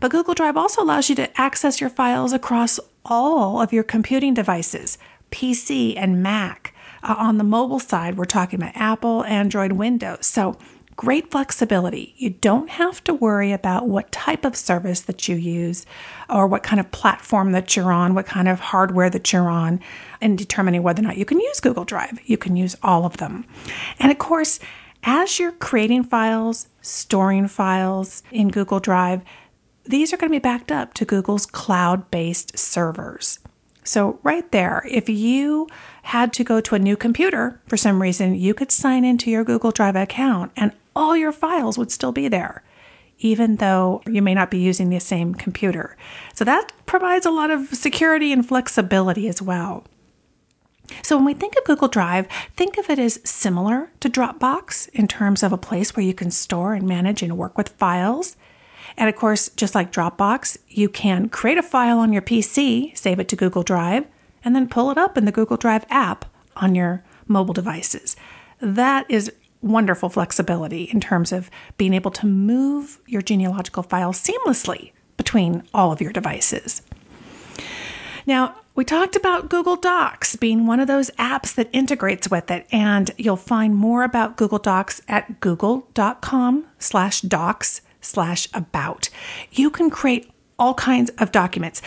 But 0.00 0.10
Google 0.10 0.34
Drive 0.34 0.56
also 0.56 0.82
allows 0.82 1.08
you 1.08 1.14
to 1.16 1.40
access 1.40 1.80
your 1.80 1.90
files 1.90 2.32
across 2.32 2.80
all 3.04 3.60
of 3.60 3.72
your 3.72 3.84
computing 3.84 4.34
devices, 4.34 4.98
PC 5.30 5.94
and 5.96 6.22
Mac. 6.22 6.74
Uh, 7.02 7.14
on 7.18 7.36
the 7.36 7.44
mobile 7.44 7.78
side, 7.78 8.16
we're 8.16 8.24
talking 8.24 8.60
about 8.60 8.74
Apple, 8.74 9.24
Android, 9.24 9.72
Windows. 9.72 10.26
So 10.26 10.56
Great 10.96 11.30
flexibility. 11.30 12.14
You 12.16 12.30
don't 12.30 12.70
have 12.70 13.02
to 13.04 13.14
worry 13.14 13.50
about 13.50 13.88
what 13.88 14.12
type 14.12 14.44
of 14.44 14.54
service 14.54 15.00
that 15.02 15.26
you 15.26 15.34
use 15.34 15.86
or 16.30 16.46
what 16.46 16.62
kind 16.62 16.78
of 16.78 16.92
platform 16.92 17.52
that 17.52 17.74
you're 17.74 17.92
on, 17.92 18.14
what 18.14 18.26
kind 18.26 18.48
of 18.48 18.60
hardware 18.60 19.10
that 19.10 19.32
you're 19.32 19.50
on, 19.50 19.80
in 20.20 20.36
determining 20.36 20.82
whether 20.82 21.00
or 21.00 21.04
not 21.04 21.16
you 21.16 21.24
can 21.24 21.40
use 21.40 21.58
Google 21.58 21.84
Drive. 21.84 22.20
You 22.24 22.36
can 22.36 22.54
use 22.54 22.76
all 22.82 23.04
of 23.04 23.16
them. 23.16 23.44
And 23.98 24.12
of 24.12 24.18
course, 24.18 24.60
as 25.02 25.38
you're 25.38 25.52
creating 25.52 26.04
files, 26.04 26.68
storing 26.80 27.48
files 27.48 28.22
in 28.30 28.48
Google 28.48 28.78
Drive, 28.78 29.22
these 29.84 30.12
are 30.12 30.16
going 30.16 30.30
to 30.30 30.36
be 30.36 30.42
backed 30.42 30.70
up 30.70 30.94
to 30.94 31.04
Google's 31.04 31.44
cloud 31.44 32.10
based 32.10 32.56
servers. 32.56 33.38
So, 33.86 34.18
right 34.22 34.50
there, 34.50 34.82
if 34.90 35.10
you 35.10 35.68
had 36.04 36.32
to 36.34 36.44
go 36.44 36.62
to 36.62 36.74
a 36.74 36.78
new 36.78 36.96
computer 36.96 37.60
for 37.66 37.76
some 37.76 38.00
reason, 38.00 38.34
you 38.34 38.54
could 38.54 38.72
sign 38.72 39.04
into 39.04 39.30
your 39.30 39.44
Google 39.44 39.72
Drive 39.72 39.94
account 39.94 40.52
and 40.56 40.72
all 40.94 41.16
your 41.16 41.32
files 41.32 41.78
would 41.78 41.90
still 41.90 42.12
be 42.12 42.28
there, 42.28 42.62
even 43.18 43.56
though 43.56 44.02
you 44.06 44.22
may 44.22 44.34
not 44.34 44.50
be 44.50 44.58
using 44.58 44.90
the 44.90 45.00
same 45.00 45.34
computer. 45.34 45.96
So, 46.34 46.44
that 46.44 46.72
provides 46.86 47.26
a 47.26 47.30
lot 47.30 47.50
of 47.50 47.68
security 47.68 48.32
and 48.32 48.46
flexibility 48.46 49.28
as 49.28 49.40
well. 49.40 49.84
So, 51.02 51.16
when 51.16 51.24
we 51.24 51.34
think 51.34 51.56
of 51.56 51.64
Google 51.64 51.88
Drive, 51.88 52.26
think 52.56 52.76
of 52.78 52.90
it 52.90 52.98
as 52.98 53.20
similar 53.24 53.90
to 54.00 54.10
Dropbox 54.10 54.88
in 54.90 55.08
terms 55.08 55.42
of 55.42 55.52
a 55.52 55.58
place 55.58 55.96
where 55.96 56.04
you 56.04 56.14
can 56.14 56.30
store 56.30 56.74
and 56.74 56.86
manage 56.86 57.22
and 57.22 57.38
work 57.38 57.56
with 57.56 57.70
files. 57.70 58.36
And 58.96 59.08
of 59.08 59.16
course, 59.16 59.48
just 59.50 59.74
like 59.74 59.92
Dropbox, 59.92 60.58
you 60.68 60.88
can 60.88 61.28
create 61.28 61.58
a 61.58 61.62
file 61.62 61.98
on 61.98 62.12
your 62.12 62.22
PC, 62.22 62.96
save 62.96 63.18
it 63.18 63.28
to 63.28 63.36
Google 63.36 63.62
Drive, 63.62 64.06
and 64.44 64.54
then 64.54 64.68
pull 64.68 64.90
it 64.90 64.98
up 64.98 65.16
in 65.16 65.24
the 65.24 65.32
Google 65.32 65.56
Drive 65.56 65.86
app 65.90 66.26
on 66.56 66.74
your 66.74 67.02
mobile 67.26 67.54
devices. 67.54 68.16
That 68.60 69.06
is 69.08 69.32
wonderful 69.64 70.08
flexibility 70.08 70.84
in 70.84 71.00
terms 71.00 71.32
of 71.32 71.50
being 71.76 71.94
able 71.94 72.10
to 72.12 72.26
move 72.26 73.00
your 73.06 73.22
genealogical 73.22 73.82
file 73.82 74.12
seamlessly 74.12 74.92
between 75.16 75.62
all 75.72 75.90
of 75.90 76.00
your 76.00 76.12
devices. 76.12 76.82
Now, 78.26 78.56
we 78.74 78.84
talked 78.84 79.14
about 79.14 79.48
Google 79.48 79.76
Docs 79.76 80.36
being 80.36 80.66
one 80.66 80.80
of 80.80 80.88
those 80.88 81.10
apps 81.12 81.54
that 81.54 81.70
integrates 81.72 82.30
with 82.30 82.50
it, 82.50 82.66
and 82.72 83.10
you'll 83.16 83.36
find 83.36 83.76
more 83.76 84.02
about 84.02 84.36
Google 84.36 84.58
Docs 84.58 85.00
at 85.06 85.40
google.com 85.40 86.66
slash 86.78 87.20
docs 87.20 87.82
slash 88.00 88.48
about. 88.52 89.10
You 89.52 89.70
can 89.70 89.90
create 89.90 90.30
all 90.58 90.74
kinds 90.74 91.10
of 91.18 91.32
documents. 91.32 91.82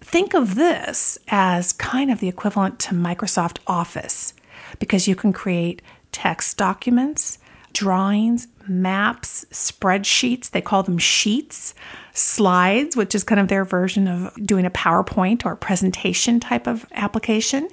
Think 0.00 0.34
of 0.34 0.54
this 0.54 1.18
as 1.28 1.72
kind 1.72 2.10
of 2.10 2.20
the 2.20 2.28
equivalent 2.28 2.78
to 2.80 2.94
Microsoft 2.94 3.58
Office 3.66 4.34
because 4.78 5.06
you 5.08 5.14
can 5.14 5.32
create 5.32 5.82
text 6.16 6.56
documents, 6.56 7.38
drawings, 7.74 8.48
maps, 8.66 9.44
spreadsheets. 9.50 10.48
They 10.48 10.62
call 10.62 10.82
them 10.82 10.96
sheets, 10.96 11.74
slides, 12.14 12.96
which 12.96 13.14
is 13.14 13.22
kind 13.22 13.38
of 13.38 13.48
their 13.48 13.66
version 13.66 14.08
of 14.08 14.34
doing 14.42 14.64
a 14.64 14.70
PowerPoint 14.70 15.44
or 15.44 15.54
presentation 15.56 16.40
type 16.40 16.66
of 16.66 16.86
application, 16.92 17.68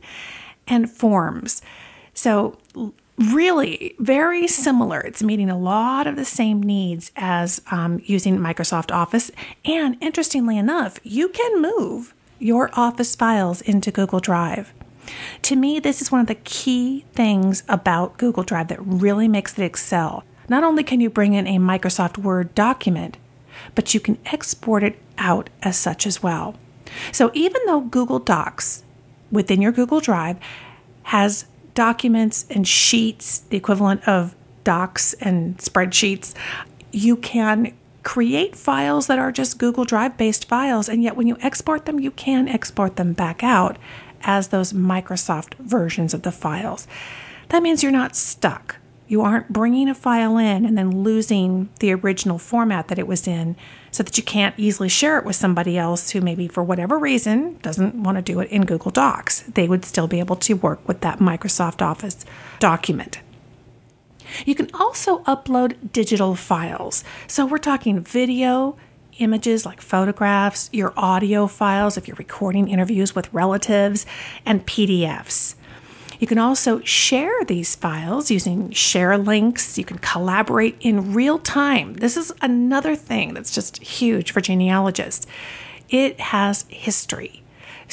and 0.68 0.92
forms. 0.92 1.62
So, 2.14 2.58
really 3.18 3.96
very 3.98 4.46
similar. 4.46 5.00
It's 5.00 5.24
meeting 5.24 5.50
a 5.50 5.58
lot 5.58 6.06
of 6.06 6.18
the 6.18 6.26
same 6.26 6.62
needs 6.62 7.14
as 7.16 7.62
um, 7.72 8.02
using 8.04 8.40
Microsoft 8.40 8.94
Office. 8.94 9.32
And 9.64 9.96
interestingly 10.02 10.58
enough, 10.58 11.00
you 11.04 11.30
can 11.30 11.62
move 11.62 12.14
your 12.40 12.70
Office 12.74 13.16
files 13.16 13.62
into 13.62 13.90
Google 13.90 14.20
Drive. 14.20 14.74
To 15.44 15.56
me, 15.56 15.80
this 15.80 16.02
is 16.02 16.12
one 16.12 16.22
of 16.22 16.28
the 16.28 16.36
key 16.36 17.06
things 17.14 17.64
about 17.68 18.18
Google 18.18 18.44
Drive 18.44 18.70
that 18.70 18.86
really 18.86 19.28
makes 19.28 19.58
it 19.58 19.64
excel. 19.64 20.24
Not 20.50 20.64
only 20.64 20.84
can 20.84 21.02
you 21.02 21.10
bring 21.10 21.34
in 21.34 21.48
a 21.48 21.58
Microsoft 21.58 22.18
Word 22.18 22.54
document, 22.56 23.18
but 23.76 23.94
you 23.94 24.00
can 24.00 24.18
export 24.26 24.84
it 24.84 25.00
out 25.18 25.50
as 25.62 25.78
such 25.78 26.06
as 26.06 26.22
well. 26.24 26.56
So 27.12 27.32
even 27.34 27.62
though 27.66 27.82
Google 27.82 28.20
Docs 28.20 28.84
within 29.32 29.62
your 29.62 29.72
Google 29.72 30.00
Drive 30.00 30.38
has 31.04 31.46
documents 31.74 32.46
and 32.50 32.68
sheets, 32.68 33.40
the 33.40 33.58
equivalent 33.58 34.08
of 34.08 34.36
docs 34.64 35.14
and 35.16 35.58
spreadsheets, 35.58 36.34
you 36.92 37.16
can 37.16 37.74
create 38.04 38.56
files 38.56 39.08
that 39.08 39.18
are 39.18 39.32
just 39.32 39.58
Google 39.58 39.86
Drive 39.86 40.18
based 40.18 40.48
files. 40.48 40.90
And 40.90 41.02
yet, 41.02 41.16
when 41.16 41.28
you 41.28 41.38
export 41.42 41.86
them, 41.86 42.00
you 42.00 42.12
can 42.12 42.48
export 42.48 42.98
them 42.98 43.14
back 43.14 43.44
out 43.44 43.78
as 44.24 44.48
those 44.48 44.74
Microsoft 44.74 45.56
versions 45.56 46.14
of 46.14 46.24
the 46.24 46.32
files. 46.32 46.88
That 47.50 47.64
means 47.64 47.84
you're 47.84 47.92
not 47.92 48.16
stuck. 48.16 48.78
You 49.08 49.22
aren't 49.22 49.54
bringing 49.54 49.90
a 49.90 49.96
file 49.96 50.38
in 50.38 50.66
and 50.66 50.78
then 50.78 51.04
losing 51.04 51.70
the 51.80 51.94
original 51.94 52.40
format 52.40 52.88
that 52.88 52.98
it 52.98 53.06
was 53.06 53.28
in 53.28 53.56
so 53.92 54.02
that 54.02 54.18
you 54.18 54.24
can't 54.24 54.56
easily 54.58 54.90
share 54.90 55.20
it 55.20 55.26
with 55.26 55.36
somebody 55.36 55.78
else 55.78 56.12
who 56.12 56.22
maybe 56.22 56.48
for 56.48 56.64
whatever 56.64 56.98
reason 56.98 57.60
doesn't 57.62 57.96
want 57.96 58.18
to 58.18 58.22
do 58.22 58.40
it 58.40 58.50
in 58.50 58.66
Google 58.66 58.92
Docs. 58.92 59.42
They 59.42 59.68
would 59.68 59.86
still 59.86 60.08
be 60.08 60.20
able 60.20 60.38
to 60.38 60.54
work 60.54 60.88
with 60.88 61.02
that 61.02 61.20
Microsoft 61.20 61.82
Office 61.82 62.26
document. 62.60 63.20
You 64.46 64.56
can 64.56 64.70
also 64.74 65.20
upload 65.26 65.92
digital 65.92 66.34
files. 66.36 67.04
So 67.28 67.46
we're 67.46 67.58
talking 67.60 68.00
video, 68.00 68.78
images 69.20 69.66
like 69.66 69.82
photographs, 69.82 70.70
your 70.72 70.94
audio 70.98 71.48
files 71.48 71.98
if 71.98 72.08
you're 72.08 72.16
recording 72.16 72.68
interviews 72.68 73.16
with 73.16 73.34
relatives, 73.34 74.06
and 74.46 74.66
PDFs. 74.66 75.56
You 76.20 76.28
can 76.28 76.38
also 76.38 76.80
share 76.82 77.44
these 77.44 77.76
files 77.76 78.32
using 78.32 78.72
share 78.72 79.18
links. 79.18 79.78
You 79.78 79.84
can 79.84 79.98
collaborate 79.98 80.78
in 80.80 81.14
real 81.14 81.38
time. 81.38 81.96
This 81.96 82.16
is 82.16 82.32
another 82.42 82.96
thing 82.96 83.34
that's 83.34 83.54
just 83.54 83.84
huge 83.84 84.32
for 84.32 84.40
genealogists. 84.40 85.28
It 85.90 86.20
has 86.20 86.66
history. 86.70 87.43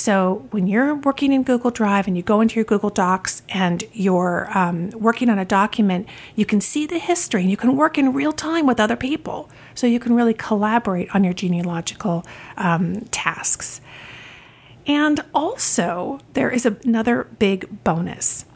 So 0.01 0.47
when 0.51 0.67
you're 0.67 0.95
working 0.95 1.31
in 1.31 1.43
Google 1.43 1.71
Drive 1.71 2.07
and 2.07 2.17
you 2.17 2.23
go 2.23 2.41
into 2.41 2.55
your 2.55 2.65
Google 2.65 2.89
Docs 2.89 3.43
and 3.51 3.85
you're 3.93 4.49
um, 4.57 4.89
working 4.93 5.29
on 5.29 5.39
a 5.39 5.45
document, 5.45 6.09
you 6.35 6.47
can 6.47 6.63
see 6.63 6.87
the 6.87 6.99
history 6.99 7.43
and 7.43 7.51
you 7.51 7.57
can 7.59 7.77
work 7.77 7.99
in 7.99 8.15
real 8.15 8.33
time 8.33 8.65
with 8.65 8.81
other 8.81 8.97
people. 8.97 9.51
So 9.75 9.87
you 9.87 10.01
can 10.01 10.15
really 10.15 10.33
collaborate 10.33 11.15
on 11.15 11.23
your 11.23 11.35
genealogical 11.35 12.25
um, 12.57 13.03
tasks. 13.11 13.83
And 14.87 15.21
also, 15.35 16.21
there 16.33 16.49
is 16.51 16.65
another 16.65 17.25
big 17.39 17.85
bonus. 17.85 18.47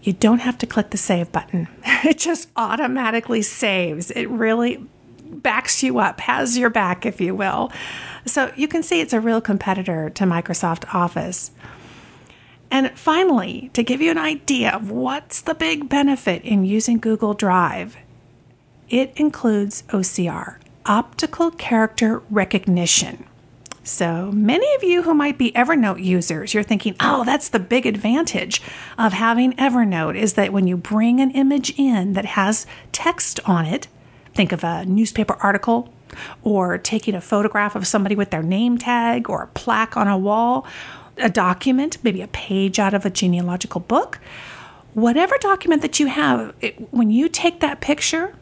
You 0.00 0.14
don't 0.14 0.40
have 0.40 0.56
to 0.56 0.66
click 0.66 0.88
the 0.88 0.96
save 0.96 1.30
button. 1.32 1.68
It 2.04 2.18
just 2.18 2.48
automatically 2.56 3.42
saves. 3.42 4.10
It 4.10 4.28
really 4.28 4.84
backs 5.32 5.82
you 5.82 5.98
up, 5.98 6.20
has 6.20 6.58
your 6.58 6.70
back, 6.70 7.06
if 7.06 7.20
you 7.20 7.34
will. 7.34 7.72
So 8.26 8.52
you 8.56 8.68
can 8.68 8.82
see 8.82 9.00
it's 9.00 9.12
a 9.12 9.20
real 9.20 9.40
competitor 9.40 10.10
to 10.10 10.24
Microsoft 10.24 10.92
Office. 10.94 11.50
And 12.70 12.90
finally, 12.98 13.70
to 13.74 13.82
give 13.82 14.00
you 14.00 14.10
an 14.10 14.18
idea 14.18 14.70
of 14.70 14.90
what's 14.90 15.42
the 15.42 15.54
big 15.54 15.88
benefit 15.88 16.42
in 16.42 16.64
using 16.64 16.98
Google 16.98 17.34
Drive, 17.34 17.96
it 18.88 19.12
includes 19.16 19.82
OCR, 19.88 20.56
optical 20.86 21.50
character 21.50 22.22
recognition. 22.30 23.26
So 23.84 24.30
many 24.30 24.72
of 24.76 24.84
you 24.84 25.02
who 25.02 25.12
might 25.12 25.38
be 25.38 25.50
Evernote 25.52 26.02
users, 26.02 26.54
you're 26.54 26.62
thinking, 26.62 26.94
oh, 27.00 27.24
that's 27.24 27.48
the 27.48 27.58
big 27.58 27.84
advantage 27.84 28.62
of 28.96 29.12
having 29.12 29.54
Evernote 29.54 30.16
is 30.16 30.34
that 30.34 30.52
when 30.52 30.68
you 30.68 30.76
bring 30.76 31.20
an 31.20 31.32
image 31.32 31.74
in 31.76 32.12
that 32.12 32.24
has 32.24 32.64
text 32.92 33.40
on 33.44 33.66
it, 33.66 33.88
think 34.34 34.52
of 34.52 34.64
a 34.64 34.84
newspaper 34.84 35.34
article 35.40 35.92
or 36.42 36.78
taking 36.78 37.14
a 37.14 37.20
photograph 37.20 37.74
of 37.74 37.86
somebody 37.86 38.14
with 38.14 38.30
their 38.30 38.42
name 38.42 38.78
tag 38.78 39.30
or 39.30 39.42
a 39.42 39.46
plaque 39.48 39.96
on 39.96 40.08
a 40.08 40.18
wall, 40.18 40.66
a 41.16 41.28
document, 41.28 41.98
maybe 42.02 42.22
a 42.22 42.28
page 42.28 42.78
out 42.78 42.94
of 42.94 43.04
a 43.04 43.10
genealogical 43.10 43.80
book, 43.80 44.18
whatever 44.94 45.36
document 45.38 45.82
that 45.82 45.98
you 45.98 46.06
have, 46.06 46.54
it, 46.60 46.92
when 46.92 47.10
you 47.10 47.28
take 47.28 47.60
that 47.60 47.80
picture 47.80 48.34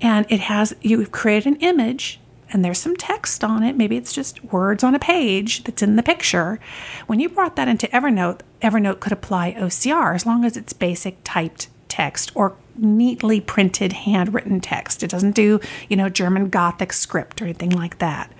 and 0.00 0.26
it 0.28 0.40
has, 0.40 0.74
you've 0.80 1.12
created 1.12 1.54
an 1.54 1.60
image 1.60 2.20
and 2.50 2.64
there's 2.64 2.78
some 2.78 2.96
text 2.96 3.44
on 3.44 3.62
it. 3.62 3.76
Maybe 3.76 3.96
it's 3.96 4.12
just 4.12 4.42
words 4.44 4.82
on 4.82 4.94
a 4.94 4.98
page 4.98 5.64
that's 5.64 5.82
in 5.82 5.96
the 5.96 6.02
picture. 6.02 6.58
When 7.06 7.20
you 7.20 7.28
brought 7.28 7.56
that 7.56 7.68
into 7.68 7.86
Evernote, 7.88 8.40
Evernote 8.62 9.00
could 9.00 9.12
apply 9.12 9.52
OCR 9.52 10.14
as 10.14 10.24
long 10.24 10.44
as 10.44 10.56
it's 10.56 10.72
basic 10.72 11.18
typed 11.24 11.68
text 11.88 12.32
or 12.34 12.56
neatly 12.78 13.40
printed 13.40 13.92
handwritten 13.92 14.60
text. 14.60 15.02
It 15.02 15.10
doesn't 15.10 15.34
do, 15.34 15.60
you 15.88 15.96
know, 15.96 16.08
German 16.08 16.48
Gothic 16.48 16.92
script 16.92 17.40
or 17.40 17.44
anything 17.44 17.70
like 17.70 17.98
that. 17.98 18.32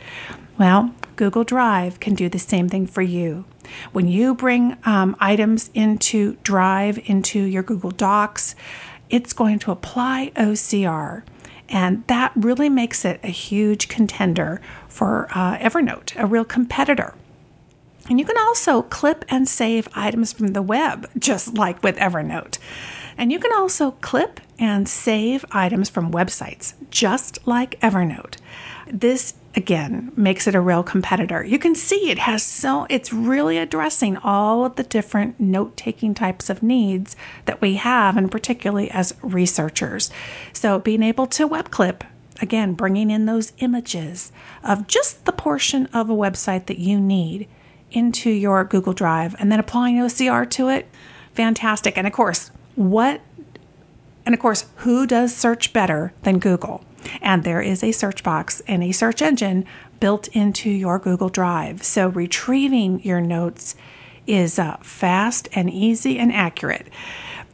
Well, 0.59 0.95
Google 1.16 1.45
Drive 1.45 2.01
can 2.01 2.14
do 2.14 2.28
the 2.28 2.39
same 2.39 2.68
thing 2.68 2.86
for 2.86 3.03
you. 3.03 3.45
When 3.93 4.09
you 4.09 4.34
bring 4.34 4.76
um, 4.84 5.16
items 5.20 5.70
into 5.74 6.36
Drive, 6.43 6.99
into 7.09 7.41
your 7.41 7.62
Google 7.62 7.91
Docs, 7.91 8.55
it's 9.11 9.32
going 9.32 9.59
to 9.61 9.70
apply 9.70 10.32
OCR. 10.36 11.22
And 11.68 12.07
that 12.07 12.32
really 12.34 12.68
makes 12.68 13.05
it 13.05 13.20
a 13.22 13.28
huge 13.28 13.89
contender 13.89 14.61
for 14.89 15.28
uh, 15.30 15.59
Evernote, 15.59 16.18
a 16.20 16.26
real 16.26 16.45
competitor. 16.45 17.14
And 18.09 18.18
you 18.18 18.24
can 18.24 18.39
also 18.39 18.82
clip 18.82 19.24
and 19.28 19.47
save 19.47 19.89
items 19.95 20.32
from 20.32 20.49
the 20.49 20.62
web, 20.62 21.11
just 21.18 21.55
like 21.55 21.82
with 21.82 21.97
Evernote. 21.97 22.59
And 23.19 23.31
you 23.33 23.39
can 23.39 23.53
also 23.53 23.91
clip 24.01 24.41
and 24.59 24.89
save 24.89 25.45
items 25.51 25.91
from 25.91 26.12
websites, 26.12 26.75
just 26.91 27.47
like 27.47 27.79
Evernote. 27.81 28.37
This 28.87 29.35
again 29.55 30.12
makes 30.16 30.47
it 30.47 30.55
a 30.55 30.61
real 30.61 30.85
competitor. 30.85 31.45
You 31.45 31.59
can 31.59 31.75
see 31.75 32.11
it 32.11 32.19
has 32.21 32.45
so 32.45 32.87
it's 32.89 33.12
really 33.12 33.59
addressing 33.59 34.16
all 34.19 34.64
of 34.64 34.77
the 34.77 34.85
different 34.85 35.41
note-taking 35.41 36.14
types 36.14 36.49
of 36.49 36.62
needs 36.62 37.16
that 37.45 37.61
we 37.61 37.75
have 37.75 38.16
and 38.16 38.31
particularly 38.31 38.91
as 38.91 39.14
researchers. 39.21 40.11
So 40.53 40.79
being 40.79 41.03
able 41.03 41.27
to 41.27 41.47
web 41.47 41.71
clip 41.71 42.05
again 42.41 42.75
bringing 42.75 43.11
in 43.11 43.27
those 43.27 43.53
images 43.59 44.31
of 44.62 44.87
just 44.87 45.25
the 45.25 45.33
portion 45.33 45.87
of 45.87 46.09
a 46.09 46.14
website 46.14 46.66
that 46.66 46.79
you 46.79 47.01
need 47.01 47.49
into 47.91 48.31
your 48.31 48.64
Google 48.64 48.93
Drive 48.93 49.35
and 49.41 49.51
then 49.51 49.59
applying 49.59 49.97
OCR 49.97 50.49
to 50.51 50.69
it, 50.69 50.89
fantastic. 51.33 51.99
And 51.99 52.07
of 52.07 52.12
course, 52.12 52.53
what 52.79 53.20
and 54.24 54.35
of 54.35 54.43
course, 54.43 54.66
who 54.76 55.07
does 55.07 55.35
search 55.35 55.72
better 55.72 56.12
than 56.22 56.39
Google? 56.39 56.85
And 57.22 57.45
there 57.45 57.62
is 57.62 57.83
a 57.83 57.93
search 57.93 58.22
box 58.22 58.61
and 58.68 58.85
a 58.85 58.93
search 58.93 59.22
engine 59.22 59.64
built 60.01 60.29
into 60.29 60.68
your 60.68 60.99
Google 60.99 61.31
Drive. 61.31 61.83
So 61.83 62.09
retrieving 62.09 63.03
your 63.03 63.22
notes 63.22 63.74
is 64.26 64.59
uh, 64.59 64.76
fast 64.83 65.49
and 65.55 65.70
easy 65.70 66.18
and 66.18 66.31
accurate. 66.31 66.89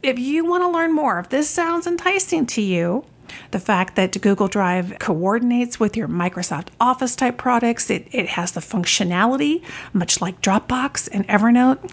If 0.03 0.19
you 0.19 0.43
want 0.43 0.63
to 0.63 0.69
learn 0.69 0.93
more, 0.93 1.17
if 1.19 1.29
this 1.29 1.49
sounds 1.49 1.87
enticing 1.87 2.45
to 2.47 2.61
you, 2.61 3.05
the 3.51 3.59
fact 3.59 3.95
that 3.95 4.21
Google 4.21 4.49
Drive 4.49 4.99
coordinates 4.99 5.79
with 5.79 5.95
your 5.95 6.09
Microsoft 6.09 6.67
Office 6.81 7.15
type 7.15 7.37
products, 7.37 7.89
it, 7.89 8.09
it 8.11 8.27
has 8.27 8.51
the 8.51 8.59
functionality, 8.59 9.63
much 9.93 10.19
like 10.19 10.41
Dropbox 10.41 11.07
and 11.13 11.25
Evernote. 11.29 11.89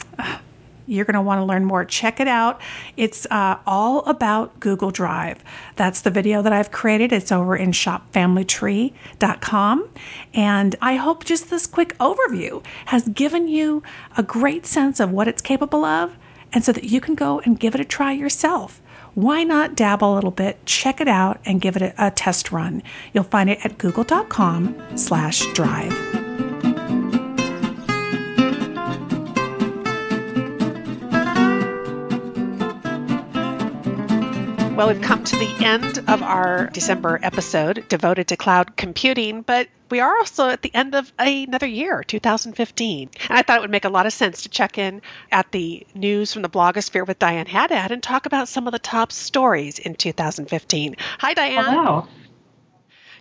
You're 0.87 1.05
going 1.05 1.15
to 1.15 1.23
want 1.23 1.41
to 1.41 1.45
learn 1.45 1.65
more. 1.65 1.85
Check 1.85 2.21
it 2.21 2.29
out. 2.29 2.61
It's 2.97 3.27
uh, 3.31 3.59
all 3.67 4.01
about 4.01 4.61
Google 4.61 4.91
Drive. 4.91 5.43
That's 5.77 6.01
the 6.01 6.11
video 6.11 6.43
that 6.43 6.53
I've 6.53 6.71
created. 6.71 7.13
It's 7.13 7.33
over 7.33 7.57
in 7.57 7.73
shopfamilytree.com. 7.73 9.89
And 10.35 10.77
I 10.81 10.97
hope 10.97 11.25
just 11.25 11.51
this 11.51 11.67
quick 11.67 11.97
overview 11.99 12.65
has 12.87 13.09
given 13.09 13.49
you 13.49 13.83
a 14.17 14.23
great 14.23 14.67
sense 14.67 15.01
of 15.01 15.11
what 15.11 15.29
it's 15.29 15.43
capable 15.43 15.85
of 15.85 16.17
and 16.53 16.65
so 16.65 16.73
that 16.73 16.85
you 16.85 17.01
can 17.01 17.15
go 17.15 17.41
and 17.41 17.59
give 17.59 17.75
it 17.75 17.81
a 17.81 17.85
try 17.85 18.13
yourself. 18.13 18.81
Why 19.15 19.45
not 19.45 19.75
dabble 19.75 20.15
a 20.15 20.15
little 20.15 20.31
bit, 20.31 20.65
check 20.65 21.01
it 21.01 21.09
out, 21.09 21.39
and 21.45 21.61
give 21.61 21.77
it 21.77 21.83
a, 21.83 22.07
a 22.07 22.11
test 22.11 22.51
run? 22.51 22.83
You'll 23.13 23.25
find 23.25 23.51
it 23.51 23.65
at 23.65 23.79
google.com 23.79 24.97
slash 24.97 25.45
drive. 25.53 26.22
Well, 34.83 34.93
we've 34.93 35.01
come 35.01 35.23
to 35.23 35.37
the 35.37 35.65
end 35.65 35.99
of 36.09 36.25
our 36.25 36.67
December 36.73 37.17
episode 37.23 37.87
devoted 37.89 38.27
to 38.27 38.37
cloud 38.37 38.77
computing, 38.77 39.43
but 39.43 39.69
we 39.91 40.01
are 40.01 40.19
also 40.19 40.49
at 40.49 40.63
the 40.63 40.75
end 40.75 40.97
of 40.97 41.13
another 41.21 41.69
year, 41.69 42.03
2015. 42.03 43.11
And 43.29 43.39
I 43.39 43.43
thought 43.43 43.59
it 43.59 43.61
would 43.61 43.71
make 43.71 43.85
a 43.85 43.91
lot 43.91 44.07
of 44.07 44.13
sense 44.13 44.43
to 44.43 44.49
check 44.49 44.79
in 44.79 45.01
at 45.31 45.53
the 45.53 45.87
news 45.95 46.33
from 46.33 46.43
the 46.43 46.49
blogosphere 46.49 47.07
with 47.07 47.21
Diane 47.21 47.47
Haddad 47.47 47.93
and 47.93 48.03
talk 48.03 48.27
about 48.27 48.49
some 48.49 48.67
of 48.67 48.73
the 48.73 48.81
top 48.81 49.13
stories 49.13 49.79
in 49.79 49.95
2015. 49.95 50.97
Hi, 51.21 51.33
Diane. 51.33 51.65
Hello 51.65 52.09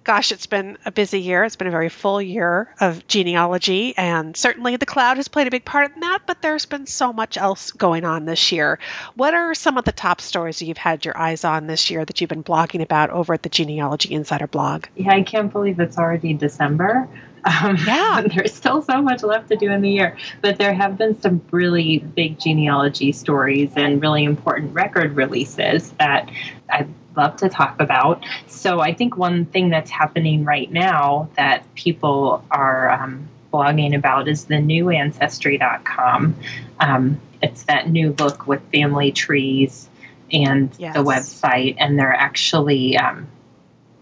gosh, 0.04 0.32
it's 0.32 0.47
been 0.47 0.78
a 0.86 0.91
busy 0.91 1.22
year. 1.22 1.43
It's 1.43 1.56
been 1.56 1.68
a 1.68 1.72
very 1.72 1.89
full 1.89 2.22
year 2.22 2.74
of 2.80 3.08
genealogy, 3.08 3.95
and 3.97 4.36
certainly 4.36 4.76
the 4.78 4.86
cloud 4.86 5.18
has 5.18 5.28
played 5.28 5.47
a 5.47 5.52
big 5.52 5.66
part 5.66 5.93
in 5.93 6.02
that, 6.02 6.20
but 6.26 6.41
there's 6.41 6.66
been 6.66 6.88
so 6.88 7.14
much 7.14 7.38
else 7.38 7.72
going 7.72 8.06
on 8.06 8.26
this 8.26 8.52
year. 8.52 8.80
What 9.16 9.34
are 9.34 9.54
some 9.54 9.78
of 9.78 9.86
the 9.86 9.91
top 9.91 10.22
stories 10.22 10.62
you've 10.62 10.78
had 10.78 11.06
your 11.06 11.18
eyes 11.18 11.43
on 11.43 11.68
this 11.68 11.89
year 11.91 12.04
that 12.04 12.20
you've 12.22 12.30
been 12.30 12.43
blogging 12.43 12.82
about 12.82 13.10
over 13.10 13.34
at 13.34 13.43
the 13.43 13.49
Genealogy 13.49 14.14
Insider 14.14 14.47
blog? 14.47 14.86
Yeah, 14.95 15.14
I 15.14 15.24
can't 15.24 15.52
believe 15.52 15.80
it's 15.80 15.97
already 15.97 16.34
December. 16.34 17.08
Um, 17.43 17.78
yeah, 17.86 18.24
there's 18.36 18.54
still 18.54 18.82
so 18.82 19.02
much 19.02 19.24
left 19.24 19.49
to 19.49 19.56
do 19.56 19.72
in 19.72 19.82
the 19.82 19.89
year, 19.89 20.18
but 20.41 20.58
there 20.58 20.74
have 20.74 20.97
been 20.97 21.20
some 21.22 21.41
really 21.52 21.99
big 21.99 22.39
genealogy 22.39 23.12
stories 23.12 23.72
and 23.76 24.02
really 24.02 24.24
important 24.24 24.74
record 24.74 25.16
releases 25.16 25.91
that 25.93 26.30
I 26.70 26.88
love 27.22 27.38
to 27.38 27.49
talk 27.49 27.80
about. 27.80 28.24
So 28.47 28.80
I 28.80 28.93
think 28.93 29.15
one 29.15 29.45
thing 29.45 29.69
that's 29.69 29.91
happening 29.91 30.43
right 30.43 30.72
now 30.72 31.30
that 31.38 31.74
people 31.76 32.43
are 32.49 32.89
um, 32.89 33.30
blogging 33.53 33.95
about 33.95 34.28
is 34.28 34.45
the 34.45 34.59
new 34.59 34.89
Ancestry.com. 34.89 36.36
Um, 36.80 37.22
it's 37.41 37.63
that 37.63 37.88
new 37.89 38.15
look 38.17 38.47
with 38.47 38.61
family 38.72 39.11
trees 39.11 39.88
and 40.32 40.72
yes. 40.78 40.95
the 40.95 41.03
website, 41.03 41.76
and 41.78 41.99
they're 41.99 42.13
actually 42.13 42.97
um, 42.97 43.28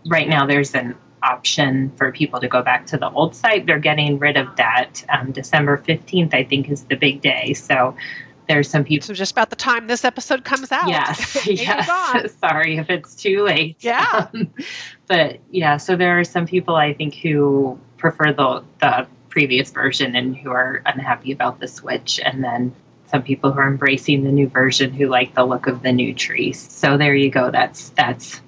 right 0.06 0.28
now 0.28 0.46
there's 0.46 0.76
an 0.76 0.96
option 1.22 1.92
for 1.98 2.14
people 2.14 2.40
to 2.40 2.48
go 2.48 2.62
back 2.62 2.88
to 2.88 2.98
the 2.98 3.10
old 3.10 3.36
site. 3.36 3.66
They're 3.66 3.80
getting 3.80 4.20
rid 4.20 4.38
of 4.38 4.56
that. 4.56 5.04
Um, 5.10 5.34
December 5.34 5.78
15th, 5.78 6.34
I 6.34 6.44
think, 6.46 6.70
is 6.70 6.84
the 6.84 6.96
big 6.96 7.22
day. 7.22 7.54
So 7.54 7.96
there's 8.50 8.68
some 8.68 8.84
people. 8.84 9.06
So 9.06 9.14
just 9.14 9.32
about 9.32 9.52
the 9.52 9.56
time 9.56 9.86
this 9.86 10.04
episode 10.04 10.44
comes 10.44 10.72
out. 10.72 10.90
Yes. 10.90 11.48
yes. 11.48 12.34
Sorry 12.42 12.78
if 12.78 12.90
it's 12.90 13.16
too 13.16 13.44
late. 13.44 13.78
Yeah. 13.80 14.00
Um, 14.34 14.54
but 15.08 15.40
yeah, 15.52 15.78
so 15.78 15.96
there 15.96 16.20
are 16.20 16.24
some 16.24 16.46
people 16.46 16.76
I 16.76 16.94
think 16.94 17.16
who 17.16 17.80
prefer 17.98 18.34
the 18.34 18.64
the 18.80 19.08
previous 19.30 19.72
version 19.72 20.16
and 20.16 20.36
who 20.36 20.50
are 20.50 20.82
unhappy 20.86 21.32
about 21.32 21.60
the 21.60 21.68
switch, 21.68 22.20
and 22.20 22.44
then 22.44 22.74
some 23.08 23.24
people 23.24 23.52
who 23.52 23.60
are 23.60 23.68
embracing 23.68 24.24
the 24.24 24.32
new 24.32 24.48
version 24.48 24.94
who 24.94 25.08
like 25.08 25.36
the 25.36 25.44
look 25.46 25.68
of 25.68 25.82
the 25.84 25.92
new 25.92 26.14
trees. 26.14 26.60
So 26.60 26.98
there 26.98 27.16
you 27.16 27.30
go. 27.30 27.52
That's 27.52 27.90
that's 27.90 28.42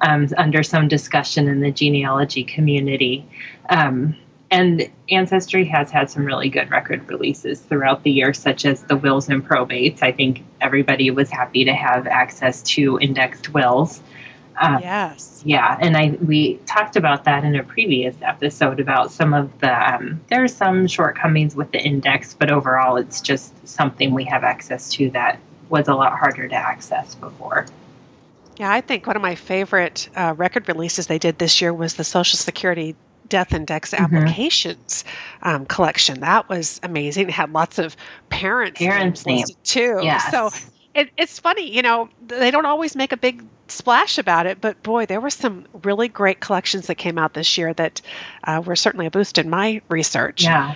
um, 0.00 0.28
under 0.36 0.62
some 0.62 0.88
discussion 0.88 1.48
in 1.48 1.60
the 1.60 1.72
genealogy 1.72 2.44
community. 2.44 3.26
Um, 3.68 4.16
and 4.50 4.88
Ancestry 5.10 5.66
has 5.66 5.90
had 5.90 6.10
some 6.10 6.24
really 6.24 6.48
good 6.48 6.70
record 6.70 7.08
releases 7.08 7.60
throughout 7.60 8.02
the 8.02 8.10
year, 8.10 8.32
such 8.32 8.64
as 8.64 8.82
the 8.82 8.96
wills 8.96 9.28
and 9.28 9.46
probates. 9.46 10.02
I 10.02 10.12
think 10.12 10.42
everybody 10.60 11.10
was 11.10 11.30
happy 11.30 11.66
to 11.66 11.74
have 11.74 12.06
access 12.06 12.62
to 12.62 12.98
indexed 12.98 13.52
wills. 13.52 14.00
Um, 14.60 14.80
yes. 14.80 15.42
Yeah, 15.44 15.76
and 15.80 15.96
I 15.96 16.16
we 16.20 16.56
talked 16.66 16.96
about 16.96 17.24
that 17.24 17.44
in 17.44 17.54
a 17.54 17.62
previous 17.62 18.16
episode 18.22 18.80
about 18.80 19.12
some 19.12 19.32
of 19.32 19.56
the 19.60 19.94
um, 19.94 20.20
there 20.28 20.42
are 20.42 20.48
some 20.48 20.88
shortcomings 20.88 21.54
with 21.54 21.70
the 21.70 21.80
index, 21.80 22.34
but 22.34 22.50
overall 22.50 22.96
it's 22.96 23.20
just 23.20 23.68
something 23.68 24.12
we 24.12 24.24
have 24.24 24.42
access 24.44 24.90
to 24.94 25.10
that 25.10 25.38
was 25.68 25.86
a 25.86 25.94
lot 25.94 26.18
harder 26.18 26.48
to 26.48 26.56
access 26.56 27.14
before. 27.14 27.66
Yeah, 28.56 28.72
I 28.72 28.80
think 28.80 29.06
one 29.06 29.14
of 29.14 29.22
my 29.22 29.36
favorite 29.36 30.08
uh, 30.16 30.34
record 30.36 30.66
releases 30.66 31.06
they 31.06 31.18
did 31.18 31.38
this 31.38 31.60
year 31.60 31.72
was 31.72 31.94
the 31.94 32.02
Social 32.02 32.38
Security 32.38 32.96
Death 33.28 33.54
Index 33.54 33.92
mm-hmm. 33.92 34.04
applications 34.04 35.04
mm-hmm. 35.04 35.48
um, 35.48 35.66
collection. 35.66 36.20
That 36.20 36.48
was 36.48 36.80
amazing. 36.82 37.28
It 37.28 37.34
had 37.34 37.52
lots 37.52 37.78
of 37.78 37.96
parents, 38.28 38.78
parents 38.78 39.26
names 39.26 39.56
too. 39.64 40.00
Yes. 40.02 40.30
So 40.30 40.50
it, 40.94 41.10
it's 41.16 41.38
funny, 41.38 41.74
you 41.74 41.82
know, 41.82 42.08
they 42.26 42.50
don't 42.50 42.66
always 42.66 42.96
make 42.96 43.12
a 43.12 43.16
big 43.16 43.44
splash 43.68 44.18
about 44.18 44.46
it, 44.46 44.60
but 44.60 44.82
boy, 44.82 45.06
there 45.06 45.20
were 45.20 45.30
some 45.30 45.66
really 45.82 46.08
great 46.08 46.40
collections 46.40 46.86
that 46.88 46.96
came 46.96 47.18
out 47.18 47.34
this 47.34 47.58
year 47.58 47.72
that 47.74 48.00
uh, 48.44 48.62
were 48.64 48.76
certainly 48.76 49.06
a 49.06 49.10
boost 49.10 49.38
in 49.38 49.48
my 49.50 49.82
research. 49.88 50.42
Yeah, 50.44 50.74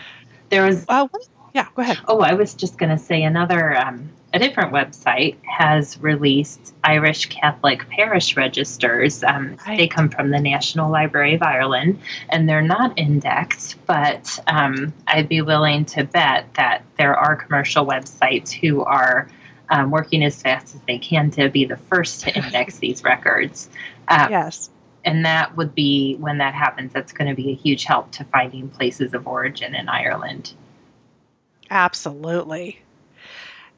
there 0.51 0.67
was. 0.67 0.85
Uh, 0.89 1.09
yeah, 1.53 1.67
go 1.75 1.83
ahead. 1.83 1.99
Oh, 2.07 2.21
I 2.21 2.35
was 2.35 2.55
just 2.55 2.79
going 2.79 2.91
to 2.91 2.99
say 2.99 3.23
another 3.23 3.77
um, 3.77 4.11
a 4.33 4.39
different 4.39 4.73
website 4.73 5.37
has 5.45 6.01
released 6.01 6.75
Irish 6.83 7.27
Catholic 7.27 7.89
parish 7.89 8.37
registers. 8.37 9.23
Um, 9.23 9.57
right. 9.67 9.77
They 9.77 9.89
come 9.89 10.09
from 10.09 10.31
the 10.31 10.41
National 10.41 10.91
Library 10.91 11.35
of 11.35 11.43
Ireland, 11.43 12.01
and 12.31 12.49
they're 12.49 12.63
not 12.63 12.99
indexed, 12.99 13.77
but 13.87 14.41
um, 14.47 14.95
I'd 15.07 15.29
be 15.29 15.43
willing 15.43 15.85
to 15.87 16.05
bet 16.05 16.55
that 16.55 16.83
there 16.97 17.15
are 17.15 17.37
commercial 17.37 17.85
websites 17.85 18.51
who 18.51 18.83
are 18.83 19.29
um, 19.69 19.91
working 19.91 20.25
as 20.25 20.41
fast 20.41 20.75
as 20.75 20.81
they 20.87 20.99
can 20.99 21.31
to 21.33 21.51
be 21.51 21.67
the 21.67 21.77
first 21.77 22.23
to 22.23 22.35
index 22.35 22.79
these 22.79 23.05
records. 23.05 23.69
Um, 24.09 24.31
yes. 24.31 24.71
And 25.05 25.27
that 25.27 25.57
would 25.57 25.75
be 25.75 26.17
when 26.17 26.39
that 26.39 26.55
happens, 26.55 26.93
that's 26.93 27.13
going 27.13 27.29
to 27.29 27.35
be 27.35 27.51
a 27.51 27.55
huge 27.55 27.85
help 27.85 28.13
to 28.13 28.25
finding 28.25 28.69
places 28.69 29.15
of 29.15 29.27
origin 29.27 29.75
in 29.75 29.89
Ireland. 29.89 30.55
Absolutely. 31.73 32.79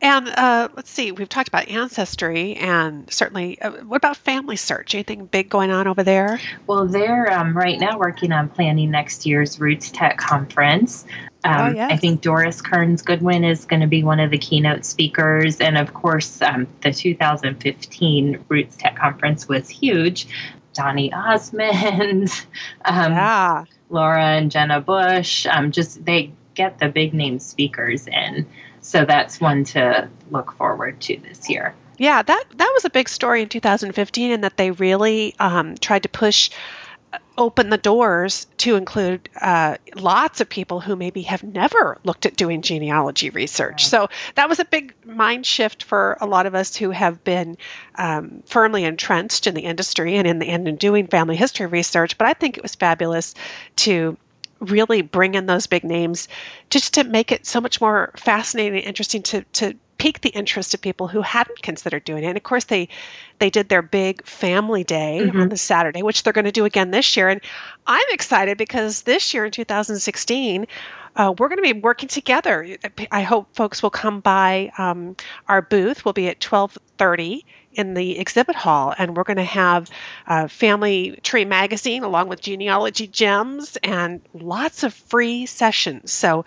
And 0.03 0.29
uh, 0.29 0.69
let's 0.75 0.91
see, 0.91 1.13
we've 1.13 1.29
talked 1.29 1.47
about 1.47 1.69
ancestry 1.69 2.57
and 2.57 3.11
certainly, 3.11 3.61
uh, 3.63 3.71
what 3.85 3.99
about 3.99 4.23
FamilySearch? 4.23 4.93
Anything 4.95 5.27
big 5.27 5.49
going 5.49 5.71
on 5.71 5.87
over 5.87 6.03
there? 6.03 6.41
Well, 6.67 6.87
they're 6.87 7.33
um, 7.33 7.57
right 7.57 7.79
now 7.79 7.97
working 7.99 8.33
on 8.33 8.49
planning 8.49 8.91
next 8.91 9.27
year's 9.27 9.59
RootsTech 9.59 10.17
conference. 10.19 11.07
Um, 11.45 11.61
oh, 11.61 11.75
yes. 11.77 11.93
I 11.93 11.97
think 11.97 12.21
Doris 12.21 12.61
Kearns 12.61 13.03
Goodwin 13.03 13.45
is 13.45 13.65
going 13.65 13.81
to 13.81 13.87
be 13.87 14.03
one 14.03 14.19
of 14.19 14.33
the 14.33 14.39
keynote 14.39 14.85
speakers. 14.85 15.61
And 15.61 15.79
of 15.79 15.95
course, 15.95 16.43
um, 16.43 16.67
the 16.83 16.93
2015 16.93 18.45
RootsTech 18.51 18.97
conference 18.97 19.49
was 19.49 19.69
huge. 19.69 20.27
Donny 20.75 21.13
Osmond, 21.13 22.29
um, 22.85 23.13
yeah. 23.13 23.65
Laura 23.89 24.25
and 24.25 24.51
Jenna 24.51 24.81
Bush, 24.81 25.47
um, 25.47 25.71
just 25.71 26.05
they 26.05 26.33
get 26.55 26.79
the 26.79 26.89
big 26.89 27.15
name 27.15 27.39
speakers 27.39 28.07
in. 28.07 28.47
So 28.81 29.05
that's 29.05 29.41
one 29.41 29.65
to 29.65 30.09
look 30.31 30.53
forward 30.53 31.01
to 31.03 31.17
this 31.17 31.49
year. 31.49 31.75
Yeah, 31.97 32.23
that 32.23 32.45
that 32.57 32.71
was 32.75 32.85
a 32.85 32.91
big 32.91 33.09
story 33.09 33.43
in 33.43 33.49
2015, 33.49 34.33
and 34.33 34.45
that 34.45 34.57
they 34.57 34.71
really 34.71 35.35
um, 35.39 35.77
tried 35.77 36.03
to 36.03 36.09
push 36.09 36.51
uh, 37.13 37.19
open 37.39 37.71
the 37.71 37.79
doors 37.79 38.47
to 38.59 38.77
include 38.77 39.29
uh, 39.41 39.77
lots 39.95 40.41
of 40.41 40.49
people 40.49 40.81
who 40.81 40.97
maybe 40.97 41.23
have 41.23 41.45
never 41.45 41.99
looked 42.05 42.27
at 42.27 42.37
doing 42.37 42.63
genealogy 42.63 43.31
research. 43.31 43.87
So 43.87 44.09
that 44.35 44.49
was 44.49 44.59
a 44.59 44.65
big 44.65 44.95
mind 45.05 45.47
shift 45.47 45.85
for 45.85 46.19
a 46.21 46.27
lot 46.27 46.47
of 46.47 46.55
us 46.55 46.75
who 46.75 46.91
have 46.91 47.23
been 47.23 47.57
um, 47.95 48.43
firmly 48.47 48.85
entrenched 48.85 49.47
in 49.47 49.55
the 49.55 49.63
industry 49.63 50.17
and 50.17 50.27
in 50.27 50.41
the 50.41 50.49
and 50.49 50.67
in 50.67 50.77
doing 50.77 51.07
family 51.07 51.37
history 51.37 51.67
research. 51.67 52.19
But 52.19 52.27
I 52.27 52.35
think 52.35 52.57
it 52.57 52.63
was 52.63 52.75
fabulous 52.75 53.35
to 53.77 54.17
really 54.61 55.03
bring 55.03 55.35
in 55.35 55.47
those 55.47 55.67
big 55.67 55.85
names 55.85 56.29
just 56.71 56.95
to 56.95 57.05
make 57.05 57.33
it 57.33 57.47
so 57.47 57.61
much 57.61 57.81
more 57.81 58.13
fascinating 58.17 58.79
and 58.79 58.87
interesting 58.87 59.23
to, 59.23 59.43
to 59.53 59.75
pique 59.99 60.21
the 60.21 60.29
interest 60.29 60.75
of 60.75 60.81
people 60.81 61.09
who 61.09 61.23
hadn't 61.23 61.63
considered 61.63 62.05
doing 62.05 62.25
it. 62.25 62.29
And 62.29 62.37
of 62.37 62.43
course, 62.43 62.65
they 62.65 62.89
they 63.39 63.51
did 63.51 63.69
their 63.69 63.83
big 63.83 64.27
family 64.27 64.85
day 64.85 65.21
mm-hmm. 65.23 65.41
on 65.41 65.49
the 65.49 65.57
Saturday, 65.57 66.03
which 66.03 66.23
they're 66.23 66.33
going 66.33 66.45
to 66.45 66.53
do 66.53 66.65
again 66.65 66.91
this 66.91 67.17
year. 67.17 67.29
And 67.29 67.41
I'm 67.87 68.07
excited 68.11 68.59
because 68.59 69.03
this 69.03 69.35
year 69.35 69.45
in 69.45 69.51
2016. 69.51 70.67
Uh, 71.17 71.33
we're 71.39 71.49
going 71.49 71.63
to 71.63 71.75
be 71.75 71.81
working 71.81 72.09
together. 72.09 72.77
I 73.09 73.23
hope 73.23 73.55
folks 73.55 73.85
will 73.85 73.91
come 73.91 74.19
by 74.19 74.73
um, 74.77 75.15
our 75.47 75.63
booth. 75.63 76.05
We'll 76.05 76.13
be 76.13 76.27
at 76.27 76.41
12:30 76.41 77.45
in 77.75 77.95
the 77.95 78.19
exhibit 78.19 78.57
hall, 78.57 78.95
and 78.97 79.17
we're 79.17 79.25
going 79.25 79.37
to 79.37 79.45
have 79.45 79.91
a 80.27 80.49
Family 80.49 81.19
Tree 81.23 81.45
magazine 81.45 82.05
along 82.05 82.29
with 82.29 82.41
genealogy 82.41 83.07
gems 83.07 83.77
and 83.83 84.21
lots 84.33 84.83
of 84.83 84.95
free 84.95 85.47
sessions. 85.47 86.13
So 86.13 86.45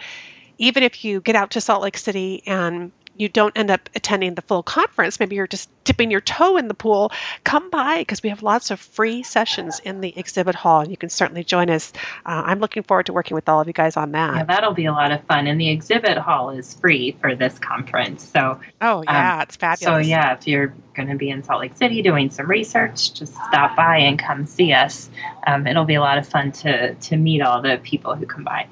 even 0.58 0.84
if 0.84 1.06
you 1.06 1.22
get 1.22 1.36
out 1.36 1.52
to 1.52 1.62
Salt 1.62 1.84
Lake 1.84 1.98
City 1.98 2.44
and 2.46 2.92
you 3.18 3.30
don't 3.30 3.58
end 3.58 3.72
up 3.72 3.90
attending 3.96 4.36
the 4.36 4.42
full 4.42 4.64
conference, 4.64 5.20
maybe 5.20 5.36
you're 5.36 5.48
just 5.48 5.70
dipping 5.84 6.12
your 6.12 6.22
toe 6.22 6.58
in 6.58 6.68
the 6.68 6.74
pool, 6.74 7.12
come 7.44 7.70
by 7.70 8.00
because 8.00 8.22
we 8.22 8.30
have 8.30 8.44
lots 8.44 8.72
of 8.72 8.80
free 8.80 9.24
sessions 9.24 9.80
in 9.80 10.02
the 10.02 10.14
exhibit 10.18 10.56
hall, 10.56 10.82
and 10.82 10.92
you 10.92 10.98
can 10.98 11.10
certainly 11.10 11.44
join 11.44 11.70
us. 11.70 11.94
Uh, 12.26 12.44
I'm 12.46 12.60
looking 12.60 12.84
forward 12.84 13.08
to 13.08 13.14
working 13.14 13.36
with 13.36 13.48
all 13.50 13.62
of 13.62 13.68
you 13.68 13.74
guys 13.74 13.98
on 13.98 14.12
that. 14.12 14.36
Yeah, 14.36 14.44
that'll 14.44 14.74
be 14.74 14.86
a 14.86 14.92
lot 14.92 15.12
of 15.12 15.24
fun. 15.26 15.48
And 15.48 15.60
the 15.60 15.70
exhibit 15.70 16.18
hall 16.18 16.50
is 16.52 16.74
free 16.74 17.16
for 17.20 17.36
this 17.36 17.58
conference. 17.60 18.28
So, 18.28 18.60
oh, 18.82 19.04
yeah, 19.04 19.36
um, 19.36 19.42
it's 19.42 19.56
fabulous. 19.56 20.06
So, 20.06 20.10
yeah, 20.10 20.34
if 20.34 20.48
you're 20.48 20.74
going 20.94 21.10
to 21.10 21.16
be 21.16 21.30
in 21.30 21.44
Salt 21.44 21.62
Lake 21.62 21.78
City 21.78 22.02
doing 22.02 22.30
some 22.30 22.48
research, 22.48 23.14
just 23.14 23.34
stop 23.34 23.76
by 23.76 23.98
and 24.00 24.20
come 24.20 24.46
see 24.46 24.74
us. 24.74 25.10
Um, 25.46 25.68
it'll 25.68 25.86
be 25.86 25.96
a 25.96 26.02
lot 26.02 26.18
of 26.18 26.28
fun 26.28 26.52
to, 26.52 26.96
to 26.96 27.18
meet 27.18 27.42
all 27.42 27.62
the 27.62 27.80
people 27.82 28.16
who 28.16 28.26
come 28.26 28.44
by. 28.44 28.68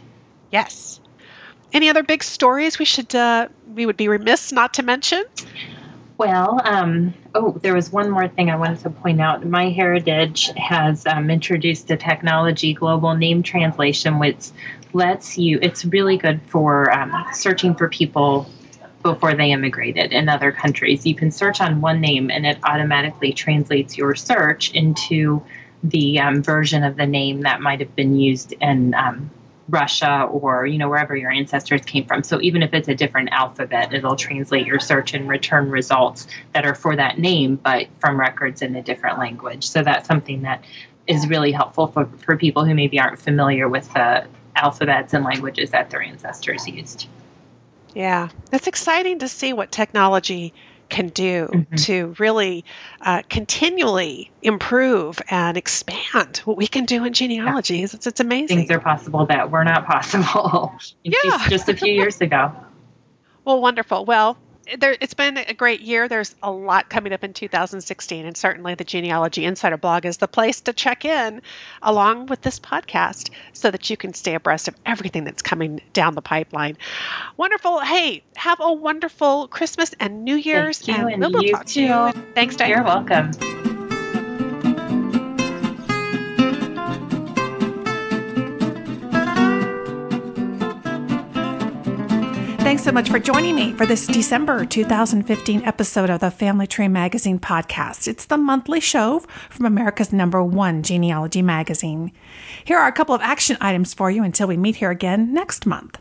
Yes. 0.51 0.99
Any 1.73 1.89
other 1.89 2.03
big 2.03 2.23
stories 2.23 2.79
we 2.79 2.85
should 2.85 3.13
uh, 3.13 3.49
we 3.73 3.85
would 3.85 3.97
be 3.97 4.07
remiss 4.07 4.51
not 4.51 4.75
to 4.75 4.83
mention? 4.83 5.23
Well, 6.17 6.61
um, 6.63 7.13
oh, 7.33 7.51
there 7.61 7.73
was 7.73 7.91
one 7.91 8.09
more 8.09 8.29
thing 8.29 8.49
I 8.49 8.55
wanted 8.55 8.79
to 8.81 8.89
point 8.89 9.19
out. 9.19 9.41
MyHeritage 9.41 10.57
has 10.57 11.05
um, 11.05 11.29
introduced 11.29 11.91
a 11.91 11.97
technology, 11.97 12.73
global 12.73 13.15
name 13.15 13.43
translation, 13.43 14.19
which 14.19 14.51
lets 14.93 15.37
you. 15.37 15.59
It's 15.61 15.83
really 15.83 16.15
good 16.15 16.39
for 16.47 16.89
um, 16.89 17.25
searching 17.33 17.75
for 17.75 17.89
people 17.89 18.47
before 19.03 19.35
they 19.35 19.51
immigrated 19.51 20.13
in 20.13 20.29
other 20.29 20.53
countries. 20.53 21.05
You 21.05 21.15
can 21.15 21.31
search 21.31 21.59
on 21.59 21.81
one 21.81 21.99
name, 21.99 22.31
and 22.31 22.45
it 22.45 22.59
automatically 22.63 23.33
translates 23.33 23.97
your 23.97 24.15
search 24.15 24.71
into 24.71 25.43
the 25.83 26.19
um, 26.19 26.41
version 26.41 26.83
of 26.83 26.95
the 26.95 27.05
name 27.05 27.41
that 27.41 27.59
might 27.59 27.81
have 27.81 27.93
been 27.95 28.17
used 28.17 28.53
in 28.53 28.93
um, 28.93 29.29
Russia 29.67 30.27
or 30.29 30.65
you 30.65 30.77
know 30.77 30.89
wherever 30.89 31.15
your 31.15 31.31
ancestors 31.31 31.81
came 31.81 32.05
from. 32.05 32.23
So 32.23 32.39
even 32.41 32.61
if 32.61 32.73
it's 32.73 32.87
a 32.87 32.95
different 32.95 33.29
alphabet, 33.31 33.93
it'll 33.93 34.15
translate 34.15 34.67
your 34.67 34.79
search 34.79 35.13
and 35.13 35.27
return 35.27 35.69
results 35.69 36.27
that 36.53 36.65
are 36.65 36.75
for 36.75 36.95
that 36.95 37.17
name, 37.17 37.55
but 37.55 37.87
from 37.99 38.19
records 38.19 38.61
in 38.61 38.75
a 38.75 38.81
different 38.81 39.17
language. 39.17 39.67
So 39.67 39.81
that's 39.81 40.07
something 40.07 40.43
that 40.43 40.63
is 41.07 41.27
really 41.27 41.51
helpful 41.51 41.87
for, 41.87 42.05
for 42.05 42.37
people 42.37 42.65
who 42.65 42.73
maybe 42.73 42.99
aren't 42.99 43.19
familiar 43.19 43.67
with 43.67 43.91
the 43.93 44.27
alphabets 44.55 45.13
and 45.13 45.23
languages 45.23 45.71
that 45.71 45.89
their 45.89 46.01
ancestors 46.01 46.67
used. 46.67 47.07
Yeah, 47.93 48.29
it's 48.51 48.67
exciting 48.67 49.19
to 49.19 49.27
see 49.27 49.53
what 49.53 49.71
technology 49.71 50.53
can 50.89 51.09
do 51.09 51.47
mm-hmm. 51.51 51.75
to 51.75 52.15
really 52.19 52.65
uh, 53.01 53.21
continually 53.29 54.31
improve 54.41 55.21
and 55.29 55.57
expand 55.57 56.37
what 56.45 56.57
we 56.57 56.67
can 56.67 56.85
do 56.85 57.03
in 57.05 57.13
genealogy. 57.13 57.77
Yeah. 57.77 57.83
It's, 57.85 58.07
it's 58.07 58.19
amazing. 58.19 58.57
Things 58.57 58.71
are 58.71 58.79
possible 58.79 59.25
that 59.27 59.51
were 59.51 59.63
not 59.63 59.85
possible 59.85 60.75
yeah. 61.03 61.47
just 61.49 61.69
a 61.69 61.75
few 61.75 61.93
years 61.93 62.21
ago. 62.21 62.51
Well, 63.43 63.61
wonderful. 63.61 64.05
Well, 64.05 64.37
there, 64.77 64.95
it's 64.99 65.13
been 65.13 65.37
a 65.37 65.53
great 65.53 65.81
year. 65.81 66.07
There's 66.07 66.35
a 66.41 66.51
lot 66.51 66.89
coming 66.89 67.13
up 67.13 67.23
in 67.23 67.33
2016, 67.33 68.25
and 68.25 68.35
certainly 68.35 68.75
the 68.75 68.83
Genealogy 68.83 69.45
Insider 69.45 69.77
blog 69.77 70.05
is 70.05 70.17
the 70.17 70.27
place 70.27 70.61
to 70.61 70.73
check 70.73 71.05
in 71.05 71.41
along 71.81 72.27
with 72.27 72.41
this 72.41 72.59
podcast 72.59 73.29
so 73.53 73.71
that 73.71 73.89
you 73.89 73.97
can 73.97 74.13
stay 74.13 74.35
abreast 74.35 74.67
of 74.67 74.75
everything 74.85 75.23
that's 75.23 75.41
coming 75.41 75.81
down 75.93 76.15
the 76.15 76.21
pipeline. 76.21 76.77
Wonderful. 77.37 77.79
Hey, 77.79 78.23
have 78.35 78.59
a 78.59 78.73
wonderful 78.73 79.47
Christmas 79.47 79.93
and 79.99 80.23
New 80.23 80.35
Year's. 80.35 80.79
Thank 80.79 80.97
you, 80.97 81.07
and, 81.07 81.23
and 81.23 81.33
we'll 81.33 81.43
you 81.43 81.51
talk 81.51 81.65
too. 81.65 81.87
to 81.87 82.13
you. 82.15 82.25
Thanks, 82.33 82.55
Diane. 82.55 82.71
You're 82.71 82.83
welcome. 82.83 83.64
Much 92.95 93.09
for 93.09 93.19
joining 93.19 93.55
me 93.55 93.73
for 93.73 93.85
this 93.85 94.07
December 94.07 94.63
2015 94.63 95.65
episode 95.65 96.09
of 96.09 96.21
the 96.21 96.31
Family 96.31 96.65
Tree 96.65 96.87
Magazine 96.87 97.37
podcast. 97.37 98.07
It's 98.07 98.23
the 98.23 98.37
monthly 98.37 98.79
show 98.79 99.19
from 99.49 99.65
America's 99.65 100.13
number 100.13 100.41
one 100.41 100.81
genealogy 100.81 101.41
magazine. 101.41 102.13
Here 102.63 102.77
are 102.77 102.87
a 102.87 102.93
couple 102.93 103.13
of 103.13 103.19
action 103.19 103.57
items 103.59 103.93
for 103.93 104.09
you 104.09 104.23
until 104.23 104.47
we 104.47 104.55
meet 104.55 104.77
here 104.77 104.91
again 104.91 105.33
next 105.33 105.65
month. 105.65 105.99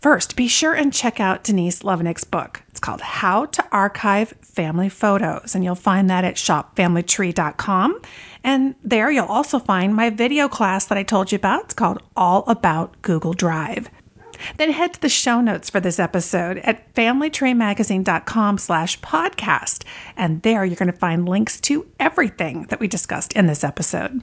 First, 0.00 0.36
be 0.36 0.46
sure 0.46 0.74
and 0.74 0.92
check 0.92 1.18
out 1.18 1.42
Denise 1.42 1.82
Levenick's 1.82 2.22
book. 2.22 2.62
It's 2.68 2.78
called 2.78 3.00
How 3.00 3.46
to 3.46 3.64
Archive 3.72 4.32
Family 4.42 4.88
Photos, 4.88 5.56
and 5.56 5.64
you'll 5.64 5.74
find 5.74 6.08
that 6.08 6.24
at 6.24 6.36
shopfamilytree.com. 6.36 8.00
And 8.44 8.76
there 8.84 9.10
you'll 9.10 9.26
also 9.26 9.58
find 9.58 9.92
my 9.92 10.08
video 10.08 10.46
class 10.46 10.84
that 10.84 10.98
I 10.98 11.02
told 11.02 11.32
you 11.32 11.36
about. 11.36 11.64
It's 11.64 11.74
called 11.74 12.00
All 12.16 12.44
About 12.46 13.02
Google 13.02 13.32
Drive. 13.32 13.90
Then 14.56 14.72
head 14.72 14.94
to 14.94 15.00
the 15.00 15.08
show 15.08 15.40
notes 15.40 15.70
for 15.70 15.80
this 15.80 15.98
episode 15.98 16.58
at 16.58 16.94
familytreemagazine.com 16.94 18.58
slash 18.58 19.00
podcast. 19.00 19.84
And 20.16 20.42
there 20.42 20.64
you're 20.64 20.76
going 20.76 20.90
to 20.90 20.96
find 20.96 21.28
links 21.28 21.60
to 21.62 21.86
everything 21.98 22.66
that 22.70 22.80
we 22.80 22.88
discussed 22.88 23.32
in 23.34 23.46
this 23.46 23.64
episode. 23.64 24.22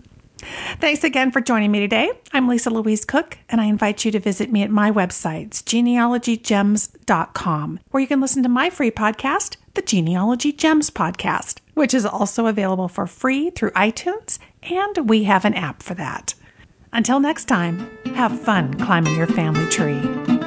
Thanks 0.79 1.03
again 1.03 1.31
for 1.31 1.41
joining 1.41 1.71
me 1.71 1.81
today. 1.81 2.11
I'm 2.31 2.47
Lisa 2.47 2.69
Louise 2.69 3.03
Cooke, 3.03 3.39
and 3.49 3.59
I 3.59 3.65
invite 3.65 4.05
you 4.05 4.11
to 4.11 4.19
visit 4.19 4.49
me 4.51 4.63
at 4.63 4.69
my 4.69 4.89
website, 4.89 5.49
genealogygems.com, 5.49 7.79
where 7.91 8.01
you 8.01 8.07
can 8.07 8.21
listen 8.21 8.43
to 8.43 8.49
my 8.49 8.69
free 8.69 8.91
podcast, 8.91 9.57
the 9.73 9.81
Genealogy 9.81 10.53
Gems 10.53 10.89
Podcast, 10.89 11.59
which 11.73 11.93
is 11.93 12.05
also 12.05 12.45
available 12.45 12.87
for 12.87 13.05
free 13.05 13.49
through 13.49 13.71
iTunes, 13.71 14.39
and 14.63 15.09
we 15.09 15.25
have 15.25 15.43
an 15.43 15.55
app 15.55 15.83
for 15.83 15.93
that. 15.95 16.35
Until 16.91 17.19
next 17.19 17.45
time, 17.45 17.89
have 18.15 18.37
fun 18.39 18.73
climbing 18.73 19.15
your 19.15 19.27
family 19.27 19.67
tree. 19.69 20.38